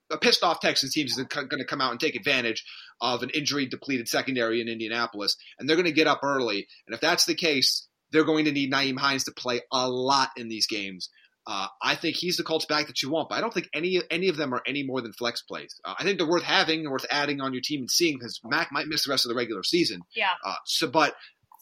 a 0.10 0.18
pissed 0.18 0.44
off 0.44 0.60
Texans 0.60 0.94
team 0.94 1.06
is 1.06 1.16
going 1.16 1.50
to 1.50 1.66
come 1.66 1.82
out 1.82 1.92
and 1.92 2.00
take 2.00 2.16
advantage 2.16 2.64
of 3.02 3.24
an 3.24 3.30
injury 3.32 3.66
depleted 3.66 4.08
secondary 4.08 4.62
in 4.62 4.68
Indianapolis, 4.68 5.36
and 5.60 5.68
they're 5.68 5.76
going 5.76 5.86
to 5.86 5.92
get 5.92 6.08
up 6.08 6.22
early. 6.24 6.68
And 6.88 6.94
if 6.94 7.02
that's 7.02 7.26
the 7.26 7.36
case, 7.36 7.88
they're 8.12 8.24
going 8.24 8.46
to 8.46 8.52
need 8.52 8.72
Nyheim 8.72 8.98
Hines 8.98 9.26
to 9.26 9.32
play 9.32 9.62
a 9.72 9.90
lot 9.90 10.30
in 10.38 10.48
these 10.48 10.68
games. 10.68 11.10
Uh, 11.46 11.68
I 11.82 11.96
think 11.96 12.18
he's 12.18 12.36
the 12.36 12.44
Colts 12.44 12.66
back 12.66 12.88
that 12.88 13.02
you 13.02 13.10
want, 13.10 13.30
but 13.30 13.36
I 13.36 13.42
don't 13.42 13.54
think 13.54 13.70
any 13.74 14.02
any 14.12 14.28
of 14.28 14.36
them 14.36 14.54
are 14.54 14.62
any 14.68 14.84
more 14.84 15.00
than 15.00 15.14
flex 15.14 15.42
plays. 15.42 15.80
Uh, 15.86 15.94
I 15.98 16.04
think 16.04 16.18
they're 16.18 16.28
worth 16.28 16.44
having 16.44 16.82
and 16.82 16.92
worth 16.92 17.06
adding 17.10 17.40
on 17.40 17.54
your 17.54 17.62
team 17.64 17.82
and 17.82 17.92
seeing 17.92 18.18
because 18.18 18.42
Mack 18.44 18.70
might 18.72 18.88
miss 18.88 19.06
the 19.06 19.12
rest 19.12 19.26
of 19.26 19.30
the 19.30 19.36
regular 19.36 19.64
season. 19.64 20.02
Yeah. 20.14 20.32
Uh, 20.46 20.56
so, 20.66 20.88
but 20.88 21.16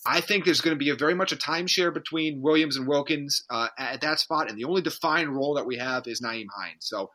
I 0.04 0.22
think 0.22 0.44
there's 0.44 0.62
going 0.62 0.76
to 0.76 0.84
be 0.84 0.90
a 0.90 0.96
very 0.96 1.14
much 1.14 1.32
a 1.32 1.36
timeshare 1.36 1.94
between 1.94 2.42
Williams 2.42 2.78
and 2.78 2.88
Wilkins 2.88 3.44
uh, 3.52 3.68
at 3.78 4.02
that 4.02 4.20
spot, 4.20 4.50
and 4.50 4.58
the 4.58 4.66
only 4.66 4.82
defined 4.82 5.36
role 5.36 5.54
that 5.54 5.68
we 5.68 5.78
have 5.78 6.08
is 6.08 6.20
Nyheim 6.20 6.48
Hines. 6.56 6.80
So 6.82 7.12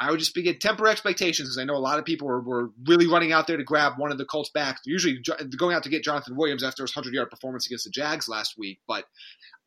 I 0.00 0.10
would 0.10 0.18
just 0.18 0.34
begin 0.34 0.58
temper 0.58 0.88
expectations 0.88 1.48
because 1.50 1.58
I 1.58 1.64
know 1.64 1.74
a 1.74 1.78
lot 1.78 1.98
of 1.98 2.06
people 2.06 2.26
were, 2.26 2.40
were 2.40 2.70
really 2.88 3.06
running 3.06 3.32
out 3.32 3.46
there 3.46 3.58
to 3.58 3.64
grab 3.64 3.98
one 3.98 4.10
of 4.10 4.16
the 4.16 4.24
Colts 4.24 4.48
backs. 4.48 4.80
Usually 4.86 5.18
going 5.58 5.76
out 5.76 5.82
to 5.82 5.90
get 5.90 6.02
Jonathan 6.02 6.36
Williams 6.36 6.64
after 6.64 6.82
his 6.82 6.96
100 6.96 7.14
yard 7.14 7.28
performance 7.28 7.66
against 7.66 7.84
the 7.84 7.90
Jags 7.90 8.26
last 8.26 8.54
week, 8.56 8.80
but 8.88 9.04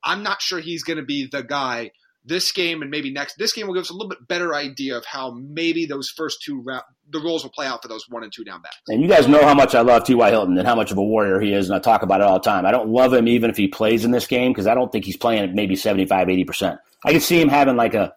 I'm 0.04 0.24
not 0.24 0.42
sure 0.42 0.60
he's 0.60 0.84
going 0.84 0.98
to 0.98 1.04
be 1.04 1.28
the 1.32 1.44
guy 1.44 1.92
this 2.26 2.52
game 2.52 2.82
and 2.82 2.90
maybe 2.90 3.12
next. 3.12 3.36
This 3.38 3.54
game 3.54 3.68
will 3.68 3.74
give 3.74 3.82
us 3.82 3.90
a 3.90 3.94
little 3.94 4.10
bit 4.10 4.28
better 4.28 4.56
idea 4.56 4.98
of 4.98 5.06
how 5.06 5.32
maybe 5.32 5.86
those 5.86 6.10
first 6.10 6.42
two 6.42 6.62
round, 6.62 6.84
the 7.10 7.20
roles 7.20 7.44
will 7.44 7.52
play 7.52 7.68
out 7.68 7.82
for 7.82 7.88
those 7.88 8.10
one 8.10 8.24
and 8.24 8.32
two 8.34 8.44
down 8.44 8.62
backs. 8.62 8.78
And 8.88 9.02
you 9.02 9.08
guys 9.08 9.28
know 9.28 9.44
how 9.44 9.54
much 9.54 9.76
I 9.76 9.82
love 9.82 10.06
T.Y. 10.06 10.30
Hilton 10.30 10.58
and 10.58 10.68
how 10.68 10.76
much 10.76 10.92
of 10.92 10.98
a 10.98 11.04
warrior 11.04 11.40
he 11.42 11.54
is, 11.54 11.70
and 11.70 11.76
I 11.76 11.80
talk 11.80 12.02
about 12.02 12.22
it 12.22 12.28
all 12.28 12.40
the 12.40 12.50
time. 12.50 12.66
I 12.66 12.72
don't 12.72 12.90
love 12.90 13.14
him 13.14 13.28
even 13.28 13.50
if 13.50 13.58
he 13.58 13.68
plays 13.68 14.06
in 14.06 14.12
this 14.12 14.26
game 14.26 14.52
because 14.52 14.68
I 14.68 14.74
don't 14.74 14.92
think 14.92 15.06
he's 15.06 15.18
playing 15.18 15.44
at 15.44 15.54
maybe 15.54 15.76
75, 15.76 16.28
80%. 16.28 16.80
I 17.06 17.12
can 17.12 17.22
see 17.22 17.40
him 17.40 17.50
having 17.50 17.76
like 17.76 17.94
a 17.94 18.14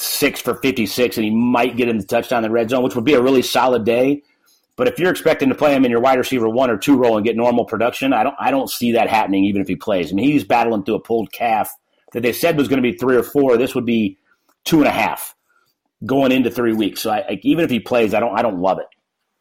six 0.00 0.40
for 0.40 0.54
56 0.54 1.16
and 1.16 1.24
he 1.24 1.30
might 1.30 1.76
get 1.76 1.88
in 1.88 1.98
the 1.98 2.04
touchdown 2.04 2.44
in 2.44 2.50
the 2.50 2.54
red 2.54 2.70
zone, 2.70 2.82
which 2.82 2.94
would 2.94 3.04
be 3.04 3.14
a 3.14 3.22
really 3.22 3.42
solid 3.42 3.84
day. 3.84 4.22
But 4.76 4.86
if 4.86 4.98
you're 4.98 5.10
expecting 5.10 5.48
to 5.48 5.56
play 5.56 5.74
him 5.74 5.84
in 5.84 5.90
your 5.90 6.00
wide 6.00 6.18
receiver 6.18 6.48
one 6.48 6.70
or 6.70 6.76
two 6.76 6.96
role 6.96 7.16
and 7.16 7.26
get 7.26 7.36
normal 7.36 7.64
production, 7.64 8.12
I 8.12 8.22
don't 8.22 8.36
I 8.38 8.50
don't 8.52 8.70
see 8.70 8.92
that 8.92 9.08
happening 9.08 9.44
even 9.44 9.60
if 9.60 9.68
he 9.68 9.74
plays. 9.76 10.12
I 10.12 10.14
mean, 10.14 10.30
he's 10.30 10.44
battling 10.44 10.84
through 10.84 10.94
a 10.94 11.00
pulled 11.00 11.32
calf 11.32 11.74
that 12.12 12.22
they 12.22 12.32
said 12.32 12.56
was 12.56 12.68
going 12.68 12.82
to 12.82 12.88
be 12.88 12.96
three 12.96 13.16
or 13.16 13.24
four. 13.24 13.56
This 13.56 13.74
would 13.74 13.84
be 13.84 14.18
two 14.64 14.78
and 14.78 14.86
a 14.86 14.92
half 14.92 15.34
going 16.06 16.30
into 16.30 16.50
three 16.50 16.72
weeks. 16.72 17.02
So 17.02 17.10
I, 17.10 17.18
I, 17.18 17.40
even 17.42 17.64
if 17.64 17.70
he 17.70 17.80
plays, 17.80 18.14
I 18.14 18.20
don't 18.20 18.38
I 18.38 18.42
don't 18.42 18.60
love 18.60 18.78
it. 18.78 18.86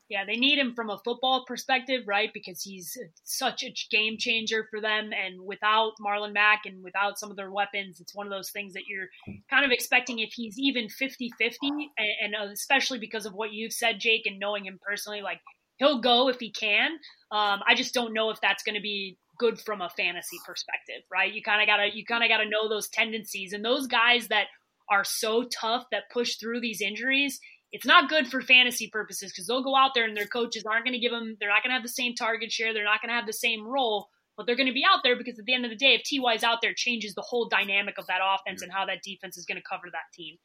Yeah, 0.09 0.23
they 0.25 0.37
need 0.37 0.57
him 0.57 0.73
from 0.73 0.89
a 0.89 0.99
football 1.03 1.43
perspective, 1.45 2.03
right? 2.07 2.29
Because 2.33 2.61
he's 2.61 2.97
such 3.23 3.63
a 3.63 3.73
game 3.91 4.17
changer 4.17 4.65
for 4.71 4.79
them. 4.79 5.11
And 5.11 5.41
without 5.45 5.93
Marlon 6.01 6.33
Mack 6.33 6.61
and 6.65 6.81
without 6.81 7.19
some 7.19 7.29
of 7.29 7.35
their 7.35 7.51
weapons, 7.51 7.99
it's 7.99 8.15
one 8.15 8.25
of 8.25 8.31
those 8.31 8.49
things 8.51 8.73
that 8.73 8.83
you're 8.87 9.07
kind 9.49 9.65
of 9.65 9.71
expecting 9.71 10.19
if 10.19 10.31
he's 10.33 10.57
even 10.57 10.87
50 10.87 11.31
50. 11.37 11.67
And, 11.97 12.33
and 12.35 12.51
especially 12.51 12.99
because 12.99 13.25
of 13.25 13.33
what 13.33 13.51
you've 13.51 13.73
said, 13.73 13.99
Jake, 13.99 14.25
and 14.25 14.39
knowing 14.39 14.65
him 14.65 14.79
personally, 14.81 15.21
like 15.21 15.41
he'll 15.77 15.99
go 15.99 16.29
if 16.29 16.39
he 16.39 16.51
can. 16.51 16.91
Um, 17.31 17.59
I 17.67 17.75
just 17.75 17.93
don't 17.93 18.13
know 18.13 18.29
if 18.29 18.39
that's 18.41 18.63
going 18.63 18.75
to 18.75 18.81
be 18.81 19.17
good 19.37 19.59
from 19.59 19.81
a 19.81 19.89
fantasy 19.89 20.37
perspective, 20.45 21.03
right? 21.11 21.33
You 21.33 21.41
kind 21.41 21.61
of 21.61 21.67
gotta 21.67 21.89
you 21.93 22.05
kind 22.05 22.23
of 22.23 22.29
gotta 22.29 22.49
know 22.49 22.67
those 22.69 22.89
tendencies 22.89 23.53
and 23.53 23.63
those 23.63 23.87
guys 23.87 24.29
that 24.29 24.47
are 24.89 25.03
so 25.03 25.43
tough 25.43 25.85
that 25.91 26.09
push 26.11 26.37
through 26.37 26.61
these 26.61 26.81
injuries 26.81 27.39
it's 27.71 27.85
not 27.85 28.09
good 28.09 28.27
for 28.27 28.41
fantasy 28.41 28.89
purposes 28.89 29.31
because 29.31 29.47
they'll 29.47 29.63
go 29.63 29.75
out 29.75 29.91
there 29.93 30.05
and 30.05 30.15
their 30.15 30.27
coaches 30.27 30.63
aren't 30.65 30.85
going 30.85 30.93
to 30.93 30.99
give 30.99 31.11
them, 31.11 31.35
they're 31.39 31.49
not 31.49 31.63
going 31.63 31.71
to 31.71 31.75
have 31.75 31.83
the 31.83 31.89
same 31.89 32.15
target 32.15 32.51
share, 32.51 32.73
they're 32.73 32.83
not 32.83 33.01
going 33.01 33.09
to 33.09 33.15
have 33.15 33.27
the 33.27 33.33
same 33.33 33.67
role, 33.67 34.09
but 34.35 34.45
they're 34.45 34.55
going 34.55 34.67
to 34.67 34.73
be 34.73 34.83
out 34.89 35.01
there 35.03 35.17
because 35.17 35.37
at 35.37 35.45
the 35.45 35.53
end 35.53 35.65
of 35.65 35.71
the 35.71 35.75
day, 35.75 35.99
if 35.99 36.03
Ty 36.03 36.35
is 36.35 36.43
out 36.43 36.59
there, 36.61 36.73
changes 36.73 37.13
the 37.15 37.21
whole 37.21 37.47
dynamic 37.49 37.97
of 37.97 38.07
that 38.07 38.19
offense 38.23 38.61
and 38.61 38.71
how 38.71 38.85
that 38.85 39.03
defense 39.03 39.37
is 39.37 39.45
going 39.45 39.57
to 39.57 39.63
cover 39.67 39.87
that 39.91 40.13
team. 40.13 40.37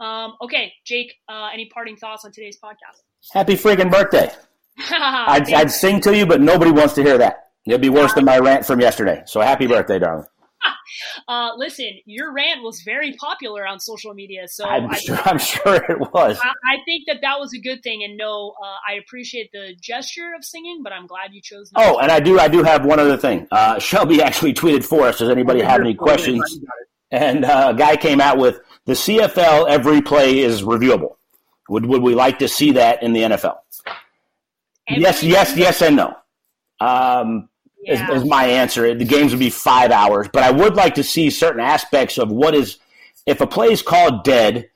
Um, 0.00 0.34
okay, 0.40 0.72
Jake, 0.84 1.14
uh, 1.28 1.50
any 1.52 1.66
parting 1.66 1.96
thoughts 1.96 2.24
on 2.24 2.32
today's 2.32 2.58
podcast? 2.62 3.02
Happy 3.32 3.54
freaking 3.54 3.90
birthday! 3.90 4.30
I'd, 4.78 5.52
I'd, 5.52 5.70
sing 5.70 6.00
to 6.02 6.16
you, 6.16 6.24
but 6.24 6.40
nobody 6.40 6.70
wants 6.70 6.94
to 6.94 7.02
hear 7.02 7.18
that. 7.18 7.50
It'd 7.66 7.82
be 7.82 7.90
worse 7.90 8.14
than 8.14 8.24
my 8.24 8.38
rant 8.38 8.64
from 8.64 8.80
yesterday. 8.80 9.22
So 9.26 9.40
happy 9.40 9.66
birthday, 9.66 9.98
darling. 9.98 10.24
Uh, 11.28 11.50
listen, 11.56 11.90
your 12.04 12.32
rant 12.32 12.62
was 12.62 12.82
very 12.82 13.12
popular 13.14 13.66
on 13.66 13.80
social 13.80 14.14
media, 14.14 14.48
so 14.48 14.64
I'm, 14.64 14.90
I, 14.90 14.98
sure, 14.98 15.18
I'm 15.24 15.38
sure 15.38 15.74
it 15.76 15.98
was. 16.12 16.38
I, 16.42 16.48
I, 16.48 16.76
think 16.84 17.04
that 17.06 17.18
that 17.22 17.38
was 17.38 17.52
a 17.54 17.58
good 17.58 17.82
thing, 17.82 18.02
and 18.04 18.16
no, 18.16 18.54
uh, 18.62 18.76
I 18.88 18.94
appreciate 18.94 19.50
the 19.52 19.74
gesture 19.80 20.32
of 20.36 20.44
singing, 20.44 20.82
but 20.82 20.92
I'm 20.92 21.06
glad 21.06 21.32
you 21.32 21.40
chose. 21.42 21.70
Oh, 21.76 21.98
and 21.98 22.10
I 22.10 22.20
do, 22.20 22.38
I 22.38 22.48
do 22.48 22.62
have 22.62 22.84
one 22.84 22.98
other 22.98 23.16
thing. 23.16 23.46
Uh, 23.50 23.78
Shelby 23.78 24.22
actually 24.22 24.54
tweeted 24.54 24.84
for 24.84 25.02
us. 25.06 25.18
Does 25.18 25.28
anybody 25.28 25.60
have 25.60 25.80
any 25.80 25.94
questions? 25.94 26.60
And 27.10 27.44
uh, 27.44 27.72
a 27.74 27.78
guy 27.78 27.96
came 27.96 28.20
out 28.20 28.38
with 28.38 28.60
the 28.86 28.92
CFL. 28.92 29.68
Every 29.68 30.00
play 30.00 30.38
is 30.38 30.62
reviewable. 30.62 31.16
Would 31.68 31.86
would 31.86 32.02
we 32.02 32.14
like 32.14 32.38
to 32.40 32.48
see 32.48 32.72
that 32.72 33.02
in 33.02 33.12
the 33.12 33.22
NFL? 33.22 33.58
Every 34.88 35.02
yes, 35.02 35.22
yes, 35.22 35.56
yes, 35.56 35.82
and 35.82 35.96
no. 35.96 36.16
Um, 36.80 37.49
yeah. 37.82 38.10
is, 38.12 38.22
is 38.22 38.28
my 38.28 38.44
answer. 38.44 38.94
The 38.94 39.04
games 39.04 39.32
would 39.32 39.40
be 39.40 39.50
five 39.50 39.90
hours, 39.90 40.28
but 40.32 40.42
I 40.42 40.50
would 40.50 40.74
like 40.74 40.94
to 40.96 41.04
see 41.04 41.30
certain 41.30 41.60
aspects 41.60 42.18
of 42.18 42.30
what 42.30 42.54
is 42.54 42.78
if 43.26 43.40
a 43.40 43.46
play 43.46 43.68
is 43.68 43.82
called 43.82 44.24
dead 44.24 44.70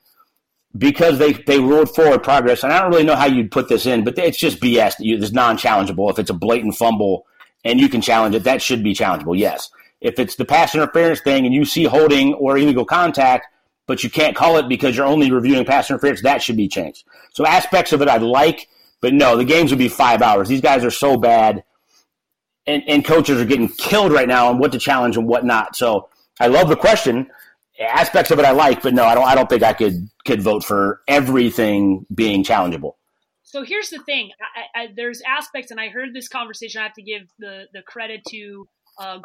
because 0.77 1.17
they 1.19 1.33
they 1.33 1.59
ruled 1.59 1.93
forward 1.93 2.23
progress. 2.23 2.63
And 2.63 2.73
I 2.73 2.81
don't 2.81 2.91
really 2.91 3.03
know 3.03 3.15
how 3.15 3.25
you'd 3.25 3.51
put 3.51 3.69
this 3.69 3.85
in, 3.85 4.03
but 4.03 4.17
it's 4.17 4.37
just 4.37 4.59
BS. 4.59 4.95
It's 4.99 5.31
non-challengeable. 5.31 6.09
If 6.09 6.19
it's 6.19 6.29
a 6.29 6.33
blatant 6.33 6.75
fumble 6.75 7.25
and 7.63 7.79
you 7.79 7.89
can 7.89 8.01
challenge 8.01 8.35
it, 8.35 8.43
that 8.43 8.61
should 8.61 8.83
be 8.83 8.93
challengeable. 8.93 9.37
Yes. 9.37 9.69
If 10.01 10.19
it's 10.19 10.35
the 10.35 10.45
pass 10.45 10.75
interference 10.75 11.21
thing 11.21 11.45
and 11.45 11.53
you 11.53 11.65
see 11.65 11.85
holding 11.85 12.33
or 12.35 12.57
illegal 12.57 12.85
contact, 12.85 13.47
but 13.87 14.03
you 14.03 14.09
can't 14.09 14.35
call 14.35 14.57
it 14.57 14.67
because 14.67 14.95
you're 14.95 15.05
only 15.05 15.31
reviewing 15.31 15.65
pass 15.65 15.89
interference, 15.89 16.21
that 16.23 16.41
should 16.41 16.57
be 16.57 16.67
changed. 16.67 17.05
So 17.33 17.45
aspects 17.45 17.93
of 17.93 18.01
it 18.01 18.09
I'd 18.09 18.21
like, 18.21 18.67
but 19.01 19.13
no, 19.13 19.37
the 19.37 19.45
games 19.45 19.71
would 19.71 19.79
be 19.79 19.87
five 19.87 20.21
hours. 20.21 20.47
These 20.47 20.61
guys 20.61 20.83
are 20.83 20.91
so 20.91 21.17
bad 21.17 21.63
and, 22.67 22.83
and 22.87 23.05
coaches 23.05 23.39
are 23.39 23.45
getting 23.45 23.69
killed 23.69 24.11
right 24.11 24.27
now 24.27 24.47
on 24.49 24.57
what 24.57 24.71
to 24.71 24.79
challenge 24.79 25.17
and 25.17 25.27
what 25.27 25.45
not. 25.45 25.75
So 25.75 26.09
I 26.39 26.47
love 26.47 26.69
the 26.69 26.75
question. 26.75 27.29
Aspects 27.79 28.31
of 28.31 28.39
it 28.39 28.45
I 28.45 28.51
like, 28.51 28.81
but 28.81 28.93
no, 28.93 29.03
I 29.03 29.15
don't. 29.15 29.27
I 29.27 29.35
don't 29.35 29.49
think 29.49 29.61
I 29.61 29.73
could 29.73 30.09
could 30.25 30.41
vote 30.41 30.63
for 30.63 31.01
everything 31.09 32.05
being 32.13 32.43
challengeable. 32.43 32.93
So 33.43 33.63
here's 33.63 33.89
the 33.89 33.99
thing: 33.99 34.31
I, 34.75 34.79
I, 34.79 34.87
there's 34.95 35.21
aspects, 35.27 35.71
and 35.71 35.79
I 35.79 35.89
heard 35.89 36.13
this 36.13 36.29
conversation. 36.29 36.79
I 36.79 36.83
have 36.83 36.93
to 36.93 37.03
give 37.03 37.23
the 37.37 37.65
the 37.73 37.81
credit 37.81 38.21
to 38.29 38.69
uh, 38.97 39.17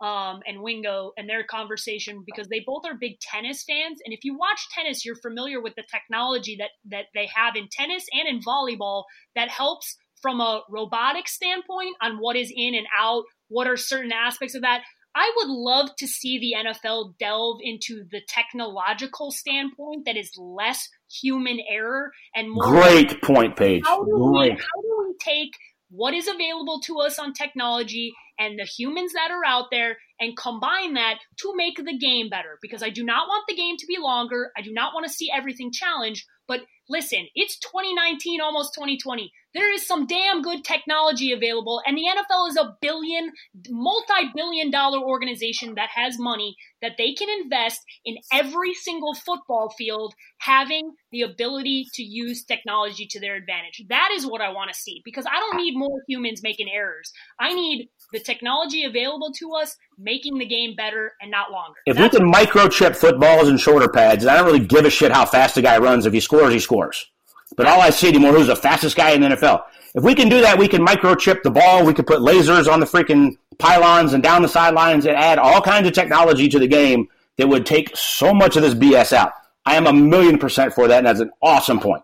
um, 0.00 0.40
and 0.46 0.62
Wingo 0.62 1.12
and 1.16 1.28
their 1.28 1.44
conversation 1.44 2.22
because 2.26 2.48
they 2.48 2.62
both 2.66 2.84
are 2.86 2.94
big 2.94 3.18
tennis 3.20 3.64
fans. 3.64 4.00
And 4.04 4.12
if 4.12 4.24
you 4.24 4.36
watch 4.36 4.68
tennis, 4.74 5.04
you're 5.04 5.16
familiar 5.16 5.60
with 5.60 5.74
the 5.74 5.84
technology 5.90 6.56
that 6.58 6.70
that 6.90 7.06
they 7.14 7.28
have 7.34 7.56
in 7.56 7.68
tennis 7.70 8.06
and 8.12 8.28
in 8.28 8.42
volleyball 8.42 9.04
that 9.34 9.48
helps 9.48 9.96
from 10.20 10.40
a 10.40 10.62
robotic 10.70 11.28
standpoint 11.28 11.96
on 12.00 12.16
what 12.18 12.36
is 12.36 12.52
in 12.54 12.74
and 12.74 12.86
out, 12.96 13.24
what 13.48 13.66
are 13.66 13.76
certain 13.76 14.12
aspects 14.12 14.54
of 14.54 14.62
that. 14.62 14.82
I 15.14 15.32
would 15.36 15.48
love 15.48 15.96
to 15.96 16.06
see 16.06 16.38
the 16.38 16.54
NFL 16.62 17.14
delve 17.18 17.58
into 17.62 18.04
the 18.10 18.20
technological 18.28 19.30
standpoint 19.30 20.04
that 20.04 20.16
is 20.16 20.30
less 20.36 20.90
human 21.10 21.58
error 21.70 22.12
and 22.34 22.50
more. 22.50 22.64
Great 22.64 23.22
point, 23.22 23.56
Paige. 23.56 23.82
How 23.86 24.04
do, 24.04 24.10
we, 24.14 24.50
how 24.50 24.82
do 24.82 25.06
we 25.08 25.14
take 25.18 25.52
what 25.88 26.12
is 26.12 26.28
available 26.28 26.80
to 26.80 26.98
us 26.98 27.18
on 27.18 27.32
technology 27.32 28.12
and 28.38 28.58
the 28.58 28.64
humans 28.64 29.14
that 29.14 29.30
are 29.30 29.44
out 29.46 29.66
there 29.70 29.96
and 30.20 30.36
combine 30.36 30.94
that 30.94 31.14
to 31.38 31.56
make 31.56 31.76
the 31.76 31.96
game 31.96 32.28
better? 32.28 32.58
Because 32.60 32.82
I 32.82 32.90
do 32.90 33.02
not 33.02 33.26
want 33.26 33.44
the 33.48 33.56
game 33.56 33.76
to 33.78 33.86
be 33.86 33.96
longer. 33.98 34.50
I 34.54 34.60
do 34.60 34.72
not 34.74 34.92
want 34.92 35.06
to 35.06 35.12
see 35.12 35.30
everything 35.34 35.72
challenged. 35.72 36.26
But 36.46 36.60
listen, 36.88 37.26
it's 37.34 37.58
2019, 37.58 38.40
almost 38.40 38.74
2020. 38.74 39.32
There 39.54 39.72
is 39.72 39.86
some 39.86 40.06
damn 40.06 40.42
good 40.42 40.64
technology 40.64 41.32
available, 41.32 41.80
and 41.86 41.96
the 41.96 42.04
NFL 42.04 42.50
is 42.50 42.56
a 42.56 42.76
billion, 42.82 43.32
multi 43.70 44.30
billion 44.34 44.70
dollar 44.70 44.98
organization 44.98 45.76
that 45.76 45.88
has 45.94 46.18
money 46.18 46.56
that 46.82 46.96
they 46.98 47.14
can 47.14 47.28
invest 47.40 47.80
in 48.04 48.16
every 48.30 48.74
single 48.74 49.14
football 49.14 49.72
field, 49.78 50.14
having 50.38 50.92
the 51.10 51.22
ability 51.22 51.86
to 51.94 52.02
use 52.02 52.44
technology 52.44 53.06
to 53.10 53.20
their 53.20 53.34
advantage. 53.36 53.82
That 53.88 54.10
is 54.14 54.26
what 54.26 54.42
I 54.42 54.52
want 54.52 54.70
to 54.70 54.78
see 54.78 55.00
because 55.04 55.24
I 55.24 55.40
don't 55.40 55.56
need 55.56 55.74
more 55.74 56.02
humans 56.06 56.42
making 56.42 56.68
errors. 56.70 57.10
I 57.40 57.54
need 57.54 57.88
the 58.12 58.20
technology 58.20 58.84
available 58.84 59.32
to 59.32 59.52
us 59.54 59.76
making 59.98 60.38
the 60.38 60.46
game 60.46 60.74
better 60.74 61.12
and 61.20 61.30
not 61.30 61.50
longer. 61.50 61.76
If 61.86 61.96
That's 61.96 62.14
we 62.14 62.18
can 62.18 62.32
microchip 62.32 62.96
footballs 62.96 63.48
and 63.48 63.60
shoulder 63.60 63.88
pads, 63.88 64.26
I 64.26 64.36
don't 64.36 64.46
really 64.46 64.64
give 64.64 64.84
a 64.84 64.90
shit 64.90 65.12
how 65.12 65.26
fast 65.26 65.56
a 65.56 65.62
guy 65.62 65.78
runs. 65.78 66.06
If 66.06 66.12
he 66.12 66.20
scores, 66.20 66.52
he 66.52 66.60
scores. 66.60 67.10
But 67.56 67.66
all 67.66 67.80
I 67.80 67.90
see 67.90 68.08
anymore, 68.08 68.32
who's 68.32 68.48
the 68.48 68.56
fastest 68.56 68.96
guy 68.96 69.10
in 69.10 69.20
the 69.20 69.28
NFL? 69.28 69.62
If 69.94 70.04
we 70.04 70.14
can 70.14 70.28
do 70.28 70.40
that, 70.42 70.58
we 70.58 70.68
can 70.68 70.84
microchip 70.84 71.42
the 71.42 71.50
ball. 71.50 71.84
We 71.84 71.94
could 71.94 72.06
put 72.06 72.18
lasers 72.18 72.70
on 72.70 72.80
the 72.80 72.86
freaking 72.86 73.36
pylons 73.58 74.12
and 74.12 74.22
down 74.22 74.42
the 74.42 74.48
sidelines 74.48 75.06
and 75.06 75.16
add 75.16 75.38
all 75.38 75.62
kinds 75.62 75.86
of 75.86 75.94
technology 75.94 76.48
to 76.48 76.58
the 76.58 76.66
game 76.66 77.08
that 77.38 77.48
would 77.48 77.64
take 77.64 77.96
so 77.96 78.34
much 78.34 78.56
of 78.56 78.62
this 78.62 78.74
BS 78.74 79.12
out. 79.12 79.32
I 79.64 79.76
am 79.76 79.86
a 79.86 79.92
million 79.92 80.38
percent 80.38 80.74
for 80.74 80.88
that, 80.88 80.98
and 80.98 81.06
that's 81.06 81.20
an 81.20 81.30
awesome 81.42 81.80
point. 81.80 82.02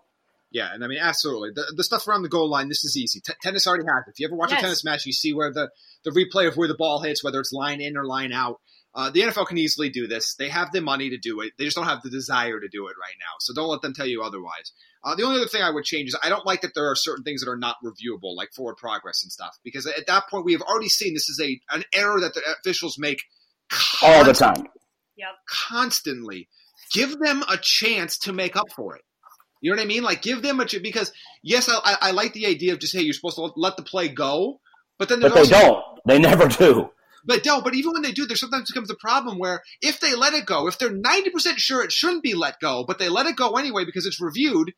Yeah, 0.51 0.73
and 0.73 0.85
I 0.85 0.87
mean, 0.87 0.99
absolutely. 1.01 1.51
The, 1.55 1.73
the 1.77 1.85
stuff 1.85 2.07
around 2.07 2.23
the 2.23 2.29
goal 2.29 2.49
line, 2.49 2.69
this 2.69 2.85
is 2.85 2.97
easy. 2.97 3.21
T- 3.21 3.33
tennis 3.43 3.67
already 3.67 3.85
has 3.85 4.07
it. 4.07 4.11
If 4.13 4.21
you 4.21 4.27
ever 4.27 4.37
watch 4.37 4.51
yes. 4.51 4.61
a 4.61 4.63
tennis 4.63 4.85
match, 4.85 5.07
you 5.07 5.13
see 5.13 5.33
where 5.33 5.53
the, 5.53 5.71
the 6.05 6.11
replay 6.11 6.49
of 6.49 6.57
where 6.57 6.69
the 6.69 6.75
ball 6.75 7.01
hits, 7.01 7.23
whether 7.23 7.41
it's 7.41 7.53
line 7.53 7.81
in 7.81 7.97
or 7.97 8.05
line 8.05 8.33
out. 8.33 8.61
Uh, 8.95 9.09
the 9.09 9.21
NFL 9.21 9.47
can 9.47 9.57
easily 9.57 9.89
do 9.89 10.07
this. 10.07 10.35
They 10.35 10.51
have 10.51 10.71
the 10.71 10.83
money 10.83 11.09
to 11.11 11.17
do 11.17 11.41
it. 11.41 11.53
They 11.59 11.65
just 11.65 11.77
don't 11.77 11.87
have 11.87 12.03
the 12.03 12.11
desire 12.11 12.61
to 12.61 12.69
do 12.69 12.89
it 12.89 12.95
right 13.01 13.17
now. 13.19 13.37
So 13.41 13.55
don't 13.55 13.69
let 13.69 13.81
them 13.81 13.95
tell 13.95 14.07
you 14.07 14.23
otherwise. 14.23 14.73
Uh, 15.03 15.15
the 15.15 15.23
only 15.23 15.37
other 15.37 15.49
thing 15.49 15.63
I 15.63 15.71
would 15.71 15.85
change 15.85 16.09
is 16.09 16.19
I 16.23 16.29
don't 16.29 16.45
like 16.45 16.61
that 16.61 16.73
there 16.75 16.91
are 16.91 16.95
certain 16.95 17.25
things 17.25 17.43
that 17.43 17.51
are 17.51 17.57
not 17.57 17.77
reviewable, 17.83 18.37
like 18.37 18.53
forward 18.55 18.77
progress 18.77 19.23
and 19.23 19.33
stuff, 19.33 19.57
because 19.65 19.87
at 19.87 20.07
that 20.07 20.29
point 20.29 20.45
we 20.45 20.53
have 20.53 20.63
already 20.63 20.91
seen 20.91 21.15
this 21.15 21.29
is 21.31 21.41
a 21.43 21.59
an 21.75 21.85
error 21.95 22.21
that 22.21 22.35
the 22.35 22.43
officials 22.61 22.99
make 22.99 23.23
all 24.03 24.25
the 24.25 24.35
time. 24.35 24.67
Yep. 25.17 25.29
Constantly. 25.49 26.49
Give 26.93 27.19
them 27.19 27.43
a 27.49 27.57
chance 27.57 28.19
to 28.21 28.33
make 28.33 28.57
up 28.57 28.71
for 28.77 28.97
it. 28.97 29.03
You 29.63 29.71
know 29.71 29.77
what 29.77 29.85
I 29.85 29.87
mean? 29.87 30.03
Like 30.03 30.23
give 30.23 30.43
them 30.43 30.61
a 30.61 30.67
chance 30.67 30.83
because 30.83 31.13
yes, 31.43 31.69
I, 31.69 31.97
I, 32.01 32.11
like 32.11 32.33
the 32.33 32.47
idea 32.47 32.73
of 32.73 32.81
just 32.81 32.95
hey, 32.95 33.03
you're 33.03 33.15
supposed 33.15 33.37
to 33.37 33.53
let 33.57 33.77
the 33.77 33.85
play 33.85 34.09
go, 34.09 34.61
but 35.03 35.09
then 35.09 35.19
but 35.19 35.35
they 35.35 35.41
also, 35.41 35.61
don't. 35.61 35.85
They 36.07 36.21
never 36.21 36.47
do. 36.47 36.91
But 37.25 37.45
no, 37.45 37.61
but 37.61 37.75
even 37.75 37.93
when 37.93 38.03
they 38.03 38.13
do, 38.13 38.25
there 38.25 38.37
sometimes 38.37 38.71
becomes 38.71 38.89
a 38.89 38.95
problem 38.95 39.37
where 39.37 39.61
if 39.81 39.99
they 39.99 40.15
let 40.15 40.33
it 40.33 40.47
go, 40.47 40.69
if 40.69 40.79
they're 40.79 40.93
ninety 40.93 41.31
percent 41.31 41.59
sure 41.59 41.83
it 41.83 41.91
shouldn't 41.91 42.23
be 42.23 42.35
let 42.35 42.61
go, 42.61 42.85
but 42.87 43.01
they 43.01 43.09
let 43.09 43.27
it 43.27 43.35
go 43.35 43.57
anyway 43.57 43.85
because 43.85 44.07
it's 44.07 44.21
reviewed, 44.21 44.75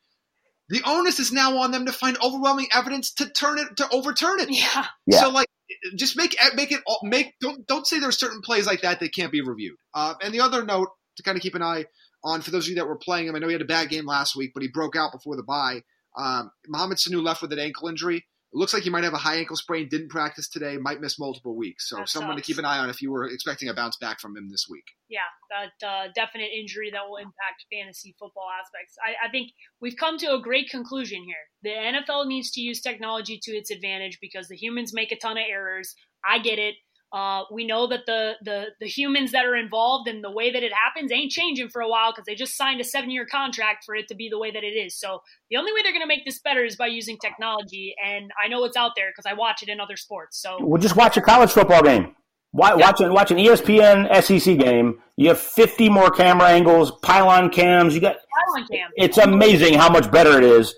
the 0.70 0.80
onus 0.86 1.20
is 1.20 1.30
now 1.30 1.58
on 1.58 1.72
them 1.72 1.84
to 1.84 1.92
find 1.92 2.16
overwhelming 2.24 2.68
evidence 2.72 3.12
to 3.16 3.28
turn 3.28 3.58
it 3.58 3.76
to 3.76 3.88
overturn 3.90 4.40
it. 4.40 4.48
Yeah. 4.50 4.86
yeah. 5.04 5.20
So 5.20 5.28
like, 5.28 5.48
just 5.94 6.16
make 6.16 6.34
make 6.54 6.72
it 6.72 6.80
make 7.02 7.34
don't 7.42 7.66
don't 7.66 7.86
say 7.86 7.98
there's 7.98 8.18
certain 8.18 8.40
plays 8.40 8.66
like 8.66 8.80
that 8.80 9.00
that 9.00 9.14
can't 9.14 9.30
be 9.30 9.42
reviewed. 9.42 9.76
Uh, 9.92 10.14
and 10.22 10.32
the 10.32 10.40
other 10.40 10.64
note 10.64 10.88
to 11.18 11.22
kind 11.22 11.36
of 11.36 11.42
keep 11.42 11.54
an 11.54 11.62
eye 11.62 11.84
on 12.24 12.40
for 12.40 12.50
those 12.50 12.64
of 12.64 12.70
you 12.70 12.76
that 12.76 12.88
were 12.88 12.96
playing 12.96 13.26
him, 13.26 13.36
I 13.36 13.40
know 13.40 13.48
he 13.48 13.52
had 13.52 13.60
a 13.60 13.66
bad 13.66 13.90
game 13.90 14.06
last 14.06 14.34
week, 14.34 14.52
but 14.54 14.62
he 14.62 14.70
broke 14.70 14.96
out 14.96 15.12
before 15.12 15.36
the 15.36 15.42
bye. 15.42 15.82
Um, 16.16 16.50
Mohamed 16.66 16.96
Sanu 16.96 17.22
left 17.22 17.42
with 17.42 17.52
an 17.52 17.58
ankle 17.58 17.88
injury. 17.88 18.24
It 18.55 18.59
looks 18.59 18.72
like 18.72 18.84
he 18.84 18.90
might 18.90 19.02
have 19.02 19.14
a 19.14 19.18
high 19.18 19.34
ankle 19.34 19.57
sprain. 19.57 19.88
Didn't 19.88 20.11
practice 20.11 20.48
today. 20.48 20.76
Might 20.76 21.00
miss 21.00 21.18
multiple 21.18 21.57
weeks. 21.57 21.88
So 21.88 21.96
that 21.96 22.09
someone 22.09 22.36
sucks. 22.36 22.46
to 22.46 22.52
keep 22.52 22.59
an 22.61 22.64
eye 22.64 22.78
on 22.78 22.88
if 22.88 23.02
you 23.02 23.11
were 23.11 23.26
expecting 23.26 23.68
a 23.68 23.74
bounce 23.74 23.96
back 23.96 24.20
from 24.20 24.36
him 24.36 24.48
this 24.48 24.66
week. 24.70 24.84
Yeah, 25.09 25.26
that 25.50 25.86
uh, 25.86 26.12
definite 26.14 26.50
injury 26.57 26.88
that 26.92 27.00
will 27.09 27.16
impact 27.16 27.66
fantasy 27.72 28.14
football 28.16 28.46
aspects. 28.57 28.94
I, 29.05 29.26
I 29.26 29.30
think 29.30 29.50
we've 29.80 29.96
come 29.96 30.18
to 30.18 30.34
a 30.34 30.40
great 30.40 30.70
conclusion 30.70 31.24
here. 31.24 31.34
The 31.64 31.70
NFL 31.70 32.28
needs 32.28 32.52
to 32.52 32.61
use 32.61 32.80
technology 32.80 33.40
to 33.42 33.52
its 33.57 33.72
advantage 33.72 34.18
because 34.20 34.46
the 34.46 34.57
humans 34.57 34.94
make 34.94 35.11
a 35.11 35.16
ton 35.16 35.36
of 35.36 35.44
errors. 35.50 35.96
I 36.24 36.38
get 36.38 36.61
it. 36.61 36.76
Uh, 37.14 37.44
we 37.48 37.64
know 37.64 37.86
that 37.86 38.06
the, 38.06 38.32
the 38.42 38.66
the 38.80 38.88
humans 38.88 39.30
that 39.30 39.44
are 39.44 39.54
involved 39.54 40.08
and 40.08 40.24
the 40.24 40.30
way 40.30 40.50
that 40.50 40.64
it 40.64 40.72
happens 40.72 41.12
ain't 41.12 41.30
changing 41.30 41.68
for 41.68 41.80
a 41.80 41.88
while 41.88 42.10
because 42.10 42.24
they 42.24 42.34
just 42.34 42.56
signed 42.56 42.80
a 42.80 42.84
seven 42.84 43.08
year 43.08 43.24
contract 43.24 43.84
for 43.84 43.94
it 43.94 44.08
to 44.08 44.16
be 44.16 44.28
the 44.28 44.36
way 44.36 44.50
that 44.50 44.64
it 44.64 44.74
is. 44.74 44.96
So 44.96 45.22
the 45.48 45.56
only 45.56 45.72
way 45.72 45.82
they're 45.84 45.92
going 45.92 46.02
to 46.02 46.08
make 46.08 46.24
this 46.24 46.40
better 46.40 46.64
is 46.64 46.74
by 46.74 46.88
using 46.88 47.16
technology, 47.18 47.94
and 48.04 48.32
I 48.42 48.48
know 48.48 48.64
it's 48.64 48.76
out 48.76 48.92
there 48.96 49.12
because 49.12 49.30
I 49.30 49.34
watch 49.34 49.62
it 49.62 49.68
in 49.68 49.78
other 49.78 49.96
sports. 49.96 50.42
So 50.42 50.56
we'll 50.60 50.82
just 50.82 50.96
watch 50.96 51.16
a 51.16 51.20
college 51.20 51.52
football 51.52 51.84
game. 51.84 52.16
Watch, 52.52 52.80
yeah. 52.80 52.86
watch, 52.86 53.00
an, 53.00 53.12
watch 53.12 53.30
an 53.30 53.36
ESPN 53.36 54.22
SEC 54.22 54.58
game. 54.58 54.98
You 55.16 55.28
have 55.28 55.38
50 55.38 55.88
more 55.90 56.10
camera 56.10 56.48
angles, 56.48 56.90
pylon 57.02 57.50
cams. 57.50 57.94
You 57.94 58.00
got 58.00 58.16
pylon 58.16 58.66
cams. 58.66 58.92
It's 58.96 59.18
amazing 59.18 59.74
how 59.74 59.88
much 59.88 60.10
better 60.10 60.36
it 60.36 60.44
is 60.44 60.74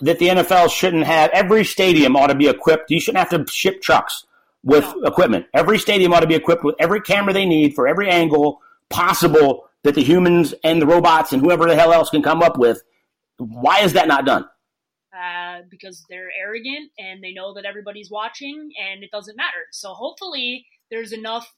that 0.00 0.18
the 0.18 0.28
NFL 0.28 0.70
shouldn't 0.70 1.04
have. 1.04 1.28
Every 1.34 1.64
stadium 1.64 2.16
ought 2.16 2.28
to 2.28 2.34
be 2.34 2.48
equipped. 2.48 2.90
You 2.90 2.98
shouldn't 2.98 3.28
have 3.28 3.46
to 3.46 3.52
ship 3.52 3.82
trucks 3.82 4.24
with 4.66 4.84
no. 4.84 5.04
equipment. 5.04 5.46
Every 5.54 5.78
stadium 5.78 6.12
ought 6.12 6.20
to 6.20 6.26
be 6.26 6.34
equipped 6.34 6.64
with 6.64 6.74
every 6.78 7.00
camera 7.00 7.32
they 7.32 7.46
need 7.46 7.74
for 7.74 7.88
every 7.88 8.10
angle 8.10 8.60
possible 8.90 9.68
that 9.84 9.94
the 9.94 10.02
humans 10.02 10.52
and 10.64 10.82
the 10.82 10.86
robots 10.86 11.32
and 11.32 11.40
whoever 11.40 11.66
the 11.66 11.76
hell 11.76 11.92
else 11.92 12.10
can 12.10 12.22
come 12.22 12.42
up 12.42 12.58
with. 12.58 12.82
Why 13.38 13.80
is 13.80 13.92
that 13.94 14.08
not 14.08 14.26
done? 14.26 14.44
Uh, 15.16 15.60
because 15.70 16.04
they're 16.10 16.30
arrogant 16.38 16.90
and 16.98 17.22
they 17.22 17.32
know 17.32 17.54
that 17.54 17.64
everybody's 17.64 18.10
watching 18.10 18.70
and 18.78 19.02
it 19.04 19.10
doesn't 19.12 19.36
matter. 19.36 19.66
So 19.70 19.94
hopefully 19.94 20.66
there's 20.90 21.12
enough 21.12 21.50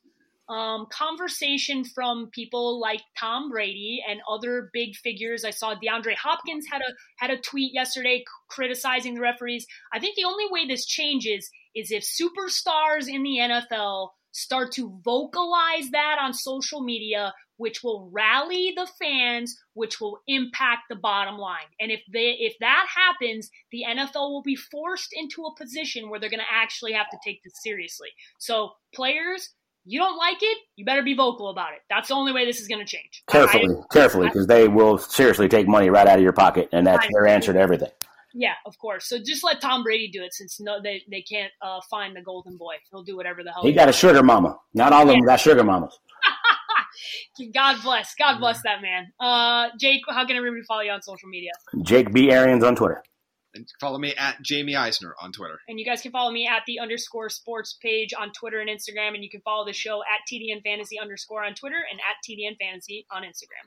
um, 0.48 0.86
conversation 0.90 1.84
from 1.84 2.30
people 2.32 2.80
like 2.80 3.02
Tom 3.18 3.50
Brady 3.50 4.02
and 4.08 4.20
other 4.28 4.70
big 4.72 4.96
figures. 4.96 5.44
I 5.44 5.50
saw 5.50 5.74
DeAndre 5.74 6.14
Hopkins 6.14 6.66
had 6.70 6.80
a 6.80 6.92
had 7.16 7.30
a 7.30 7.40
tweet 7.40 7.74
yesterday 7.74 8.24
criticizing 8.48 9.14
the 9.14 9.20
referees. 9.20 9.66
I 9.92 9.98
think 9.98 10.16
the 10.16 10.24
only 10.24 10.46
way 10.50 10.66
this 10.66 10.86
changes 10.86 11.50
is 11.74 11.90
if 11.90 12.02
superstars 12.02 13.08
in 13.08 13.22
the 13.22 13.38
NFL 13.40 14.10
start 14.32 14.72
to 14.72 15.00
vocalize 15.04 15.90
that 15.90 16.16
on 16.20 16.32
social 16.32 16.82
media, 16.82 17.34
which 17.56 17.82
will 17.82 18.08
rally 18.12 18.72
the 18.74 18.88
fans, 18.98 19.58
which 19.74 20.00
will 20.00 20.20
impact 20.26 20.82
the 20.88 20.96
bottom 20.96 21.36
line. 21.36 21.66
And 21.80 21.90
if 21.90 22.00
they 22.12 22.36
if 22.38 22.54
that 22.60 22.86
happens, 22.94 23.50
the 23.70 23.84
NFL 23.86 24.30
will 24.30 24.42
be 24.42 24.56
forced 24.56 25.12
into 25.12 25.42
a 25.42 25.56
position 25.56 26.08
where 26.08 26.18
they're 26.18 26.30
going 26.30 26.40
to 26.40 26.54
actually 26.54 26.92
have 26.92 27.10
to 27.10 27.18
take 27.22 27.42
this 27.42 27.60
seriously. 27.62 28.08
So, 28.38 28.72
players, 28.94 29.50
you 29.88 29.98
don't 29.98 30.18
like 30.18 30.38
it, 30.42 30.58
you 30.76 30.84
better 30.84 31.02
be 31.02 31.14
vocal 31.14 31.48
about 31.48 31.72
it. 31.72 31.80
That's 31.88 32.08
the 32.08 32.14
only 32.14 32.32
way 32.32 32.44
this 32.44 32.60
is 32.60 32.68
going 32.68 32.84
to 32.84 32.86
change. 32.86 33.24
Carefully, 33.28 33.74
I, 33.74 33.94
carefully, 33.94 34.28
because 34.28 34.46
they 34.46 34.68
will 34.68 34.98
seriously 34.98 35.48
take 35.48 35.66
money 35.66 35.88
right 35.88 36.06
out 36.06 36.18
of 36.18 36.22
your 36.22 36.34
pocket, 36.34 36.68
and 36.72 36.86
that's 36.86 37.06
their 37.10 37.26
answer 37.26 37.54
to 37.54 37.58
everything. 37.58 37.90
Yeah, 38.34 38.52
of 38.66 38.78
course. 38.78 39.08
So 39.08 39.18
just 39.18 39.42
let 39.42 39.62
Tom 39.62 39.82
Brady 39.82 40.08
do 40.08 40.22
it, 40.22 40.34
since 40.34 40.60
no, 40.60 40.80
they 40.82 41.02
they 41.10 41.22
can't 41.22 41.50
uh, 41.62 41.80
find 41.88 42.14
the 42.14 42.20
golden 42.20 42.58
boy. 42.58 42.74
He'll 42.90 43.02
do 43.02 43.16
whatever 43.16 43.42
the 43.42 43.50
hell. 43.50 43.62
He, 43.62 43.70
he 43.70 43.74
got 43.74 43.86
wants. 43.86 43.96
a 43.96 44.00
sugar 44.00 44.22
mama. 44.22 44.58
Not 44.74 44.92
all 44.92 45.02
of 45.02 45.08
them 45.08 45.24
got 45.24 45.40
sugar 45.40 45.64
mamas. 45.64 45.98
God 47.54 47.80
bless. 47.82 48.14
God 48.14 48.38
bless 48.38 48.60
that 48.62 48.82
man. 48.82 49.10
Uh, 49.18 49.70
Jake, 49.78 50.02
how 50.08 50.26
can 50.26 50.36
everybody 50.36 50.62
follow 50.64 50.82
you 50.82 50.90
on 50.90 51.00
social 51.00 51.28
media? 51.28 51.52
Jake 51.82 52.12
B. 52.12 52.30
Arians 52.30 52.62
on 52.62 52.76
Twitter. 52.76 53.02
And 53.54 53.66
follow 53.80 53.98
me 53.98 54.14
at 54.14 54.42
Jamie 54.42 54.76
Eisner 54.76 55.14
on 55.20 55.32
Twitter. 55.32 55.58
And 55.68 55.78
you 55.78 55.86
guys 55.86 56.02
can 56.02 56.12
follow 56.12 56.30
me 56.30 56.46
at 56.46 56.62
the 56.66 56.80
underscore 56.80 57.30
sports 57.30 57.76
page 57.80 58.12
on 58.18 58.32
Twitter 58.32 58.60
and 58.60 58.68
Instagram. 58.68 59.14
And 59.14 59.24
you 59.24 59.30
can 59.30 59.40
follow 59.40 59.64
the 59.64 59.72
show 59.72 60.02
at 60.02 60.20
TDN 60.30 60.62
Fantasy 60.62 60.98
underscore 61.00 61.44
on 61.44 61.54
Twitter 61.54 61.80
and 61.90 61.98
at 62.00 62.16
TDN 62.28 62.56
Fantasy 62.58 63.06
on 63.10 63.22
Instagram. 63.22 63.66